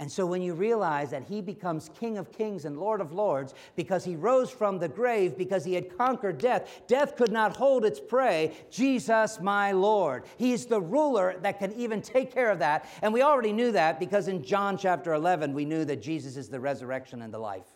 And 0.00 0.10
so 0.10 0.26
when 0.26 0.42
you 0.42 0.54
realize 0.54 1.10
that 1.10 1.22
he 1.22 1.40
becomes 1.40 1.88
King 2.00 2.18
of 2.18 2.32
Kings 2.32 2.64
and 2.64 2.80
Lord 2.80 3.00
of 3.00 3.12
Lords 3.12 3.54
because 3.76 4.04
he 4.04 4.16
rose 4.16 4.50
from 4.50 4.78
the 4.78 4.88
grave, 4.88 5.38
because 5.38 5.64
he 5.64 5.74
had 5.74 5.96
conquered 5.96 6.38
death, 6.38 6.82
death 6.88 7.16
could 7.16 7.30
not 7.30 7.56
hold 7.56 7.84
its 7.84 8.00
prey. 8.00 8.56
Jesus, 8.70 9.38
my 9.40 9.70
Lord. 9.70 10.24
He's 10.36 10.66
the 10.66 10.80
ruler 10.80 11.36
that 11.42 11.60
can 11.60 11.72
even 11.74 12.02
take 12.02 12.34
care 12.34 12.50
of 12.50 12.58
that. 12.58 12.88
And 13.02 13.12
we 13.12 13.22
already 13.22 13.52
knew 13.52 13.70
that 13.70 14.00
because 14.00 14.26
in 14.26 14.42
John 14.42 14.76
chapter 14.76 15.14
11, 15.14 15.54
we 15.54 15.64
knew 15.64 15.84
that 15.84 16.02
Jesus 16.02 16.36
is 16.36 16.48
the 16.48 16.58
resurrection 16.58 17.22
and 17.22 17.32
the 17.32 17.38
life. 17.38 17.73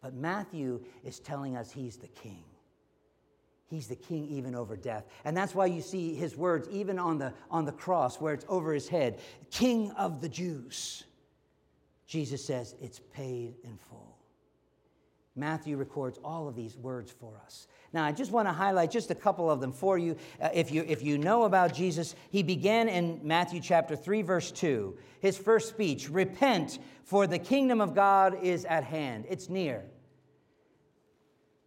But 0.00 0.14
Matthew 0.14 0.80
is 1.04 1.18
telling 1.18 1.56
us 1.56 1.72
he's 1.72 1.96
the 1.96 2.08
king. 2.08 2.44
He's 3.68 3.88
the 3.88 3.96
king 3.96 4.28
even 4.28 4.54
over 4.54 4.76
death. 4.76 5.06
And 5.24 5.36
that's 5.36 5.54
why 5.54 5.66
you 5.66 5.80
see 5.80 6.14
his 6.14 6.36
words 6.36 6.68
even 6.70 6.98
on 6.98 7.18
the, 7.18 7.32
on 7.50 7.64
the 7.64 7.72
cross 7.72 8.20
where 8.20 8.32
it's 8.32 8.44
over 8.48 8.72
his 8.72 8.88
head 8.88 9.18
King 9.50 9.90
of 9.92 10.20
the 10.20 10.28
Jews. 10.28 11.04
Jesus 12.06 12.44
says 12.44 12.76
it's 12.80 13.00
paid 13.12 13.54
in 13.64 13.76
full. 13.76 14.05
Matthew 15.36 15.76
records 15.76 16.18
all 16.24 16.48
of 16.48 16.56
these 16.56 16.76
words 16.78 17.12
for 17.12 17.38
us. 17.44 17.68
Now, 17.92 18.04
I 18.04 18.12
just 18.12 18.32
want 18.32 18.48
to 18.48 18.52
highlight 18.52 18.90
just 18.90 19.10
a 19.10 19.14
couple 19.14 19.50
of 19.50 19.60
them 19.60 19.70
for 19.70 19.98
you. 19.98 20.16
Uh, 20.40 20.48
if, 20.52 20.72
you 20.72 20.84
if 20.88 21.02
you 21.02 21.18
know 21.18 21.44
about 21.44 21.74
Jesus, 21.74 22.16
he 22.30 22.42
began 22.42 22.88
in 22.88 23.20
Matthew 23.22 23.60
chapter 23.60 23.94
3, 23.94 24.22
verse 24.22 24.50
2. 24.50 24.96
His 25.20 25.36
first 25.36 25.68
speech 25.68 26.08
Repent, 26.08 26.78
for 27.04 27.26
the 27.26 27.38
kingdom 27.38 27.80
of 27.82 27.94
God 27.94 28.42
is 28.42 28.64
at 28.64 28.84
hand, 28.84 29.26
it's 29.28 29.50
near. 29.50 29.84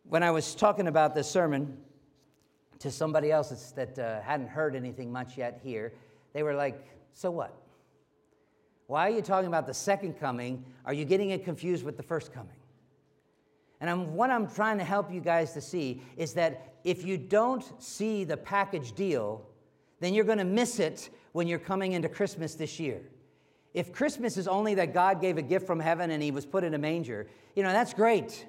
When 0.04 0.24
I 0.24 0.32
was 0.32 0.56
talking 0.56 0.88
about 0.88 1.14
this 1.14 1.30
sermon 1.30 1.78
to 2.80 2.90
somebody 2.90 3.32
else 3.32 3.72
that 3.76 4.00
uh, 4.00 4.22
hadn't 4.22 4.50
heard 4.50 4.76
anything 4.76 5.12
much 5.12 5.38
yet 5.38 5.62
here, 5.64 5.94
they 6.34 6.42
were 6.42 6.56
like, 6.56 6.84
So 7.14 7.30
what? 7.30 7.56
Why 8.88 9.08
are 9.08 9.12
you 9.12 9.22
talking 9.22 9.48
about 9.48 9.68
the 9.68 9.74
second 9.74 10.20
coming? 10.20 10.66
Are 10.84 10.94
you 10.94 11.06
getting 11.06 11.30
it 11.30 11.46
confused 11.46 11.86
with 11.86 11.96
the 11.96 12.02
first 12.02 12.34
coming? 12.34 12.59
And 13.82 13.90
I'm, 13.90 14.14
what 14.16 14.30
I'm 14.30 14.48
trying 14.48 14.78
to 14.78 14.84
help 14.84 15.12
you 15.12 15.22
guys 15.22 15.54
to 15.54 15.62
see 15.62 16.02
is 16.18 16.34
that 16.34 16.76
if 16.84 17.06
you 17.06 17.18
don't 17.18 17.64
see 17.82 18.24
the 18.24 18.38
package 18.38 18.94
deal, 18.94 19.46
then 20.00 20.14
you're 20.14 20.26
going 20.26 20.38
to 20.38 20.46
miss 20.46 20.80
it 20.80 21.10
when 21.32 21.48
you're 21.48 21.60
coming 21.60 21.94
into 21.94 22.10
Christmas 22.10 22.56
this 22.56 22.80
year. 22.80 23.02
If 23.74 23.94
Christmas 23.94 24.38
is 24.38 24.48
only 24.48 24.76
that 24.76 24.94
God 24.94 25.22
gave 25.22 25.38
a 25.38 25.42
gift 25.42 25.68
from 25.68 25.80
heaven 25.80 26.12
and 26.12 26.24
he 26.24 26.32
was 26.32 26.46
put 26.46 26.64
in 26.64 26.74
a 26.74 26.78
manger, 26.78 27.28
you 27.56 27.64
know, 27.64 27.72
that's 27.72 27.94
great. 27.94 28.46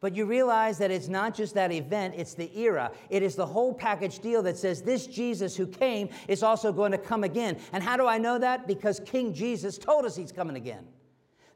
But 0.00 0.14
you 0.14 0.26
realize 0.26 0.78
that 0.78 0.92
it's 0.92 1.08
not 1.08 1.34
just 1.34 1.54
that 1.54 1.72
event, 1.72 2.14
it's 2.16 2.34
the 2.34 2.56
era. 2.56 2.92
It 3.10 3.24
is 3.24 3.34
the 3.34 3.46
whole 3.46 3.74
package 3.74 4.20
deal 4.20 4.42
that 4.44 4.56
says 4.56 4.82
this 4.82 5.08
Jesus 5.08 5.56
who 5.56 5.66
came 5.66 6.08
is 6.28 6.44
also 6.44 6.72
going 6.72 6.92
to 6.92 6.98
come 6.98 7.24
again. 7.24 7.58
And 7.72 7.82
how 7.82 7.96
do 7.96 8.06
I 8.06 8.18
know 8.18 8.38
that? 8.38 8.68
Because 8.68 9.00
King 9.04 9.34
Jesus 9.34 9.76
told 9.76 10.04
us 10.04 10.14
he's 10.14 10.30
coming 10.30 10.56
again. 10.56 10.86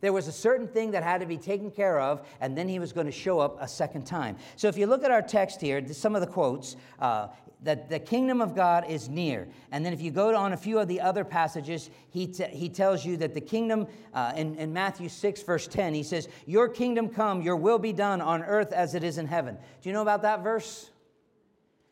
There 0.02 0.12
was 0.12 0.26
a 0.26 0.32
certain 0.32 0.66
thing 0.66 0.90
that 0.90 1.04
had 1.04 1.20
to 1.20 1.26
be 1.26 1.38
taken 1.38 1.70
care 1.70 2.00
of, 2.00 2.26
and 2.40 2.58
then 2.58 2.68
he 2.68 2.80
was 2.80 2.92
going 2.92 3.06
to 3.06 3.12
show 3.12 3.38
up 3.38 3.56
a 3.62 3.68
second 3.68 4.04
time. 4.04 4.36
So 4.56 4.66
if 4.66 4.76
you 4.76 4.86
look 4.86 5.04
at 5.04 5.12
our 5.12 5.22
text 5.22 5.60
here, 5.60 5.80
some 5.92 6.16
of 6.16 6.20
the 6.20 6.26
quotes, 6.26 6.74
uh, 6.98 7.28
that 7.62 7.88
the 7.88 8.00
kingdom 8.00 8.40
of 8.40 8.56
God 8.56 8.90
is 8.90 9.08
near. 9.08 9.46
And 9.70 9.86
then 9.86 9.92
if 9.92 10.00
you 10.00 10.10
go 10.10 10.34
on 10.34 10.52
a 10.52 10.56
few 10.56 10.80
of 10.80 10.88
the 10.88 11.00
other 11.00 11.24
passages, 11.24 11.88
he, 12.10 12.26
t- 12.26 12.44
he 12.46 12.68
tells 12.68 13.06
you 13.06 13.16
that 13.18 13.32
the 13.32 13.40
kingdom, 13.40 13.86
uh, 14.12 14.32
in, 14.36 14.56
in 14.56 14.72
Matthew 14.72 15.08
6, 15.08 15.42
verse 15.44 15.68
10, 15.68 15.94
he 15.94 16.02
says, 16.02 16.28
Your 16.46 16.68
kingdom 16.68 17.08
come, 17.08 17.40
your 17.40 17.54
will 17.54 17.78
be 17.78 17.92
done 17.92 18.20
on 18.20 18.42
earth 18.42 18.72
as 18.72 18.96
it 18.96 19.04
is 19.04 19.18
in 19.18 19.28
heaven. 19.28 19.56
Do 19.80 19.88
you 19.88 19.92
know 19.92 20.02
about 20.02 20.22
that 20.22 20.42
verse? 20.42 20.90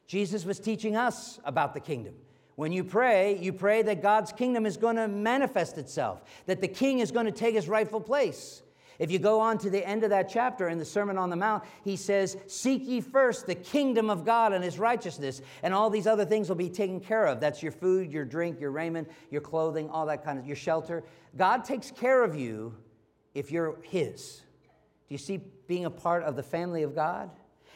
Jesus 0.08 0.44
was 0.44 0.58
teaching 0.58 0.96
us 0.96 1.38
about 1.44 1.74
the 1.74 1.80
kingdom. 1.80 2.14
When 2.60 2.72
you 2.72 2.84
pray, 2.84 3.38
you 3.38 3.54
pray 3.54 3.80
that 3.80 4.02
God's 4.02 4.32
kingdom 4.32 4.66
is 4.66 4.76
going 4.76 4.96
to 4.96 5.08
manifest 5.08 5.78
itself, 5.78 6.22
that 6.44 6.60
the 6.60 6.68
king 6.68 6.98
is 6.98 7.10
going 7.10 7.24
to 7.24 7.32
take 7.32 7.54
his 7.54 7.70
rightful 7.70 8.02
place. 8.02 8.60
If 8.98 9.10
you 9.10 9.18
go 9.18 9.40
on 9.40 9.56
to 9.60 9.70
the 9.70 9.82
end 9.82 10.04
of 10.04 10.10
that 10.10 10.28
chapter 10.28 10.68
in 10.68 10.76
the 10.76 10.84
Sermon 10.84 11.16
on 11.16 11.30
the 11.30 11.36
Mount, 11.36 11.64
he 11.84 11.96
says, 11.96 12.36
Seek 12.48 12.86
ye 12.86 13.00
first 13.00 13.46
the 13.46 13.54
kingdom 13.54 14.10
of 14.10 14.26
God 14.26 14.52
and 14.52 14.62
his 14.62 14.78
righteousness, 14.78 15.40
and 15.62 15.72
all 15.72 15.88
these 15.88 16.06
other 16.06 16.26
things 16.26 16.50
will 16.50 16.56
be 16.56 16.68
taken 16.68 17.00
care 17.00 17.24
of. 17.24 17.40
That's 17.40 17.62
your 17.62 17.72
food, 17.72 18.12
your 18.12 18.26
drink, 18.26 18.60
your 18.60 18.72
raiment, 18.72 19.10
your 19.30 19.40
clothing, 19.40 19.88
all 19.88 20.04
that 20.04 20.22
kind 20.22 20.38
of, 20.38 20.46
your 20.46 20.54
shelter. 20.54 21.02
God 21.38 21.64
takes 21.64 21.90
care 21.90 22.22
of 22.22 22.36
you 22.36 22.74
if 23.32 23.50
you're 23.50 23.78
his. 23.84 24.42
Do 25.08 25.14
you 25.14 25.18
see 25.18 25.40
being 25.66 25.86
a 25.86 25.90
part 25.90 26.24
of 26.24 26.36
the 26.36 26.42
family 26.42 26.82
of 26.82 26.94
God? 26.94 27.30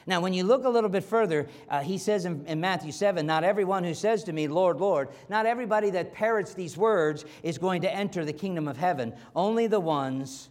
Now, 0.07 0.21
when 0.21 0.35
you 0.35 0.45
look 0.45 0.65
a 0.65 0.69
little 0.69 0.91
bit 0.91 1.05
further, 1.05 1.49
uh, 1.69 1.81
he 1.81 1.97
says 1.97 2.25
in, 2.25 2.45
in, 2.47 2.61
Matthew 2.61 2.93
7 2.93 3.25
Not 3.27 3.45
everyone 3.45 3.85
who 3.85 3.95
says 3.95 4.25
to 4.25 4.33
me, 4.33 4.49
Lord, 4.49 4.79
Lord, 4.79 5.09
not 5.29 5.47
everybody 5.47 5.91
that 5.91 6.13
parrots 6.13 6.55
these 6.55 6.77
words 6.77 7.25
is 7.43 7.59
going 7.59 7.83
to 7.83 7.93
enter 7.93 8.25
the 8.25 8.33
kingdom 8.33 8.69
of 8.69 8.77
heaven, 8.77 9.15
only 9.35 9.67
the 9.67 9.81
ones 9.81 10.51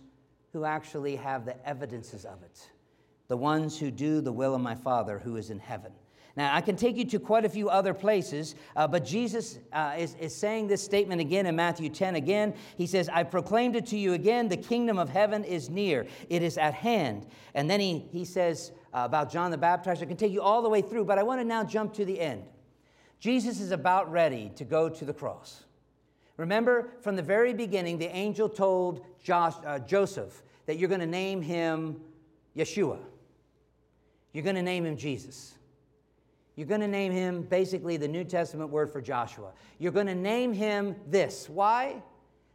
who 0.53 0.65
actually 0.65 1.15
have 1.15 1.45
the 1.45 1.67
evidences 1.67 2.25
of 2.25 2.41
it, 2.43 2.69
the 3.27 3.37
ones 3.37 3.77
who 3.77 3.91
do 3.91 4.21
the 4.21 4.31
will 4.31 4.55
of 4.55 4.61
my 4.61 4.75
Father 4.75 5.19
who 5.19 5.35
is 5.35 5.49
in 5.49 5.59
heaven. 5.59 5.91
Now, 6.35 6.55
I 6.55 6.61
can 6.61 6.75
take 6.75 6.97
you 6.97 7.05
to 7.05 7.19
quite 7.19 7.45
a 7.45 7.49
few 7.49 7.69
other 7.69 7.93
places, 7.93 8.55
uh, 8.75 8.87
but 8.87 9.05
Jesus 9.05 9.59
uh, 9.71 9.93
is, 9.97 10.15
is 10.15 10.33
saying 10.33 10.67
this 10.67 10.83
statement 10.83 11.21
again 11.21 11.45
in 11.45 11.55
Matthew 11.55 11.89
10 11.89 12.15
again. 12.15 12.55
He 12.75 12.87
says, 12.87 13.07
I 13.07 13.21
proclaimed 13.21 13.75
it 13.75 13.85
to 13.87 13.97
you 13.97 14.13
again, 14.13 14.49
the 14.49 14.57
kingdom 14.57 14.97
of 14.97 15.09
heaven 15.09 15.43
is 15.43 15.69
near, 15.69 16.07
it 16.29 16.41
is 16.41 16.57
at 16.57 16.73
hand. 16.73 17.27
And 17.53 17.69
then 17.69 17.79
he, 17.79 18.07
he 18.11 18.25
says 18.25 18.71
about 18.93 19.31
John 19.31 19.51
the 19.51 19.57
Baptizer. 19.57 20.03
I 20.03 20.05
can 20.05 20.17
take 20.17 20.31
you 20.31 20.41
all 20.41 20.61
the 20.61 20.69
way 20.69 20.81
through, 20.81 21.05
but 21.05 21.17
I 21.17 21.23
want 21.23 21.41
to 21.41 21.45
now 21.45 21.63
jump 21.63 21.93
to 21.95 22.05
the 22.05 22.19
end. 22.19 22.43
Jesus 23.19 23.59
is 23.59 23.71
about 23.71 24.11
ready 24.11 24.51
to 24.55 24.63
go 24.63 24.89
to 24.89 25.05
the 25.05 25.13
cross. 25.13 25.63
Remember, 26.37 26.89
from 27.01 27.15
the 27.15 27.21
very 27.21 27.53
beginning, 27.53 27.97
the 27.97 28.13
angel 28.13 28.49
told 28.49 29.05
Josh, 29.23 29.53
uh, 29.65 29.79
Joseph 29.79 30.43
that 30.65 30.77
you're 30.77 30.89
going 30.89 31.01
to 31.01 31.05
name 31.07 31.41
him 31.41 32.01
Yeshua. 32.55 32.99
You're 34.33 34.43
going 34.43 34.55
to 34.55 34.63
name 34.63 34.85
him 34.85 34.97
Jesus. 34.97 35.53
You're 36.55 36.67
going 36.67 36.81
to 36.81 36.87
name 36.87 37.11
him 37.11 37.43
basically 37.43 37.97
the 37.97 38.07
New 38.07 38.23
Testament 38.23 38.69
word 38.69 38.91
for 38.91 39.01
Joshua. 39.01 39.51
You're 39.79 39.91
going 39.91 40.07
to 40.07 40.15
name 40.15 40.53
him 40.53 40.95
this. 41.07 41.49
Why? 41.49 42.01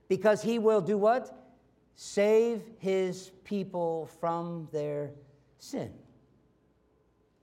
Because 0.09 0.43
he 0.43 0.59
will 0.59 0.81
do 0.81 0.97
what? 0.99 1.51
Save 1.95 2.63
his 2.79 3.33
people 3.45 4.09
from 4.21 4.69
their 4.73 5.11
sin. 5.59 5.93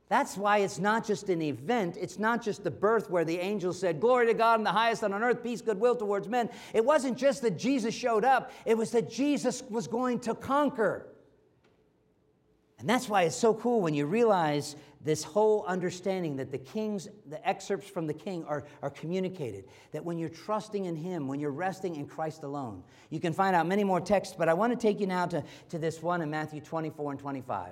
That's 0.07 0.37
why 0.37 0.59
it's 0.59 0.77
not 0.77 1.05
just 1.05 1.29
an 1.29 1.41
event. 1.41 1.97
It's 1.99 2.19
not 2.19 2.43
just 2.43 2.63
the 2.63 2.69
birth 2.69 3.09
where 3.09 3.25
the 3.25 3.39
angel 3.39 3.73
said, 3.73 3.99
Glory 3.99 4.27
to 4.27 4.35
God 4.35 4.59
in 4.59 4.63
the 4.63 4.71
highest 4.71 5.01
and 5.01 5.13
on 5.13 5.23
earth, 5.23 5.41
peace, 5.41 5.61
goodwill 5.61 5.95
towards 5.95 6.27
men. 6.27 6.49
It 6.73 6.85
wasn't 6.85 7.17
just 7.17 7.41
that 7.41 7.57
Jesus 7.57 7.95
showed 7.95 8.23
up, 8.23 8.51
it 8.65 8.77
was 8.77 8.91
that 8.91 9.09
Jesus 9.09 9.63
was 9.69 9.87
going 9.87 10.19
to 10.21 10.35
conquer. 10.35 11.07
And 12.77 12.89
that's 12.89 13.09
why 13.09 13.23
it's 13.23 13.35
so 13.35 13.53
cool 13.53 13.81
when 13.81 13.93
you 13.93 14.05
realize 14.05 14.75
this 15.01 15.23
whole 15.23 15.63
understanding 15.65 16.35
that 16.35 16.51
the 16.51 16.57
king's, 16.57 17.07
the 17.29 17.47
excerpts 17.47 17.87
from 17.87 18.05
the 18.05 18.13
king 18.13 18.43
are, 18.45 18.65
are 18.81 18.89
communicated. 18.89 19.65
That 19.91 20.03
when 20.03 20.19
you're 20.19 20.29
trusting 20.29 20.85
in 20.85 20.95
him, 20.95 21.27
when 21.27 21.39
you're 21.39 21.51
resting 21.51 21.95
in 21.95 22.05
Christ 22.05 22.43
alone, 22.43 22.83
you 23.09 23.19
can 23.19 23.31
find 23.31 23.55
out 23.55 23.65
many 23.65 23.83
more 23.83 24.01
texts, 24.01 24.35
but 24.37 24.49
I 24.49 24.53
want 24.53 24.73
to 24.73 24.77
take 24.77 24.99
you 24.99 25.07
now 25.07 25.25
to, 25.27 25.43
to 25.69 25.79
this 25.79 26.01
one 26.03 26.21
in 26.21 26.29
Matthew 26.29 26.59
24 26.59 27.11
and 27.11 27.19
25 27.19 27.69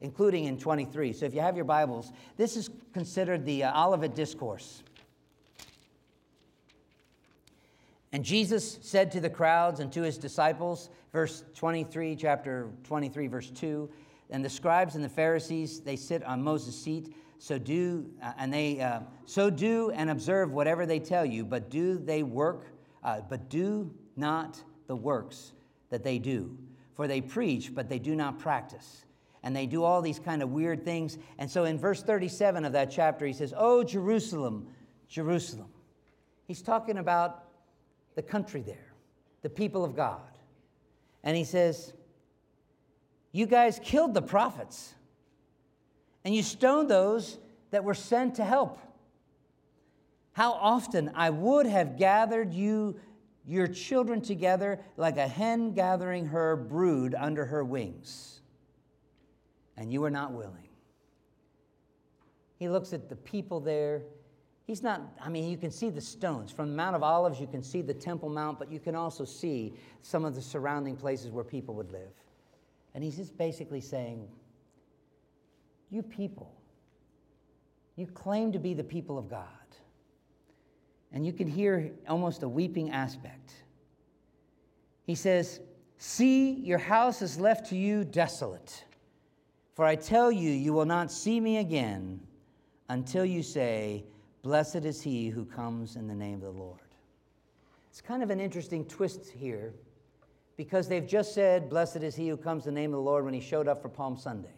including 0.00 0.44
in 0.44 0.58
23. 0.58 1.12
So 1.12 1.26
if 1.26 1.34
you 1.34 1.40
have 1.40 1.56
your 1.56 1.64
Bibles, 1.64 2.12
this 2.36 2.56
is 2.56 2.70
considered 2.92 3.44
the 3.44 3.64
uh, 3.64 3.84
Olivet 3.86 4.14
Discourse. 4.14 4.82
And 8.12 8.24
Jesus 8.24 8.78
said 8.80 9.12
to 9.12 9.20
the 9.20 9.28
crowds 9.28 9.80
and 9.80 9.92
to 9.92 10.02
his 10.02 10.16
disciples, 10.16 10.88
verse 11.12 11.44
23, 11.54 12.16
chapter 12.16 12.70
23, 12.84 13.26
verse 13.26 13.50
2, 13.50 13.90
and 14.30 14.44
the 14.44 14.48
scribes 14.48 14.94
and 14.94 15.04
the 15.04 15.08
Pharisees, 15.08 15.80
they 15.80 15.96
sit 15.96 16.22
on 16.24 16.42
Moses' 16.42 16.80
seat. 16.80 17.14
So 17.38 17.58
do, 17.58 18.06
uh, 18.22 18.32
and 18.38 18.52
they, 18.52 18.80
uh, 18.80 19.00
so 19.26 19.50
do 19.50 19.90
and 19.90 20.10
observe 20.10 20.52
whatever 20.52 20.86
they 20.86 20.98
tell 20.98 21.24
you, 21.24 21.44
but 21.44 21.70
do 21.70 21.98
they 21.98 22.22
work, 22.22 22.66
uh, 23.04 23.20
but 23.28 23.48
do 23.48 23.90
not 24.16 24.62
the 24.86 24.96
works 24.96 25.52
that 25.90 26.02
they 26.02 26.18
do. 26.18 26.56
For 26.94 27.06
they 27.06 27.20
preach, 27.20 27.74
but 27.74 27.88
they 27.88 27.98
do 27.98 28.16
not 28.16 28.38
practice 28.38 29.04
and 29.48 29.56
they 29.56 29.64
do 29.64 29.82
all 29.82 30.02
these 30.02 30.18
kind 30.18 30.42
of 30.42 30.50
weird 30.50 30.84
things. 30.84 31.16
And 31.38 31.50
so 31.50 31.64
in 31.64 31.78
verse 31.78 32.02
37 32.02 32.66
of 32.66 32.72
that 32.74 32.90
chapter, 32.90 33.24
he 33.24 33.32
says, 33.32 33.54
Oh, 33.56 33.82
Jerusalem, 33.82 34.66
Jerusalem. 35.08 35.70
He's 36.46 36.60
talking 36.60 36.98
about 36.98 37.44
the 38.14 38.20
country 38.20 38.60
there, 38.60 38.92
the 39.40 39.48
people 39.48 39.86
of 39.86 39.96
God. 39.96 40.20
And 41.24 41.34
he 41.34 41.44
says, 41.44 41.94
You 43.32 43.46
guys 43.46 43.80
killed 43.82 44.12
the 44.12 44.20
prophets, 44.20 44.92
and 46.26 46.34
you 46.34 46.42
stoned 46.42 46.90
those 46.90 47.38
that 47.70 47.84
were 47.84 47.94
sent 47.94 48.34
to 48.34 48.44
help. 48.44 48.78
How 50.32 50.52
often 50.52 51.10
I 51.14 51.30
would 51.30 51.64
have 51.64 51.96
gathered 51.96 52.52
you, 52.52 53.00
your 53.46 53.66
children 53.66 54.20
together, 54.20 54.78
like 54.98 55.16
a 55.16 55.26
hen 55.26 55.72
gathering 55.72 56.26
her 56.26 56.54
brood 56.54 57.14
under 57.14 57.46
her 57.46 57.64
wings, 57.64 58.37
and 59.78 59.92
you 59.92 60.04
are 60.04 60.10
not 60.10 60.32
willing. 60.32 60.68
He 62.58 62.68
looks 62.68 62.92
at 62.92 63.08
the 63.08 63.16
people 63.16 63.60
there. 63.60 64.02
He's 64.66 64.82
not, 64.82 65.00
I 65.22 65.28
mean, 65.28 65.48
you 65.48 65.56
can 65.56 65.70
see 65.70 65.88
the 65.88 66.00
stones. 66.00 66.50
From 66.50 66.70
the 66.70 66.76
Mount 66.76 66.96
of 66.96 67.02
Olives, 67.02 67.40
you 67.40 67.46
can 67.46 67.62
see 67.62 67.80
the 67.80 67.94
Temple 67.94 68.28
Mount, 68.28 68.58
but 68.58 68.70
you 68.70 68.80
can 68.80 68.94
also 68.94 69.24
see 69.24 69.72
some 70.02 70.24
of 70.24 70.34
the 70.34 70.42
surrounding 70.42 70.96
places 70.96 71.30
where 71.30 71.44
people 71.44 71.74
would 71.76 71.92
live. 71.92 72.10
And 72.94 73.04
he's 73.04 73.16
just 73.16 73.38
basically 73.38 73.80
saying, 73.80 74.28
You 75.90 76.02
people, 76.02 76.52
you 77.96 78.06
claim 78.06 78.52
to 78.52 78.58
be 78.58 78.74
the 78.74 78.84
people 78.84 79.16
of 79.16 79.30
God. 79.30 79.46
And 81.12 81.24
you 81.24 81.32
can 81.32 81.46
hear 81.46 81.92
almost 82.08 82.42
a 82.42 82.48
weeping 82.48 82.90
aspect. 82.90 83.52
He 85.04 85.14
says, 85.14 85.60
See, 85.96 86.52
your 86.52 86.78
house 86.78 87.22
is 87.22 87.40
left 87.40 87.70
to 87.70 87.76
you 87.76 88.04
desolate. 88.04 88.84
For 89.78 89.84
I 89.84 89.94
tell 89.94 90.32
you, 90.32 90.50
you 90.50 90.72
will 90.72 90.86
not 90.86 91.08
see 91.08 91.38
me 91.38 91.58
again 91.58 92.18
until 92.88 93.24
you 93.24 93.44
say, 93.44 94.02
Blessed 94.42 94.84
is 94.84 95.00
he 95.00 95.28
who 95.28 95.44
comes 95.44 95.94
in 95.94 96.08
the 96.08 96.16
name 96.16 96.42
of 96.42 96.52
the 96.52 96.60
Lord. 96.60 96.80
It's 97.88 98.00
kind 98.00 98.24
of 98.24 98.30
an 98.30 98.40
interesting 98.40 98.84
twist 98.86 99.28
here 99.28 99.72
because 100.56 100.88
they've 100.88 101.06
just 101.06 101.32
said, 101.32 101.70
Blessed 101.70 101.98
is 101.98 102.16
he 102.16 102.26
who 102.26 102.36
comes 102.36 102.66
in 102.66 102.74
the 102.74 102.80
name 102.80 102.90
of 102.90 102.96
the 102.96 103.04
Lord 103.04 103.24
when 103.24 103.32
he 103.32 103.40
showed 103.40 103.68
up 103.68 103.80
for 103.80 103.88
Palm 103.88 104.16
Sunday. 104.16 104.57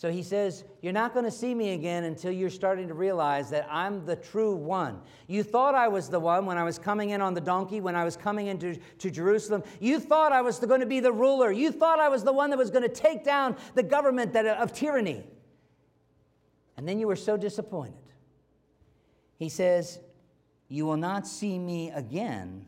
So 0.00 0.10
he 0.10 0.22
says, 0.22 0.64
You're 0.80 0.94
not 0.94 1.12
going 1.12 1.26
to 1.26 1.30
see 1.30 1.54
me 1.54 1.74
again 1.74 2.04
until 2.04 2.32
you're 2.32 2.48
starting 2.48 2.88
to 2.88 2.94
realize 2.94 3.50
that 3.50 3.68
I'm 3.70 4.06
the 4.06 4.16
true 4.16 4.54
one. 4.54 5.02
You 5.26 5.42
thought 5.42 5.74
I 5.74 5.88
was 5.88 6.08
the 6.08 6.18
one 6.18 6.46
when 6.46 6.56
I 6.56 6.64
was 6.64 6.78
coming 6.78 7.10
in 7.10 7.20
on 7.20 7.34
the 7.34 7.40
donkey, 7.42 7.82
when 7.82 7.94
I 7.94 8.04
was 8.04 8.16
coming 8.16 8.46
into 8.46 8.76
to 8.76 9.10
Jerusalem. 9.10 9.62
You 9.78 10.00
thought 10.00 10.32
I 10.32 10.40
was 10.40 10.58
going 10.58 10.80
to 10.80 10.86
be 10.86 11.00
the 11.00 11.12
ruler. 11.12 11.52
You 11.52 11.70
thought 11.70 12.00
I 12.00 12.08
was 12.08 12.24
the 12.24 12.32
one 12.32 12.48
that 12.48 12.56
was 12.56 12.70
going 12.70 12.82
to 12.82 12.88
take 12.88 13.24
down 13.24 13.56
the 13.74 13.82
government 13.82 14.32
that, 14.32 14.46
of 14.46 14.72
tyranny. 14.72 15.22
And 16.78 16.88
then 16.88 16.98
you 16.98 17.06
were 17.06 17.14
so 17.14 17.36
disappointed. 17.36 18.14
He 19.38 19.50
says, 19.50 20.00
You 20.70 20.86
will 20.86 20.96
not 20.96 21.26
see 21.26 21.58
me 21.58 21.90
again 21.90 22.64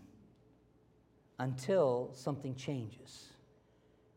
until 1.38 2.10
something 2.12 2.54
changes. 2.56 3.28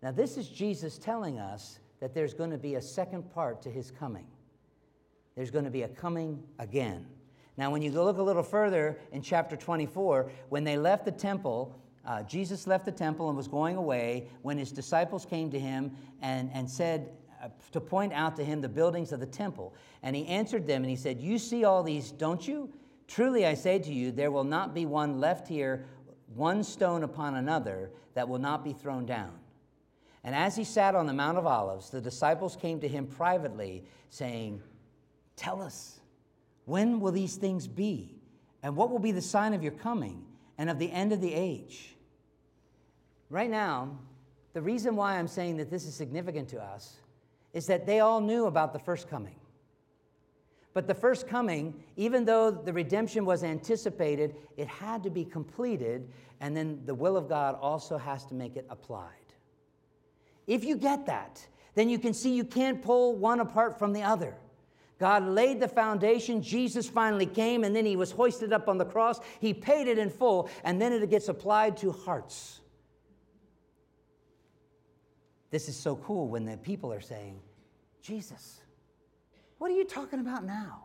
Now, 0.03 0.11
this 0.11 0.35
is 0.35 0.49
Jesus 0.49 0.97
telling 0.97 1.39
us 1.39 1.79
that 2.05 2.13
there's 2.13 2.35
going 2.35 2.51
to 2.51 2.57
be 2.59 2.75
a 2.75 2.81
second 2.83 3.23
part 3.33 3.63
to 3.63 3.71
his 3.71 3.89
coming. 3.89 4.27
There's 5.35 5.49
going 5.49 5.65
to 5.65 5.71
be 5.71 5.81
a 5.81 5.87
coming 5.87 6.43
again. 6.59 7.07
Now, 7.57 7.71
when 7.71 7.81
you 7.81 7.89
go 7.89 8.05
look 8.05 8.19
a 8.19 8.21
little 8.21 8.43
further 8.43 8.99
in 9.11 9.23
chapter 9.23 9.55
24, 9.55 10.29
when 10.49 10.63
they 10.63 10.77
left 10.77 11.05
the 11.05 11.11
temple, 11.11 11.75
uh, 12.05 12.21
Jesus 12.21 12.67
left 12.67 12.85
the 12.85 12.91
temple 12.91 13.29
and 13.29 13.35
was 13.35 13.47
going 13.47 13.75
away 13.75 14.27
when 14.43 14.55
his 14.55 14.71
disciples 14.71 15.25
came 15.25 15.49
to 15.49 15.59
him 15.59 15.97
and, 16.21 16.51
and 16.53 16.69
said, 16.69 17.09
uh, 17.41 17.47
to 17.71 17.81
point 17.81 18.13
out 18.13 18.35
to 18.35 18.45
him 18.45 18.61
the 18.61 18.69
buildings 18.69 19.11
of 19.11 19.19
the 19.19 19.25
temple. 19.25 19.73
And 20.03 20.15
he 20.15 20.27
answered 20.27 20.67
them 20.67 20.83
and 20.83 20.89
he 20.91 20.95
said, 20.95 21.19
You 21.19 21.39
see 21.39 21.63
all 21.63 21.81
these, 21.81 22.11
don't 22.11 22.47
you? 22.47 22.69
Truly 23.07 23.47
I 23.47 23.55
say 23.55 23.79
to 23.79 23.91
you, 23.91 24.11
there 24.11 24.29
will 24.29 24.43
not 24.43 24.75
be 24.75 24.85
one 24.85 25.19
left 25.19 25.47
here, 25.47 25.87
one 26.35 26.63
stone 26.63 27.01
upon 27.01 27.33
another, 27.33 27.89
that 28.13 28.29
will 28.29 28.37
not 28.37 28.63
be 28.63 28.73
thrown 28.73 29.07
down. 29.07 29.31
And 30.25 30.33
as 30.33 30.55
he 30.55 30.63
sat 30.63 30.95
on 30.95 31.05
the 31.05 31.13
Mount 31.13 31.37
of 31.37 31.45
Olives, 31.45 31.91
the 31.91 32.01
disciples 32.01 32.55
came 32.55 32.79
to 32.81 32.87
him 32.87 33.05
privately, 33.05 33.83
saying, 34.09 34.61
Tell 35.35 35.61
us, 35.61 35.99
when 36.65 36.99
will 36.99 37.11
these 37.11 37.35
things 37.35 37.67
be? 37.67 38.15
And 38.63 38.75
what 38.75 38.89
will 38.89 38.99
be 38.99 39.11
the 39.11 39.21
sign 39.21 39.53
of 39.53 39.61
your 39.61 39.73
coming 39.73 40.25
and 40.57 40.67
of 40.67 40.79
the 40.79 40.91
end 40.91 41.13
of 41.13 41.21
the 41.21 41.31
age? 41.31 41.95
Right 43.29 43.51
now, 43.51 43.99
the 44.53 44.63
reason 44.63 44.95
why 44.95 45.19
I'm 45.19 45.27
saying 45.27 45.57
that 45.57 45.69
this 45.69 45.85
is 45.85 45.93
significant 45.93 46.49
to 46.49 46.59
us 46.59 46.95
is 47.53 47.67
that 47.67 47.85
they 47.85 47.99
all 47.99 48.19
knew 48.19 48.47
about 48.47 48.73
the 48.73 48.79
first 48.79 49.07
coming. 49.07 49.35
But 50.73 50.87
the 50.87 50.95
first 50.95 51.27
coming, 51.27 51.83
even 51.97 52.25
though 52.25 52.49
the 52.49 52.73
redemption 52.73 53.25
was 53.25 53.43
anticipated, 53.43 54.35
it 54.57 54.67
had 54.67 55.03
to 55.03 55.11
be 55.11 55.23
completed, 55.23 56.09
and 56.41 56.57
then 56.57 56.81
the 56.85 56.95
will 56.95 57.15
of 57.15 57.29
God 57.29 57.59
also 57.61 57.99
has 57.99 58.25
to 58.25 58.33
make 58.33 58.55
it 58.55 58.65
applied. 58.71 59.24
If 60.47 60.63
you 60.63 60.75
get 60.77 61.05
that, 61.07 61.45
then 61.73 61.89
you 61.89 61.99
can 61.99 62.13
see 62.13 62.33
you 62.33 62.43
can't 62.43 62.81
pull 62.81 63.15
one 63.15 63.39
apart 63.39 63.77
from 63.77 63.93
the 63.93 64.03
other. 64.03 64.35
God 64.97 65.27
laid 65.27 65.59
the 65.59 65.67
foundation, 65.67 66.41
Jesus 66.41 66.87
finally 66.87 67.25
came, 67.25 67.65
and 67.65 67.75
then 67.75 67.85
he 67.85 67.97
was 67.97 68.11
hoisted 68.11 68.53
up 68.53 68.69
on 68.69 68.77
the 68.77 68.85
cross. 68.85 69.19
He 69.41 69.53
paid 69.53 69.87
it 69.87 69.97
in 69.97 70.09
full, 70.09 70.49
and 70.63 70.81
then 70.81 70.93
it 70.93 71.09
gets 71.09 71.27
applied 71.27 71.75
to 71.77 71.91
hearts. 71.91 72.61
This 75.51 75.67
is 75.67 75.75
so 75.75 75.97
cool 75.97 76.29
when 76.29 76.45
the 76.45 76.57
people 76.57 76.93
are 76.93 77.01
saying, 77.01 77.39
Jesus, 78.01 78.61
what 79.57 79.69
are 79.69 79.73
you 79.73 79.85
talking 79.85 80.19
about 80.19 80.45
now? 80.45 80.83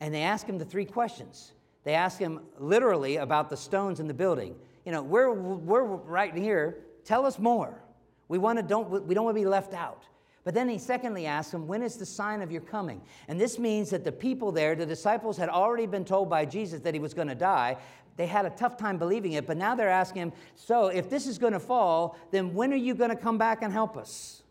And 0.00 0.12
they 0.12 0.22
ask 0.22 0.46
him 0.46 0.58
the 0.58 0.64
three 0.64 0.86
questions. 0.86 1.52
They 1.84 1.94
ask 1.94 2.18
him 2.18 2.40
literally 2.58 3.16
about 3.16 3.48
the 3.48 3.56
stones 3.56 4.00
in 4.00 4.08
the 4.08 4.14
building. 4.14 4.56
You 4.84 4.92
know, 4.92 5.02
we're, 5.02 5.32
we're 5.32 5.84
right 5.84 6.34
here. 6.34 6.78
Tell 7.04 7.26
us 7.26 7.38
more. 7.38 7.82
We, 8.30 8.38
want 8.38 8.60
to 8.60 8.62
don't, 8.62 8.88
we 9.08 9.12
don't 9.12 9.24
want 9.24 9.36
to 9.36 9.40
be 9.42 9.48
left 9.48 9.74
out. 9.74 10.04
But 10.44 10.54
then 10.54 10.68
he 10.68 10.78
secondly 10.78 11.26
asks 11.26 11.52
him, 11.52 11.66
When 11.66 11.82
is 11.82 11.96
the 11.96 12.06
sign 12.06 12.42
of 12.42 12.52
your 12.52 12.60
coming? 12.60 13.02
And 13.26 13.40
this 13.40 13.58
means 13.58 13.90
that 13.90 14.04
the 14.04 14.12
people 14.12 14.52
there, 14.52 14.76
the 14.76 14.86
disciples, 14.86 15.36
had 15.36 15.48
already 15.48 15.86
been 15.86 16.04
told 16.04 16.30
by 16.30 16.44
Jesus 16.44 16.80
that 16.82 16.94
he 16.94 17.00
was 17.00 17.12
going 17.12 17.26
to 17.26 17.34
die. 17.34 17.76
They 18.16 18.28
had 18.28 18.46
a 18.46 18.50
tough 18.50 18.76
time 18.76 18.98
believing 18.98 19.32
it, 19.32 19.48
but 19.48 19.56
now 19.56 19.74
they're 19.74 19.88
asking 19.88 20.22
him, 20.22 20.32
So 20.54 20.86
if 20.86 21.10
this 21.10 21.26
is 21.26 21.38
going 21.38 21.54
to 21.54 21.58
fall, 21.58 22.16
then 22.30 22.54
when 22.54 22.72
are 22.72 22.76
you 22.76 22.94
going 22.94 23.10
to 23.10 23.16
come 23.16 23.36
back 23.36 23.62
and 23.62 23.72
help 23.72 23.96
us? 23.96 24.44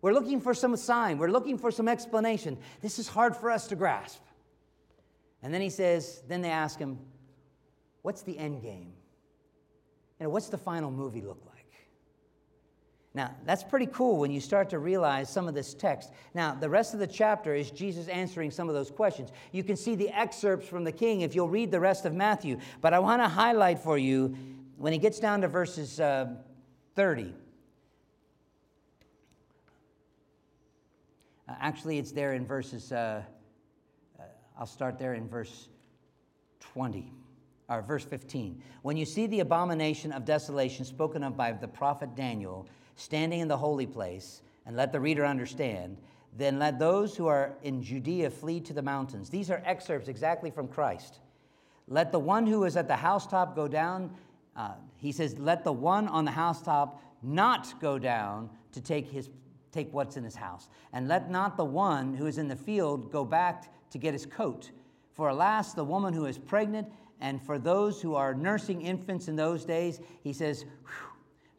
We're 0.00 0.14
looking 0.14 0.40
for 0.40 0.54
some 0.54 0.74
sign. 0.76 1.18
We're 1.18 1.30
looking 1.30 1.58
for 1.58 1.70
some 1.70 1.86
explanation. 1.86 2.56
This 2.80 2.98
is 2.98 3.08
hard 3.08 3.36
for 3.36 3.50
us 3.50 3.66
to 3.66 3.76
grasp. 3.76 4.22
And 5.42 5.52
then 5.52 5.60
he 5.60 5.68
says, 5.68 6.22
then 6.28 6.40
they 6.40 6.50
ask 6.50 6.78
him, 6.78 6.98
what's 8.00 8.22
the 8.22 8.38
end 8.38 8.62
game? 8.62 8.94
You 10.18 10.24
know, 10.24 10.30
what's 10.30 10.48
the 10.48 10.56
final 10.56 10.90
movie 10.90 11.20
look 11.20 11.42
like? 11.44 11.47
Now, 13.14 13.34
that's 13.46 13.64
pretty 13.64 13.86
cool 13.86 14.18
when 14.18 14.30
you 14.30 14.40
start 14.40 14.68
to 14.70 14.78
realize 14.78 15.30
some 15.30 15.48
of 15.48 15.54
this 15.54 15.74
text. 15.74 16.12
Now, 16.34 16.54
the 16.54 16.68
rest 16.68 16.92
of 16.92 17.00
the 17.00 17.06
chapter 17.06 17.54
is 17.54 17.70
Jesus 17.70 18.06
answering 18.08 18.50
some 18.50 18.68
of 18.68 18.74
those 18.74 18.90
questions. 18.90 19.30
You 19.50 19.64
can 19.64 19.76
see 19.76 19.94
the 19.94 20.10
excerpts 20.10 20.68
from 20.68 20.84
the 20.84 20.92
king 20.92 21.22
if 21.22 21.34
you'll 21.34 21.48
read 21.48 21.70
the 21.70 21.80
rest 21.80 22.04
of 22.04 22.14
Matthew. 22.14 22.58
But 22.80 22.92
I 22.92 22.98
want 22.98 23.22
to 23.22 23.28
highlight 23.28 23.78
for 23.78 23.96
you 23.96 24.36
when 24.76 24.92
he 24.92 24.98
gets 24.98 25.18
down 25.18 25.40
to 25.40 25.48
verses 25.48 25.98
uh, 25.98 26.34
30. 26.96 27.32
Uh, 31.48 31.54
actually, 31.60 31.98
it's 31.98 32.12
there 32.12 32.34
in 32.34 32.46
verses, 32.46 32.92
uh, 32.92 33.22
uh, 34.18 34.22
I'll 34.58 34.66
start 34.66 34.98
there 34.98 35.14
in 35.14 35.28
verse 35.28 35.68
20, 36.60 37.10
or 37.70 37.82
verse 37.82 38.04
15. 38.04 38.62
When 38.82 38.96
you 38.96 39.06
see 39.06 39.26
the 39.26 39.40
abomination 39.40 40.12
of 40.12 40.24
desolation 40.24 40.84
spoken 40.84 41.22
of 41.22 41.36
by 41.36 41.52
the 41.52 41.68
prophet 41.68 42.14
Daniel 42.14 42.68
standing 42.98 43.40
in 43.40 43.48
the 43.48 43.56
holy 43.56 43.86
place, 43.86 44.42
and 44.66 44.76
let 44.76 44.92
the 44.92 45.00
reader 45.00 45.24
understand, 45.24 45.96
then 46.36 46.58
let 46.58 46.78
those 46.78 47.16
who 47.16 47.26
are 47.26 47.54
in 47.62 47.82
Judea 47.82 48.28
flee 48.30 48.60
to 48.60 48.72
the 48.72 48.82
mountains. 48.82 49.30
These 49.30 49.50
are 49.50 49.62
excerpts 49.64 50.08
exactly 50.08 50.50
from 50.50 50.68
Christ. 50.68 51.20
Let 51.86 52.12
the 52.12 52.18
one 52.18 52.46
who 52.46 52.64
is 52.64 52.76
at 52.76 52.88
the 52.88 52.96
housetop 52.96 53.56
go 53.56 53.66
down. 53.66 54.10
Uh, 54.54 54.72
he 54.96 55.12
says, 55.12 55.38
Let 55.38 55.64
the 55.64 55.72
one 55.72 56.06
on 56.08 56.24
the 56.24 56.30
housetop 56.32 57.00
not 57.22 57.80
go 57.80 57.98
down 57.98 58.50
to 58.72 58.80
take 58.80 59.10
his 59.10 59.30
take 59.72 59.92
what's 59.92 60.16
in 60.16 60.24
his 60.24 60.34
house. 60.34 60.68
And 60.92 61.08
let 61.08 61.30
not 61.30 61.56
the 61.56 61.64
one 61.64 62.14
who 62.14 62.26
is 62.26 62.38
in 62.38 62.48
the 62.48 62.56
field 62.56 63.12
go 63.12 63.24
back 63.24 63.72
to 63.90 63.98
get 63.98 64.12
his 64.12 64.26
coat. 64.26 64.70
For 65.12 65.28
alas, 65.28 65.72
the 65.72 65.84
woman 65.84 66.14
who 66.14 66.26
is 66.26 66.38
pregnant, 66.38 66.88
and 67.20 67.42
for 67.42 67.58
those 67.58 68.00
who 68.00 68.14
are 68.14 68.34
nursing 68.34 68.82
infants 68.82 69.28
in 69.28 69.36
those 69.36 69.64
days, 69.64 70.00
he 70.22 70.32
says, 70.32 70.64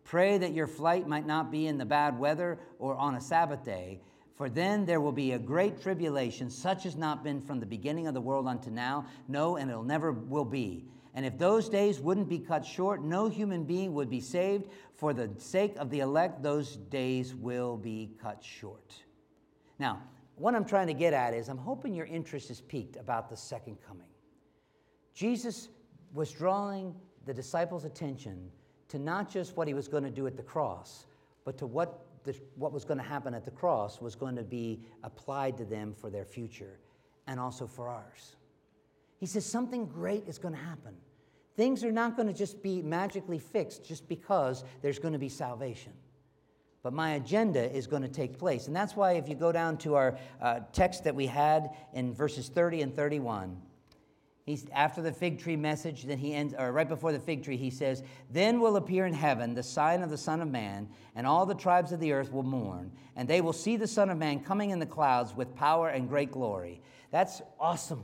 Pray 0.09 0.39
that 0.39 0.55
your 0.55 0.65
flight 0.65 1.07
might 1.07 1.27
not 1.27 1.51
be 1.51 1.67
in 1.67 1.77
the 1.77 1.85
bad 1.85 2.17
weather 2.17 2.57
or 2.79 2.95
on 2.95 3.13
a 3.13 3.21
Sabbath 3.21 3.63
day, 3.63 4.01
for 4.35 4.49
then 4.49 4.83
there 4.83 4.99
will 4.99 5.11
be 5.11 5.33
a 5.33 5.37
great 5.37 5.79
tribulation, 5.79 6.49
such 6.49 6.87
as 6.87 6.95
not 6.95 7.23
been 7.23 7.39
from 7.39 7.59
the 7.59 7.65
beginning 7.67 8.07
of 8.07 8.15
the 8.15 8.19
world 8.19 8.47
unto 8.47 8.71
now, 8.71 9.05
no, 9.27 9.57
and 9.57 9.69
it'll 9.69 9.83
never 9.83 10.11
will 10.11 10.45
be. 10.45 10.83
And 11.13 11.27
if 11.27 11.37
those 11.37 11.69
days 11.69 11.99
wouldn't 11.99 12.27
be 12.27 12.39
cut 12.39 12.65
short, 12.65 13.03
no 13.03 13.29
human 13.29 13.65
being 13.65 13.93
would 13.93 14.09
be 14.09 14.19
saved. 14.19 14.71
For 14.95 15.13
the 15.13 15.29
sake 15.37 15.75
of 15.77 15.91
the 15.91 15.99
elect, 15.99 16.41
those 16.41 16.77
days 16.77 17.35
will 17.35 17.77
be 17.77 18.09
cut 18.19 18.43
short. 18.43 18.95
Now, 19.77 20.01
what 20.37 20.55
I'm 20.55 20.65
trying 20.65 20.87
to 20.87 20.95
get 20.95 21.13
at 21.13 21.35
is 21.35 21.49
I'm 21.49 21.57
hoping 21.59 21.93
your 21.93 22.07
interest 22.07 22.49
is 22.49 22.61
piqued 22.61 22.95
about 22.95 23.29
the 23.29 23.37
second 23.37 23.77
coming. 23.87 24.09
Jesus 25.13 25.69
was 26.15 26.31
drawing 26.31 26.95
the 27.27 27.33
disciples' 27.35 27.85
attention 27.85 28.49
to 28.89 28.99
not 28.99 29.29
just 29.29 29.55
what 29.55 29.67
he 29.67 29.73
was 29.73 29.87
going 29.87 30.03
to 30.03 30.09
do 30.11 30.27
at 30.27 30.35
the 30.35 30.43
cross, 30.43 31.05
but 31.45 31.57
to 31.57 31.67
what, 31.67 32.05
the, 32.23 32.37
what 32.55 32.73
was 32.73 32.83
going 32.83 32.97
to 32.97 33.03
happen 33.03 33.33
at 33.33 33.45
the 33.45 33.51
cross 33.51 34.01
was 34.01 34.15
going 34.15 34.35
to 34.35 34.43
be 34.43 34.81
applied 35.03 35.57
to 35.57 35.65
them 35.65 35.93
for 35.93 36.09
their 36.09 36.25
future 36.25 36.79
and 37.27 37.39
also 37.39 37.65
for 37.65 37.87
ours. 37.87 38.35
He 39.19 39.25
says 39.25 39.45
something 39.45 39.85
great 39.85 40.27
is 40.27 40.37
going 40.37 40.53
to 40.53 40.59
happen. 40.59 40.95
Things 41.55 41.83
are 41.83 41.91
not 41.91 42.15
going 42.15 42.27
to 42.27 42.33
just 42.33 42.63
be 42.63 42.81
magically 42.81 43.39
fixed 43.39 43.85
just 43.85 44.07
because 44.07 44.63
there's 44.81 44.97
going 44.97 45.13
to 45.13 45.19
be 45.19 45.29
salvation. 45.29 45.91
But 46.81 46.93
my 46.93 47.11
agenda 47.11 47.69
is 47.75 47.85
going 47.85 48.03
to 48.03 48.07
take 48.07 48.39
place. 48.39 48.67
And 48.67 48.75
that's 48.75 48.95
why, 48.95 49.13
if 49.13 49.27
you 49.27 49.35
go 49.35 49.51
down 49.51 49.77
to 49.79 49.95
our 49.95 50.17
uh, 50.41 50.61
text 50.71 51.03
that 51.03 51.13
we 51.13 51.25
had 51.25 51.71
in 51.93 52.13
verses 52.13 52.47
30 52.47 52.83
and 52.83 52.95
31, 52.95 53.61
He's, 54.49 54.65
after 54.73 55.03
the 55.03 55.11
fig 55.11 55.37
tree 55.37 55.55
message, 55.55 56.05
then 56.05 56.17
he 56.17 56.33
ends, 56.33 56.55
or 56.57 56.71
right 56.71 56.89
before 56.89 57.11
the 57.11 57.19
fig 57.19 57.43
tree, 57.43 57.55
he 57.55 57.69
says, 57.69 58.01
Then 58.31 58.59
will 58.59 58.77
appear 58.77 59.05
in 59.05 59.13
heaven 59.13 59.53
the 59.53 59.61
sign 59.61 60.01
of 60.01 60.09
the 60.09 60.17
Son 60.17 60.41
of 60.41 60.49
Man, 60.49 60.89
and 61.15 61.27
all 61.27 61.45
the 61.45 61.53
tribes 61.53 61.91
of 61.91 61.99
the 61.99 62.13
earth 62.13 62.33
will 62.33 62.41
mourn, 62.41 62.91
and 63.15 63.27
they 63.27 63.41
will 63.41 63.53
see 63.53 63.77
the 63.77 63.85
Son 63.85 64.09
of 64.09 64.17
Man 64.17 64.39
coming 64.39 64.71
in 64.71 64.79
the 64.79 64.87
clouds 64.87 65.35
with 65.35 65.55
power 65.55 65.89
and 65.89 66.09
great 66.09 66.31
glory. 66.31 66.81
That's 67.11 67.43
awesome. 67.59 68.03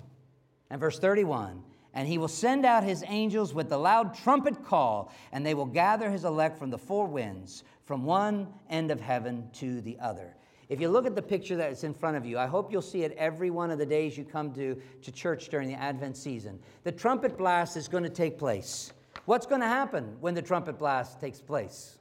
And 0.70 0.80
verse 0.80 1.00
31 1.00 1.64
And 1.96 2.08
he 2.08 2.20
will 2.20 2.28
send 2.28 2.64
out 2.64 2.84
his 2.84 3.04
angels 3.08 3.56
with 3.56 3.68
the 3.70 3.80
loud 3.80 4.14
trumpet 4.14 4.64
call, 4.64 5.12
and 5.32 5.44
they 5.44 5.56
will 5.56 5.66
gather 5.66 6.12
his 6.12 6.26
elect 6.26 6.60
from 6.60 6.70
the 6.70 6.78
four 6.78 7.08
winds, 7.08 7.64
from 7.86 8.04
one 8.04 8.54
end 8.70 8.92
of 8.92 9.02
heaven 9.02 9.50
to 9.54 9.82
the 9.82 9.98
other. 10.00 10.36
If 10.68 10.82
you 10.82 10.90
look 10.90 11.06
at 11.06 11.16
the 11.16 11.22
picture 11.22 11.56
that's 11.56 11.84
in 11.84 11.94
front 11.94 12.18
of 12.18 12.26
you, 12.26 12.40
I 12.40 12.48
hope 12.48 12.72
you'll 12.72 12.82
see 12.82 13.04
it 13.04 13.16
every 13.18 13.52
one 13.52 13.70
of 13.70 13.78
the 13.78 13.86
days 13.86 14.18
you 14.18 14.24
come 14.24 14.52
to, 14.54 14.76
to 15.04 15.12
church 15.12 15.50
during 15.50 15.68
the 15.68 15.76
Advent 15.76 16.18
season. 16.18 16.60
The 16.84 16.92
trumpet 16.92 17.38
blast 17.38 17.78
is 17.78 17.88
going 17.88 18.04
to 18.04 18.10
take 18.10 18.40
place. 18.40 18.92
What's 19.26 19.46
going 19.46 19.62
to 19.62 19.68
happen 19.68 20.18
when 20.20 20.34
the 20.34 20.42
trumpet 20.42 20.80
blast 20.80 21.20
takes 21.20 21.40
place? 21.40 21.98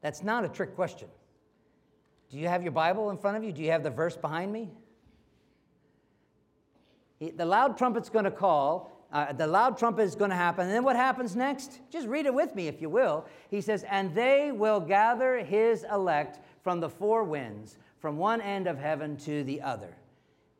That's 0.00 0.22
not 0.22 0.44
a 0.44 0.48
trick 0.48 0.74
question. 0.74 1.08
Do 2.30 2.38
you 2.38 2.48
have 2.48 2.62
your 2.62 2.72
Bible 2.72 3.10
in 3.10 3.18
front 3.18 3.36
of 3.36 3.44
you? 3.44 3.52
Do 3.52 3.62
you 3.62 3.70
have 3.70 3.82
the 3.82 3.90
verse 3.90 4.16
behind 4.16 4.52
me? 4.52 4.70
The 7.20 7.44
loud 7.44 7.78
trumpet's 7.78 8.08
going 8.08 8.24
to 8.24 8.30
call, 8.30 8.95
uh, 9.12 9.32
the 9.32 9.46
loud 9.46 9.78
trumpet 9.78 10.02
is 10.02 10.14
going 10.14 10.30
to 10.30 10.36
happen. 10.36 10.66
And 10.66 10.74
then 10.74 10.84
what 10.84 10.96
happens 10.96 11.36
next? 11.36 11.80
Just 11.90 12.08
read 12.08 12.26
it 12.26 12.34
with 12.34 12.54
me 12.54 12.68
if 12.68 12.80
you 12.80 12.90
will. 12.90 13.26
He 13.50 13.60
says, 13.60 13.84
And 13.88 14.14
they 14.14 14.52
will 14.52 14.80
gather 14.80 15.38
his 15.38 15.84
elect 15.92 16.40
from 16.62 16.80
the 16.80 16.88
four 16.88 17.24
winds, 17.24 17.78
from 17.98 18.18
one 18.18 18.40
end 18.40 18.66
of 18.66 18.78
heaven 18.78 19.16
to 19.18 19.44
the 19.44 19.62
other. 19.62 19.94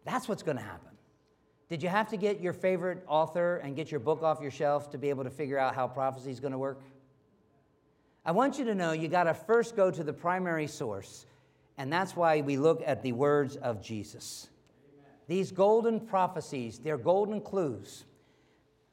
That's 0.05 0.29
what's 0.29 0.43
going 0.43 0.57
to 0.57 0.63
happen. 0.63 0.91
Did 1.69 1.83
you 1.83 1.89
have 1.89 2.09
to 2.11 2.17
get 2.17 2.41
your 2.41 2.53
favorite 2.53 3.03
author 3.09 3.57
and 3.57 3.75
get 3.75 3.91
your 3.91 3.99
book 3.99 4.23
off 4.23 4.41
your 4.41 4.53
shelf 4.53 4.91
to 4.93 4.99
be 4.99 5.11
able 5.11 5.25
to 5.25 5.31
figure 5.31 5.59
out 5.59 5.75
how 5.75 5.89
prophecy 5.89 6.31
is 6.31 6.39
going 6.39 6.53
to 6.53 6.59
work? 6.59 6.81
I 8.25 8.31
want 8.31 8.59
you 8.59 8.65
to 8.67 8.75
know 8.75 8.93
you 8.93 9.09
got 9.09 9.25
to 9.25 9.35
first 9.35 9.75
go 9.75 9.91
to 9.91 10.05
the 10.05 10.13
primary 10.13 10.69
source, 10.69 11.27
and 11.77 11.93
that's 11.93 12.15
why 12.15 12.41
we 12.41 12.57
look 12.57 12.83
at 12.87 13.03
the 13.03 13.13
words 13.13 13.57
of 13.57 13.83
Jesus. 13.83 14.49
Amen. 14.95 15.11
These 15.27 15.51
golden 15.51 15.99
prophecies, 15.99 16.79
they're 16.79 16.99
golden 16.99 17.41
clues. 17.41 18.05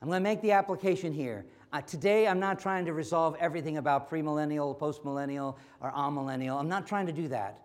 I'm 0.03 0.09
going 0.09 0.21
to 0.21 0.29
make 0.29 0.41
the 0.41 0.51
application 0.51 1.13
here. 1.13 1.45
Uh, 1.71 1.79
today, 1.79 2.27
I'm 2.27 2.37
not 2.41 2.59
trying 2.59 2.83
to 2.87 2.91
resolve 2.91 3.37
everything 3.39 3.77
about 3.77 4.09
premillennial, 4.09 4.77
postmillennial, 4.77 5.55
or 5.79 5.93
amillennial. 5.93 6.59
I'm 6.59 6.67
not 6.67 6.85
trying 6.85 7.05
to 7.05 7.13
do 7.13 7.29
that. 7.29 7.61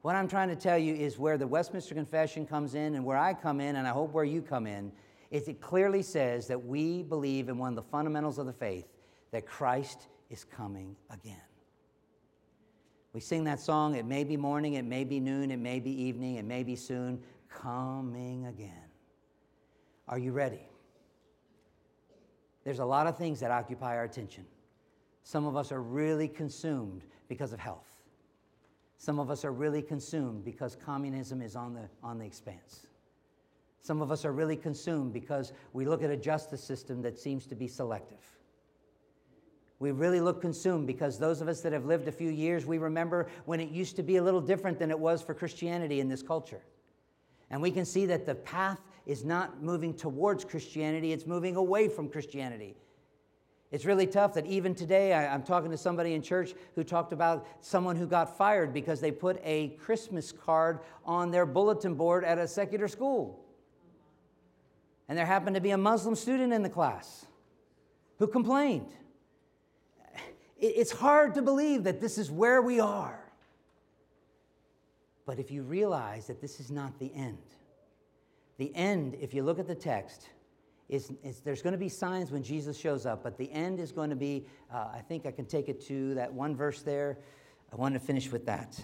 What 0.00 0.16
I'm 0.16 0.26
trying 0.26 0.48
to 0.48 0.56
tell 0.56 0.78
you 0.78 0.94
is 0.94 1.18
where 1.18 1.36
the 1.36 1.46
Westminster 1.46 1.94
Confession 1.94 2.46
comes 2.46 2.74
in 2.74 2.94
and 2.94 3.04
where 3.04 3.18
I 3.18 3.34
come 3.34 3.60
in, 3.60 3.76
and 3.76 3.86
I 3.86 3.90
hope 3.90 4.14
where 4.14 4.24
you 4.24 4.40
come 4.40 4.66
in, 4.66 4.90
is 5.30 5.48
it 5.48 5.60
clearly 5.60 6.00
says 6.00 6.46
that 6.48 6.64
we 6.64 7.02
believe 7.02 7.50
in 7.50 7.58
one 7.58 7.68
of 7.68 7.76
the 7.76 7.82
fundamentals 7.90 8.38
of 8.38 8.46
the 8.46 8.54
faith 8.54 8.86
that 9.30 9.46
Christ 9.46 10.08
is 10.30 10.44
coming 10.44 10.96
again. 11.10 11.36
We 13.12 13.20
sing 13.20 13.44
that 13.44 13.60
song, 13.60 13.96
it 13.96 14.06
may 14.06 14.24
be 14.24 14.38
morning, 14.38 14.74
it 14.74 14.86
may 14.86 15.04
be 15.04 15.20
noon, 15.20 15.50
it 15.50 15.58
may 15.58 15.78
be 15.78 15.90
evening, 16.04 16.36
it 16.36 16.46
may 16.46 16.62
be 16.62 16.74
soon, 16.74 17.22
coming 17.50 18.46
again. 18.46 18.88
Are 20.08 20.18
you 20.18 20.32
ready? 20.32 20.71
There's 22.64 22.78
a 22.78 22.84
lot 22.84 23.06
of 23.06 23.16
things 23.16 23.40
that 23.40 23.50
occupy 23.50 23.96
our 23.96 24.04
attention. 24.04 24.44
Some 25.24 25.46
of 25.46 25.56
us 25.56 25.72
are 25.72 25.82
really 25.82 26.28
consumed 26.28 27.02
because 27.28 27.52
of 27.52 27.58
health. 27.58 27.88
Some 28.98 29.18
of 29.18 29.30
us 29.30 29.44
are 29.44 29.52
really 29.52 29.82
consumed 29.82 30.44
because 30.44 30.76
communism 30.76 31.42
is 31.42 31.56
on 31.56 31.74
the, 31.74 31.88
on 32.02 32.18
the 32.18 32.24
expanse. 32.24 32.86
Some 33.80 34.00
of 34.00 34.12
us 34.12 34.24
are 34.24 34.32
really 34.32 34.56
consumed 34.56 35.12
because 35.12 35.52
we 35.72 35.84
look 35.84 36.04
at 36.04 36.10
a 36.10 36.16
justice 36.16 36.62
system 36.62 37.02
that 37.02 37.18
seems 37.18 37.46
to 37.46 37.56
be 37.56 37.66
selective. 37.66 38.24
We 39.80 39.90
really 39.90 40.20
look 40.20 40.40
consumed 40.40 40.86
because 40.86 41.18
those 41.18 41.40
of 41.40 41.48
us 41.48 41.60
that 41.62 41.72
have 41.72 41.84
lived 41.84 42.06
a 42.06 42.12
few 42.12 42.30
years, 42.30 42.64
we 42.64 42.78
remember 42.78 43.26
when 43.44 43.58
it 43.58 43.70
used 43.70 43.96
to 43.96 44.04
be 44.04 44.16
a 44.16 44.22
little 44.22 44.40
different 44.40 44.78
than 44.78 44.92
it 44.92 44.98
was 44.98 45.20
for 45.20 45.34
Christianity 45.34 45.98
in 45.98 46.08
this 46.08 46.22
culture. 46.22 46.62
And 47.50 47.60
we 47.60 47.72
can 47.72 47.84
see 47.84 48.06
that 48.06 48.24
the 48.24 48.36
path 48.36 48.78
is 49.06 49.24
not 49.24 49.62
moving 49.62 49.94
towards 49.94 50.44
Christianity, 50.44 51.12
it's 51.12 51.26
moving 51.26 51.56
away 51.56 51.88
from 51.88 52.08
Christianity. 52.08 52.76
It's 53.72 53.86
really 53.86 54.06
tough 54.06 54.34
that 54.34 54.44
even 54.44 54.74
today, 54.74 55.14
I, 55.14 55.34
am 55.34 55.42
talking 55.42 55.70
to 55.70 55.78
somebody 55.78 56.12
in 56.12 56.20
church 56.20 56.52
who 56.74 56.84
talked 56.84 57.14
about 57.14 57.46
someone 57.62 57.96
who 57.96 58.06
got 58.06 58.36
fired 58.36 58.74
because 58.74 59.00
they 59.00 59.10
put 59.10 59.40
a 59.42 59.68
Christmas 59.80 60.30
card 60.30 60.80
on 61.06 61.30
their 61.30 61.46
bulletin 61.46 61.94
board 61.94 62.22
at 62.22 62.36
a 62.36 62.46
secular 62.46 62.86
school. 62.86 63.42
And 65.08 65.16
there 65.16 65.24
happened 65.24 65.54
to 65.54 65.60
be 65.62 65.70
a 65.70 65.78
Muslim 65.78 66.14
student 66.14 66.52
in 66.52 66.62
the 66.62 66.68
class 66.68 67.24
who 68.18 68.26
complained. 68.26 68.92
It's 70.58 70.92
hard 70.92 71.34
to 71.34 71.42
believe 71.42 71.84
that 71.84 72.00
this 72.00 72.18
is 72.18 72.30
where 72.30 72.60
we 72.60 72.78
are. 72.78 73.18
But 75.24 75.38
if 75.38 75.50
you 75.50 75.62
realize 75.62 76.26
that 76.26 76.40
this 76.42 76.60
is 76.60 76.70
not 76.70 76.98
the 76.98 77.10
end, 77.14 77.38
the 78.62 78.72
end, 78.76 79.16
if 79.20 79.34
you 79.34 79.42
look 79.42 79.58
at 79.58 79.66
the 79.66 79.74
text, 79.74 80.28
is, 80.88 81.10
is 81.24 81.40
there's 81.40 81.62
going 81.62 81.72
to 81.72 81.78
be 81.78 81.88
signs 81.88 82.30
when 82.30 82.44
Jesus 82.44 82.78
shows 82.78 83.06
up, 83.06 83.24
but 83.24 83.36
the 83.36 83.50
end 83.50 83.80
is 83.80 83.90
going 83.90 84.08
to 84.08 84.14
be, 84.14 84.46
uh, 84.72 84.86
I 84.94 85.00
think 85.00 85.26
I 85.26 85.32
can 85.32 85.46
take 85.46 85.68
it 85.68 85.84
to 85.88 86.14
that 86.14 86.32
one 86.32 86.54
verse 86.54 86.80
there. 86.80 87.18
I 87.72 87.76
want 87.76 87.94
to 87.94 87.98
finish 87.98 88.30
with 88.30 88.46
that. 88.46 88.80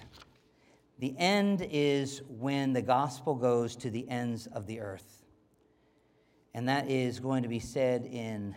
The 0.99 1.15
end 1.17 1.65
is 1.71 2.23
when 2.29 2.73
the 2.73 2.83
gospel 2.83 3.37
goes 3.37 3.77
to 3.77 3.89
the 3.89 4.09
ends 4.09 4.49
of 4.49 4.67
the 4.67 4.81
earth. 4.81 5.23
And 6.55 6.69
that 6.69 6.91
is 6.91 7.21
going 7.21 7.45
to 7.45 7.49
be 7.49 7.61
said 7.61 8.05
in, 8.05 8.57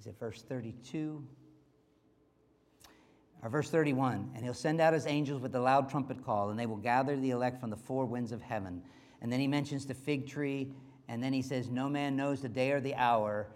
is 0.00 0.06
it 0.06 0.18
verse 0.18 0.40
32? 0.40 1.22
Or 3.42 3.50
verse 3.50 3.68
31 3.68 4.30
And 4.34 4.44
he'll 4.44 4.54
send 4.54 4.80
out 4.80 4.94
his 4.94 5.06
angels 5.06 5.42
with 5.42 5.54
a 5.54 5.60
loud 5.60 5.90
trumpet 5.90 6.24
call, 6.24 6.48
and 6.48 6.58
they 6.58 6.64
will 6.64 6.76
gather 6.76 7.16
the 7.16 7.32
elect 7.32 7.60
from 7.60 7.68
the 7.68 7.76
four 7.76 8.06
winds 8.06 8.32
of 8.32 8.40
heaven 8.40 8.80
and 9.22 9.32
then 9.32 9.40
he 9.40 9.46
mentions 9.46 9.86
the 9.86 9.94
fig 9.94 10.26
tree, 10.26 10.68
and 11.08 11.22
then 11.22 11.32
he 11.32 11.40
says, 11.40 11.70
No 11.70 11.88
man 11.88 12.16
knows 12.16 12.42
the 12.42 12.48
day 12.48 12.72
or 12.72 12.80
the 12.80 12.94
hour. 12.96 13.46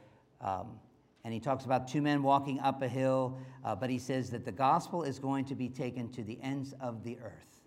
Um, 0.41 0.79
and 1.25 1.35
he 1.35 1.41
talks 1.41 1.65
about 1.65 1.89
two 1.89 2.01
men 2.01 2.23
walking 2.23 2.61
up 2.61 2.83
a 2.83 2.89
hill, 2.89 3.37
uh, 3.65 3.75
but 3.75 3.91
he 3.91 3.99
says 3.99 4.31
that 4.31 4.45
the 4.45 4.53
gospel 4.53 5.03
is 5.03 5.19
going 5.19 5.45
to 5.47 5.57
be 5.57 5.69
taken 5.69 6.09
to 6.13 6.23
the 6.23 6.39
ends 6.41 6.73
of 6.81 7.03
the 7.03 7.19
earth. 7.19 7.63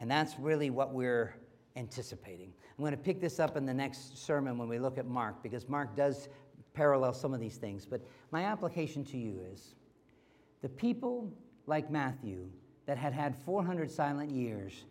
And 0.00 0.10
that's 0.10 0.36
really 0.36 0.70
what 0.70 0.92
we're 0.92 1.36
anticipating. 1.76 2.52
I'm 2.76 2.82
going 2.82 2.90
to 2.90 2.96
pick 2.96 3.20
this 3.20 3.38
up 3.38 3.56
in 3.56 3.64
the 3.64 3.74
next 3.74 4.18
sermon 4.18 4.58
when 4.58 4.68
we 4.68 4.80
look 4.80 4.98
at 4.98 5.06
Mark, 5.06 5.44
because 5.44 5.68
Mark 5.68 5.94
does 5.94 6.28
parallel 6.74 7.12
some 7.12 7.32
of 7.32 7.38
these 7.38 7.56
things. 7.56 7.86
But 7.86 8.00
my 8.32 8.44
application 8.44 9.04
to 9.06 9.16
you 9.16 9.38
is 9.52 9.76
the 10.60 10.68
people 10.68 11.32
like 11.66 11.88
Matthew 11.88 12.48
that 12.86 12.98
had 12.98 13.12
had 13.12 13.36
400 13.36 13.88
silent 13.92 14.32
years 14.32 14.84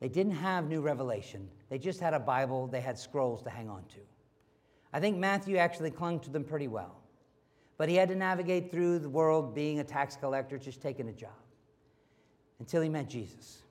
they 0.00 0.08
didn't 0.08 0.36
have 0.36 0.68
new 0.68 0.80
revelation, 0.80 1.48
they 1.68 1.78
just 1.78 2.00
had 2.00 2.14
a 2.14 2.20
Bible, 2.20 2.66
they 2.66 2.80
had 2.80 2.98
scrolls 2.98 3.42
to 3.42 3.50
hang 3.50 3.68
on 3.68 3.84
to. 3.88 4.00
I 4.92 5.00
think 5.00 5.18
Matthew 5.18 5.56
actually 5.56 5.90
clung 5.90 6.20
to 6.20 6.30
them 6.30 6.44
pretty 6.44 6.68
well. 6.68 6.96
But 7.76 7.88
he 7.88 7.94
had 7.94 8.08
to 8.08 8.16
navigate 8.16 8.70
through 8.70 8.98
the 8.98 9.08
world 9.08 9.54
being 9.54 9.78
a 9.78 9.84
tax 9.84 10.16
collector, 10.16 10.58
just 10.58 10.82
taking 10.82 11.08
a 11.08 11.12
job, 11.12 11.30
until 12.58 12.82
he 12.82 12.88
met 12.88 13.08
Jesus. 13.08 13.62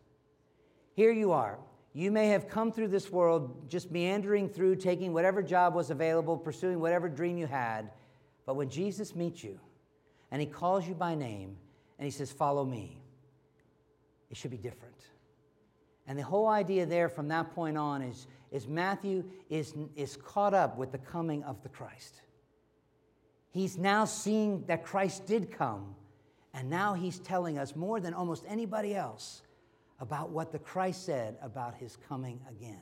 Here 0.93 1.12
you 1.12 1.32
are. 1.34 1.60
You 1.93 2.12
may 2.12 2.28
have 2.28 2.48
come 2.48 2.72
through 2.72 2.88
this 2.89 3.12
world 3.12 3.70
just 3.70 3.91
meandering 3.91 4.50
through, 4.50 4.76
taking 4.76 5.14
whatever 5.14 5.41
job 5.41 5.74
was 5.74 5.89
available, 5.89 6.38
pursuing 6.38 6.80
whatever 6.80 7.10
dream 7.10 7.38
you 7.38 7.48
had. 7.48 7.89
But 8.45 8.56
when 8.56 8.70
Jesus 8.70 9.16
meets 9.16 9.43
you 9.43 9.60
and 10.32 10.39
he 10.39 10.48
calls 10.48 10.88
you 10.88 10.93
by 10.93 11.16
name 11.16 11.58
and 11.98 12.06
he 12.06 12.12
says, 12.12 12.32
Follow 12.32 12.64
me, 12.64 13.02
it 14.30 14.38
should 14.38 14.52
be 14.52 14.58
different. 14.58 14.95
And 16.08 16.18
the 16.18 16.24
whole 16.24 16.47
idea 16.47 16.86
there 16.86 17.10
from 17.10 17.28
that 17.28 17.53
point 17.53 17.78
on 17.78 18.01
is, 18.01 18.28
is 18.51 18.68
Matthew 18.68 19.26
is, 19.49 19.76
is 19.95 20.16
caught 20.18 20.53
up 20.53 20.78
with 20.78 20.91
the 20.91 20.97
coming 20.97 21.43
of 21.43 21.62
the 21.64 21.70
Christ. 21.70 22.22
He's 23.51 23.78
now 23.78 24.05
seeing 24.05 24.64
that 24.68 24.86
Christ 24.86 25.26
did 25.26 25.51
come, 25.51 25.95
and 26.53 26.70
now 26.70 26.93
he's 26.93 27.20
telling 27.20 27.58
us 27.58 27.76
more 27.76 27.99
than 27.99 28.14
almost 28.14 28.45
anybody 28.47 28.95
else 28.95 29.41
about 29.99 30.30
what 30.30 30.51
the 30.51 30.60
Christ 30.60 31.05
said 31.05 31.38
about 31.41 31.76
his 31.76 31.97
coming 32.08 32.39
again. 32.49 32.82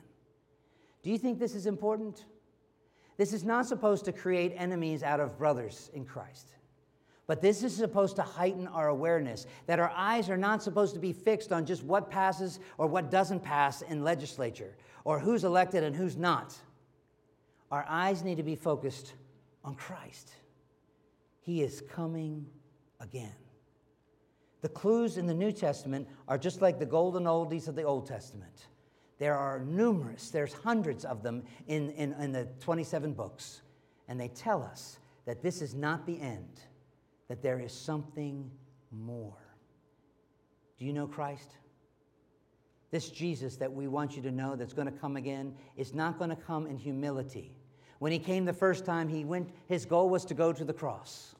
Do 1.02 1.10
you 1.10 1.18
think 1.18 1.38
this 1.38 1.54
is 1.54 1.66
important? 1.66 2.24
This 3.16 3.32
is 3.32 3.44
not 3.44 3.66
supposed 3.66 4.04
to 4.04 4.12
create 4.12 4.52
enemies 4.56 5.02
out 5.02 5.20
of 5.20 5.38
brothers 5.38 5.90
in 5.94 6.04
Christ. 6.04 6.55
But 7.26 7.40
this 7.40 7.62
is 7.62 7.74
supposed 7.74 8.16
to 8.16 8.22
heighten 8.22 8.68
our 8.68 8.88
awareness 8.88 9.46
that 9.66 9.80
our 9.80 9.90
eyes 9.90 10.30
are 10.30 10.36
not 10.36 10.62
supposed 10.62 10.94
to 10.94 11.00
be 11.00 11.12
fixed 11.12 11.52
on 11.52 11.66
just 11.66 11.82
what 11.82 12.10
passes 12.10 12.60
or 12.78 12.86
what 12.86 13.10
doesn't 13.10 13.42
pass 13.42 13.82
in 13.82 14.04
legislature 14.04 14.76
or 15.04 15.18
who's 15.18 15.44
elected 15.44 15.82
and 15.82 15.94
who's 15.94 16.16
not. 16.16 16.56
Our 17.70 17.84
eyes 17.88 18.22
need 18.22 18.36
to 18.36 18.44
be 18.44 18.54
focused 18.54 19.14
on 19.64 19.74
Christ. 19.74 20.30
He 21.40 21.62
is 21.62 21.82
coming 21.92 22.46
again. 23.00 23.34
The 24.62 24.68
clues 24.68 25.16
in 25.16 25.26
the 25.26 25.34
New 25.34 25.52
Testament 25.52 26.08
are 26.28 26.38
just 26.38 26.62
like 26.62 26.78
the 26.78 26.86
golden 26.86 27.24
oldies 27.24 27.68
of 27.68 27.74
the 27.74 27.82
Old 27.82 28.06
Testament. 28.06 28.66
There 29.18 29.34
are 29.34 29.60
numerous, 29.60 30.30
there's 30.30 30.52
hundreds 30.52 31.04
of 31.04 31.22
them 31.22 31.42
in, 31.66 31.90
in, 31.90 32.12
in 32.14 32.32
the 32.32 32.46
27 32.60 33.12
books. 33.12 33.62
And 34.08 34.20
they 34.20 34.28
tell 34.28 34.62
us 34.62 34.98
that 35.24 35.42
this 35.42 35.62
is 35.62 35.74
not 35.74 36.06
the 36.06 36.20
end, 36.20 36.60
that 37.28 37.42
there 37.42 37.60
is 37.60 37.72
something 37.72 38.50
more. 38.90 39.38
Do 40.78 40.84
you 40.84 40.92
know 40.92 41.06
Christ? 41.06 41.50
This 42.90 43.08
Jesus 43.08 43.56
that 43.56 43.72
we 43.72 43.88
want 43.88 44.16
you 44.16 44.22
to 44.22 44.30
know 44.30 44.56
that's 44.56 44.72
going 44.72 44.90
to 44.90 44.98
come 44.98 45.16
again 45.16 45.54
is 45.76 45.94
not 45.94 46.18
going 46.18 46.30
to 46.30 46.36
come 46.36 46.66
in 46.66 46.76
humility. 46.76 47.56
When 47.98 48.12
he 48.12 48.18
came 48.18 48.44
the 48.44 48.52
first 48.52 48.84
time, 48.84 49.08
he 49.08 49.24
went, 49.24 49.50
his 49.66 49.84
goal 49.84 50.08
was 50.08 50.24
to 50.26 50.34
go 50.34 50.52
to 50.52 50.64
the 50.64 50.72
cross. 50.72 51.35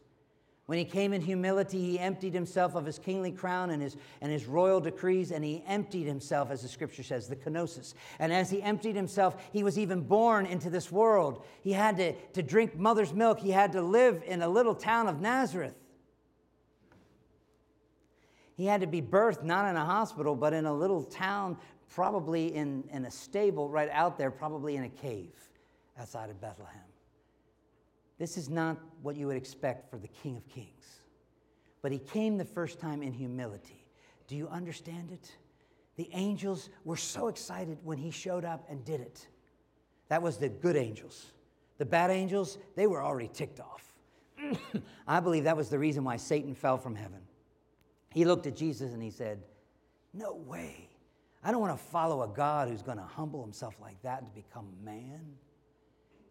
When 0.67 0.79
he 0.79 0.85
came 0.85 1.13
in 1.13 1.21
humility, 1.21 1.81
he 1.81 1.99
emptied 1.99 2.35
himself 2.35 2.75
of 2.75 2.85
his 2.85 2.99
kingly 2.99 3.31
crown 3.31 3.71
and 3.71 3.81
his, 3.81 3.97
and 4.21 4.33
his 4.33 4.47
royal 4.47 4.81
decrees, 4.81 5.31
and 5.31 5.45
he 5.45 5.63
emptied 5.65 6.07
himself, 6.07 6.51
as 6.51 6.63
the 6.63 6.69
scripture 6.69 7.05
says, 7.05 7.29
the 7.29 7.37
kenosis. 7.37 7.95
And 8.19 8.33
as 8.33 8.51
he 8.51 8.61
emptied 8.63 8.97
himself, 8.97 9.37
he 9.53 9.63
was 9.63 9.79
even 9.79 10.01
born 10.01 10.45
into 10.45 10.69
this 10.69 10.91
world. 10.91 11.45
He 11.63 11.73
had 11.73 11.97
to, 11.99 12.15
to 12.33 12.43
drink 12.43 12.77
mother's 12.77 13.13
milk, 13.13 13.39
he 13.39 13.53
had 13.53 13.73
to 13.73 13.81
live 13.81 14.25
in 14.27 14.43
a 14.43 14.49
little 14.49 14.75
town 14.75 15.07
of 15.07 15.21
Nazareth. 15.21 15.77
He 18.57 18.67
had 18.67 18.81
to 18.81 18.89
be 18.89 19.03
birthed 19.03 19.45
not 19.45 19.71
in 19.71 19.77
a 19.77 19.85
hospital, 19.85 20.35
but 20.35 20.53
in 20.53 20.67
a 20.67 20.75
little 20.75 21.05
town, 21.05 21.59
probably 21.91 22.53
in, 22.55 22.83
in 22.91 23.05
a 23.05 23.11
stable 23.11 23.69
right 23.69 23.91
out 23.93 24.19
there, 24.19 24.33
probably 24.33 24.75
in 24.75 24.83
a 24.83 24.89
cave 24.89 25.31
outside 25.97 26.29
of 26.29 26.41
Bethlehem. 26.41 26.86
This 28.19 28.37
is 28.37 28.49
not 28.49 28.79
what 29.03 29.17
you 29.17 29.27
would 29.27 29.37
expect 29.37 29.91
for 29.91 29.99
the 29.99 30.09
King 30.09 30.37
of 30.37 30.49
Kings. 30.49 31.01
But 31.83 31.93
he 31.93 31.99
came 31.99 32.39
the 32.39 32.45
first 32.45 32.81
time 32.81 33.03
in 33.03 33.13
humility. 33.13 33.85
Do 34.27 34.37
you 34.37 34.49
understand 34.49 35.13
it? 35.13 35.31
The 35.97 36.09
angels 36.13 36.69
were 36.85 36.97
so 36.97 37.29
excited 37.29 37.79
when 37.85 37.99
he 37.99 38.11
showed 38.11 38.45
up 38.45 38.65
and 38.69 38.85
did 38.85 39.01
it. 39.01 39.27
That 40.09 40.23
was 40.23 40.39
the 40.39 40.49
good 40.49 40.77
angels. 40.77 41.27
The 41.79 41.85
bad 41.85 42.11
angels, 42.11 42.59
they 42.75 42.87
were 42.87 43.03
already 43.03 43.29
ticked 43.29 43.61
off. 43.61 43.93
I 45.09 45.21
believe 45.21 45.45
that 45.45 45.57
was 45.57 45.69
the 45.69 45.79
reason 45.79 46.05
why 46.05 46.17
Satan 46.17 46.55
fell 46.55 46.79
from 46.79 46.95
heaven. 46.95 47.21
He 48.13 48.25
looked 48.25 48.47
at 48.47 48.57
Jesus 48.57 48.93
and 48.93 49.03
he 49.03 49.11
said, 49.11 49.43
No 50.15 50.35
way. 50.35 50.89
I 51.45 51.51
don't 51.51 51.61
want 51.61 51.79
to 51.79 51.85
follow 51.85 52.23
a 52.23 52.29
God 52.29 52.69
who's 52.69 52.83
going 52.83 52.99
to 52.99 53.05
humble 53.05 53.43
himself 53.43 53.75
like 53.81 54.01
that 54.03 54.21
to 54.21 54.43
become 54.43 54.67
man 54.83 55.21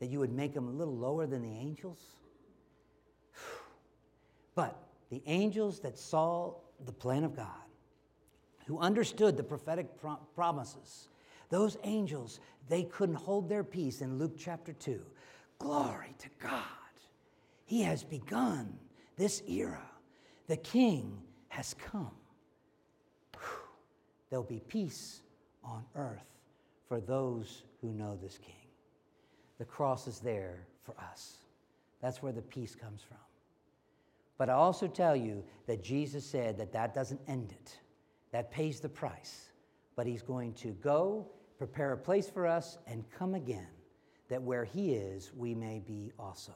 that 0.06 0.12
you 0.12 0.20
would 0.20 0.34
make 0.34 0.54
them 0.54 0.68
a 0.68 0.72
little 0.72 0.96
lower 0.96 1.26
than 1.26 1.42
the 1.42 1.58
angels? 1.58 2.00
But 4.54 4.78
the 5.10 5.24
angels 5.26 5.80
that 5.80 5.98
saw 5.98 6.54
the 6.86 6.92
plan 6.92 7.24
of 7.24 7.36
God, 7.36 7.48
who 8.68 8.78
understood 8.78 9.36
the 9.36 9.44
prophetic 9.44 10.00
pro- 10.00 10.20
promises, 10.36 11.10
those 11.50 11.78
angels, 11.84 12.40
they 12.70 12.84
couldn't 12.84 13.16
hold 13.16 13.50
their 13.50 13.64
peace 13.64 14.02
in 14.02 14.20
Luke 14.20 14.36
chapter 14.38 14.74
2. 14.74 15.02
Glory 15.58 16.14
to 16.20 16.30
God. 16.40 16.62
He 17.66 17.82
has 17.82 18.04
begun 18.04 18.78
this 19.18 19.42
era. 19.50 19.90
The 20.46 20.58
king 20.58 21.20
has 21.48 21.74
come. 21.74 22.12
There'll 24.30 24.46
be 24.46 24.62
peace 24.68 25.22
on 25.64 25.84
earth 25.96 26.30
for 26.88 27.00
those 27.00 27.64
who 27.82 27.92
know 27.92 28.20
this 28.22 28.38
king. 28.38 28.65
The 29.58 29.66
cross 29.66 30.08
is 30.08 30.20
there 30.20 30.68
for 30.84 30.96
us. 31.00 31.38
That's 32.02 32.22
where 32.22 32.32
the 32.32 32.42
peace 32.42 32.76
comes 32.76 33.02
from. 33.02 33.18
But 34.38 34.50
I 34.50 34.54
also 34.54 34.88
tell 34.88 35.16
you 35.16 35.44
that 35.66 35.84
Jesus 35.84 36.26
said 36.26 36.58
that 36.58 36.74
that 36.74 36.94
doesn't 36.94 37.22
end 37.28 37.52
it, 37.52 37.80
that 38.32 38.52
pays 38.52 38.80
the 38.80 38.90
price. 38.90 39.50
But 39.96 40.06
he's 40.06 40.22
going 40.22 40.54
to 40.56 40.72
go, 40.84 41.28
prepare 41.58 41.94
a 41.94 41.98
place 41.98 42.30
for 42.30 42.46
us, 42.46 42.78
and 42.86 43.10
come 43.18 43.34
again, 43.34 43.68
that 44.28 44.42
where 44.42 44.66
he 44.66 44.94
is, 44.94 45.32
we 45.34 45.56
may 45.56 45.80
be 45.80 46.12
also. 46.20 46.52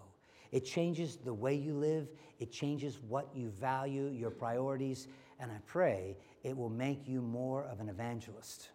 It 0.51 0.65
changes 0.65 1.15
the 1.15 1.33
way 1.33 1.53
you 1.55 1.73
live, 1.73 2.09
it 2.39 2.51
changes 2.51 2.99
what 3.07 3.29
you 3.33 3.49
value, 3.49 4.07
your 4.09 4.31
priorities, 4.31 5.07
and 5.39 5.51
I 5.51 5.59
pray 5.65 6.17
it 6.43 6.57
will 6.57 6.69
make 6.69 7.07
you 7.07 7.21
more 7.21 7.63
of 7.65 7.79
an 7.79 7.87
evangelist. 7.87 8.69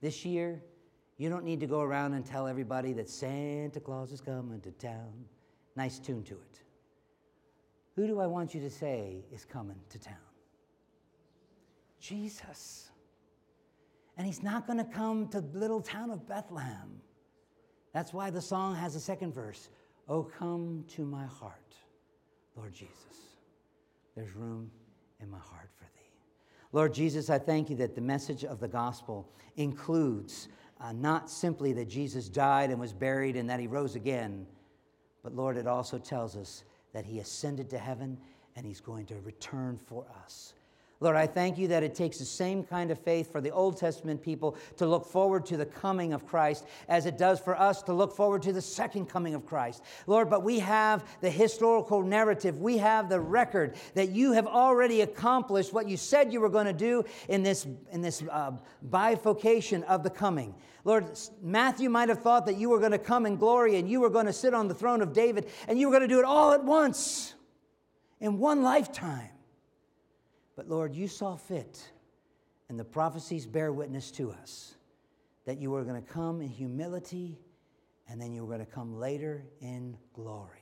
This 0.00 0.24
year, 0.24 0.62
you 1.22 1.28
don't 1.28 1.44
need 1.44 1.60
to 1.60 1.68
go 1.68 1.82
around 1.82 2.14
and 2.14 2.26
tell 2.26 2.48
everybody 2.48 2.92
that 2.94 3.08
Santa 3.08 3.78
Claus 3.78 4.10
is 4.10 4.20
coming 4.20 4.60
to 4.62 4.72
town. 4.72 5.24
Nice 5.76 6.00
tune 6.00 6.24
to 6.24 6.34
it. 6.34 6.60
Who 7.94 8.08
do 8.08 8.18
I 8.18 8.26
want 8.26 8.56
you 8.56 8.60
to 8.60 8.68
say 8.68 9.24
is 9.32 9.44
coming 9.44 9.78
to 9.90 10.00
town? 10.00 10.16
Jesus. 12.00 12.90
And 14.16 14.26
he's 14.26 14.42
not 14.42 14.66
going 14.66 14.78
to 14.78 14.84
come 14.84 15.28
to 15.28 15.40
the 15.40 15.56
little 15.60 15.80
town 15.80 16.10
of 16.10 16.26
Bethlehem. 16.26 17.00
That's 17.94 18.12
why 18.12 18.30
the 18.30 18.42
song 18.42 18.74
has 18.74 18.96
a 18.96 19.00
second 19.00 19.32
verse. 19.32 19.68
Oh, 20.08 20.24
come 20.24 20.84
to 20.96 21.04
my 21.04 21.26
heart, 21.26 21.76
Lord 22.56 22.74
Jesus. 22.74 23.36
There's 24.16 24.34
room 24.34 24.72
in 25.20 25.30
my 25.30 25.38
heart 25.38 25.70
for 25.76 25.84
thee. 25.84 26.10
Lord 26.72 26.92
Jesus, 26.92 27.30
I 27.30 27.38
thank 27.38 27.70
you 27.70 27.76
that 27.76 27.94
the 27.94 28.00
message 28.00 28.44
of 28.44 28.58
the 28.58 28.66
gospel 28.66 29.30
includes 29.56 30.48
uh, 30.82 30.92
not 30.92 31.30
simply 31.30 31.72
that 31.74 31.88
Jesus 31.88 32.28
died 32.28 32.70
and 32.70 32.80
was 32.80 32.92
buried 32.92 33.36
and 33.36 33.48
that 33.48 33.60
he 33.60 33.66
rose 33.66 33.94
again, 33.94 34.46
but 35.22 35.34
Lord, 35.34 35.56
it 35.56 35.66
also 35.66 35.98
tells 35.98 36.36
us 36.36 36.64
that 36.92 37.04
he 37.04 37.20
ascended 37.20 37.70
to 37.70 37.78
heaven 37.78 38.18
and 38.56 38.66
he's 38.66 38.80
going 38.80 39.06
to 39.06 39.14
return 39.20 39.78
for 39.78 40.04
us. 40.24 40.54
Lord, 41.02 41.16
I 41.16 41.26
thank 41.26 41.58
you 41.58 41.66
that 41.68 41.82
it 41.82 41.96
takes 41.96 42.18
the 42.18 42.24
same 42.24 42.62
kind 42.62 42.92
of 42.92 42.98
faith 42.98 43.32
for 43.32 43.40
the 43.40 43.50
Old 43.50 43.76
Testament 43.76 44.22
people 44.22 44.56
to 44.76 44.86
look 44.86 45.04
forward 45.04 45.44
to 45.46 45.56
the 45.56 45.66
coming 45.66 46.12
of 46.12 46.24
Christ 46.24 46.64
as 46.88 47.06
it 47.06 47.18
does 47.18 47.40
for 47.40 47.58
us 47.58 47.82
to 47.82 47.92
look 47.92 48.14
forward 48.14 48.42
to 48.42 48.52
the 48.52 48.62
second 48.62 49.06
coming 49.06 49.34
of 49.34 49.44
Christ. 49.44 49.82
Lord, 50.06 50.30
but 50.30 50.44
we 50.44 50.60
have 50.60 51.04
the 51.20 51.28
historical 51.28 52.02
narrative, 52.02 52.60
we 52.60 52.78
have 52.78 53.08
the 53.08 53.18
record 53.18 53.74
that 53.94 54.10
you 54.10 54.30
have 54.32 54.46
already 54.46 55.00
accomplished 55.00 55.72
what 55.72 55.88
you 55.88 55.96
said 55.96 56.32
you 56.32 56.40
were 56.40 56.48
going 56.48 56.66
to 56.66 56.72
do 56.72 57.04
in 57.28 57.42
this, 57.42 57.66
in 57.90 58.00
this 58.00 58.22
uh, 58.30 58.52
bifurcation 58.82 59.82
of 59.84 60.04
the 60.04 60.10
coming. 60.10 60.54
Lord, 60.84 61.18
Matthew 61.42 61.90
might 61.90 62.10
have 62.10 62.22
thought 62.22 62.46
that 62.46 62.56
you 62.56 62.68
were 62.70 62.78
going 62.78 62.92
to 62.92 62.98
come 62.98 63.26
in 63.26 63.36
glory 63.36 63.76
and 63.76 63.90
you 63.90 64.00
were 64.00 64.10
going 64.10 64.26
to 64.26 64.32
sit 64.32 64.54
on 64.54 64.68
the 64.68 64.74
throne 64.74 65.02
of 65.02 65.12
David 65.12 65.48
and 65.66 65.80
you 65.80 65.88
were 65.88 65.92
going 65.92 66.08
to 66.08 66.14
do 66.14 66.20
it 66.20 66.24
all 66.24 66.52
at 66.52 66.62
once 66.62 67.34
in 68.20 68.38
one 68.38 68.62
lifetime. 68.62 69.30
But 70.56 70.68
Lord, 70.68 70.94
you 70.94 71.08
saw 71.08 71.36
fit, 71.36 71.90
and 72.68 72.78
the 72.78 72.84
prophecies 72.84 73.46
bear 73.46 73.72
witness 73.72 74.10
to 74.12 74.30
us 74.30 74.74
that 75.44 75.58
you 75.58 75.70
were 75.70 75.82
going 75.82 76.00
to 76.00 76.12
come 76.12 76.40
in 76.40 76.48
humility 76.48 77.38
and 78.08 78.20
then 78.20 78.32
you 78.32 78.44
were 78.44 78.54
going 78.54 78.64
to 78.64 78.72
come 78.72 78.98
later 78.98 79.44
in 79.60 79.96
glory. 80.14 80.58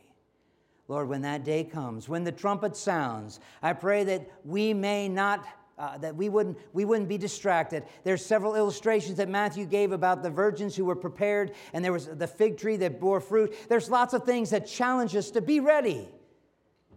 Lord, 0.88 1.08
when 1.08 1.22
that 1.22 1.44
day 1.44 1.64
comes, 1.64 2.08
when 2.08 2.24
the 2.24 2.32
trumpet 2.32 2.76
sounds, 2.76 3.40
I 3.62 3.72
pray 3.72 4.04
that 4.04 4.30
we 4.44 4.74
may 4.74 5.08
not. 5.08 5.44
Uh, 5.78 5.96
that 5.96 6.14
we 6.14 6.28
wouldn't, 6.28 6.58
we 6.74 6.84
wouldn't 6.84 7.08
be 7.08 7.16
distracted. 7.16 7.82
There's 8.04 8.22
several 8.22 8.54
illustrations 8.54 9.16
that 9.16 9.30
Matthew 9.30 9.64
gave 9.64 9.92
about 9.92 10.22
the 10.22 10.28
virgins 10.28 10.76
who 10.76 10.84
were 10.84 10.94
prepared, 10.94 11.52
and 11.72 11.82
there 11.82 11.90
was 11.90 12.04
the 12.04 12.26
fig 12.26 12.58
tree 12.58 12.76
that 12.76 13.00
bore 13.00 13.18
fruit. 13.18 13.56
There's 13.66 13.88
lots 13.88 14.12
of 14.12 14.24
things 14.24 14.50
that 14.50 14.66
challenge 14.66 15.16
us 15.16 15.30
to 15.30 15.40
be 15.40 15.58
ready. 15.58 16.06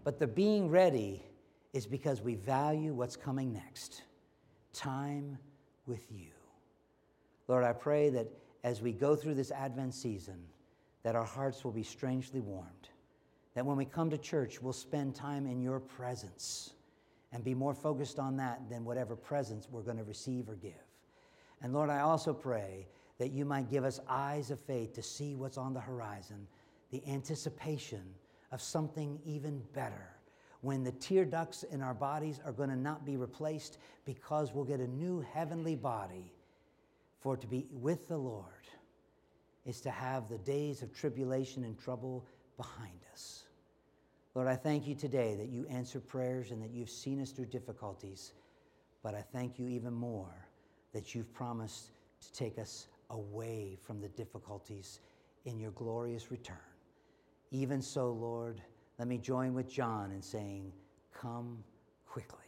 But 0.04 0.20
the 0.20 0.28
being 0.28 0.70
ready 0.70 1.24
is 1.74 1.88
because 1.88 2.22
we 2.22 2.36
value 2.36 2.94
what's 2.94 3.16
coming 3.16 3.52
next 3.52 4.04
time 4.74 5.38
with 5.88 6.06
you. 6.12 6.30
Lord, 7.48 7.64
I 7.64 7.74
pray 7.74 8.10
that 8.12 8.28
as 8.64 8.82
we 8.82 8.94
go 8.94 9.16
through 9.16 9.34
this 9.36 9.52
Advent 9.52 9.94
season, 9.94 10.40
that 11.02 11.16
our 11.16 11.26
hearts 11.26 11.64
will 11.66 11.72
be 11.72 11.84
strangely 11.84 12.40
warmed. 12.40 12.90
That 13.56 13.66
when 13.66 13.76
we 13.76 13.86
come 13.86 14.10
to 14.10 14.18
church, 14.18 14.62
we'll 14.62 14.72
spend 14.72 15.16
time 15.16 15.46
in 15.46 15.62
your 15.62 15.80
presence 15.80 16.74
and 17.34 17.44
be 17.44 17.54
more 17.54 17.74
focused 17.74 18.20
on 18.20 18.38
that 18.38 18.62
than 18.70 18.86
whatever 18.86 19.16
presents 19.16 19.68
we're 19.70 19.82
going 19.82 19.98
to 19.98 20.04
receive 20.04 20.48
or 20.48 20.56
give. 20.56 20.74
And 21.62 21.74
Lord, 21.74 21.90
I 21.90 22.00
also 22.00 22.34
pray 22.34 22.88
that 23.18 23.32
you 23.32 23.46
might 23.46 23.70
give 23.70 23.84
us 23.84 24.00
eyes 24.08 24.52
of 24.52 24.60
faith 24.60 24.94
to 24.94 25.04
see 25.04 25.36
what's 25.36 25.58
on 25.58 25.74
the 25.74 25.80
horizon, 25.80 26.48
the 26.92 27.02
anticipation 27.08 28.04
of 28.52 28.62
something 28.62 29.20
even 29.26 29.62
better 29.74 30.14
when 30.64 30.82
the 30.82 30.94
tear 30.94 31.26
ducts 31.26 31.64
in 31.64 31.82
our 31.82 31.94
bodies 31.94 32.40
are 32.46 32.54
going 32.54 32.70
to 32.70 32.76
not 32.76 33.06
be 33.06 33.18
replaced 33.18 33.78
because 34.06 34.54
we'll 34.54 34.64
get 34.64 34.80
a 34.80 34.88
new 34.88 35.20
heavenly 35.34 35.76
body. 35.76 36.32
For 37.20 37.36
to 37.36 37.46
be 37.46 37.68
with 37.70 38.08
the 38.08 38.18
Lord 38.18 38.46
is 39.66 39.82
to 39.82 39.92
have 39.92 40.30
the 40.30 40.38
days 40.40 40.82
of 40.82 40.94
tribulation 40.94 41.66
and 41.66 41.78
trouble 41.78 42.26
behind 42.56 43.00
us. 43.12 43.44
Lord, 44.36 44.48
I 44.48 44.56
thank 44.56 44.88
you 44.88 44.96
today 44.96 45.36
that 45.36 45.50
you 45.50 45.68
answer 45.70 46.00
prayers 46.00 46.52
and 46.52 46.64
that 46.64 46.72
you've 46.72 46.90
seen 46.90 47.22
us 47.22 47.32
through 47.32 47.46
difficulties. 47.46 48.32
But 49.04 49.16
I 49.16 49.22
thank 49.22 49.60
you 49.60 49.68
even 49.68 49.94
more 49.94 50.48
that 50.94 51.14
you've 51.14 51.32
promised 51.34 51.92
to 52.22 52.32
take 52.32 52.58
us 52.58 52.88
away 53.10 53.78
from 53.84 54.00
the 54.00 54.08
difficulties 54.10 55.02
in 55.44 55.60
your 55.60 55.72
glorious 55.72 56.32
return. 56.32 56.56
Even 57.52 57.82
so, 57.82 58.12
Lord, 58.12 58.62
let 59.04 59.10
me 59.10 59.18
join 59.18 59.54
with 59.54 59.68
John 59.68 60.14
in 60.14 60.22
saying, 60.22 60.72
Come 61.14 61.62
quickly. 62.08 62.43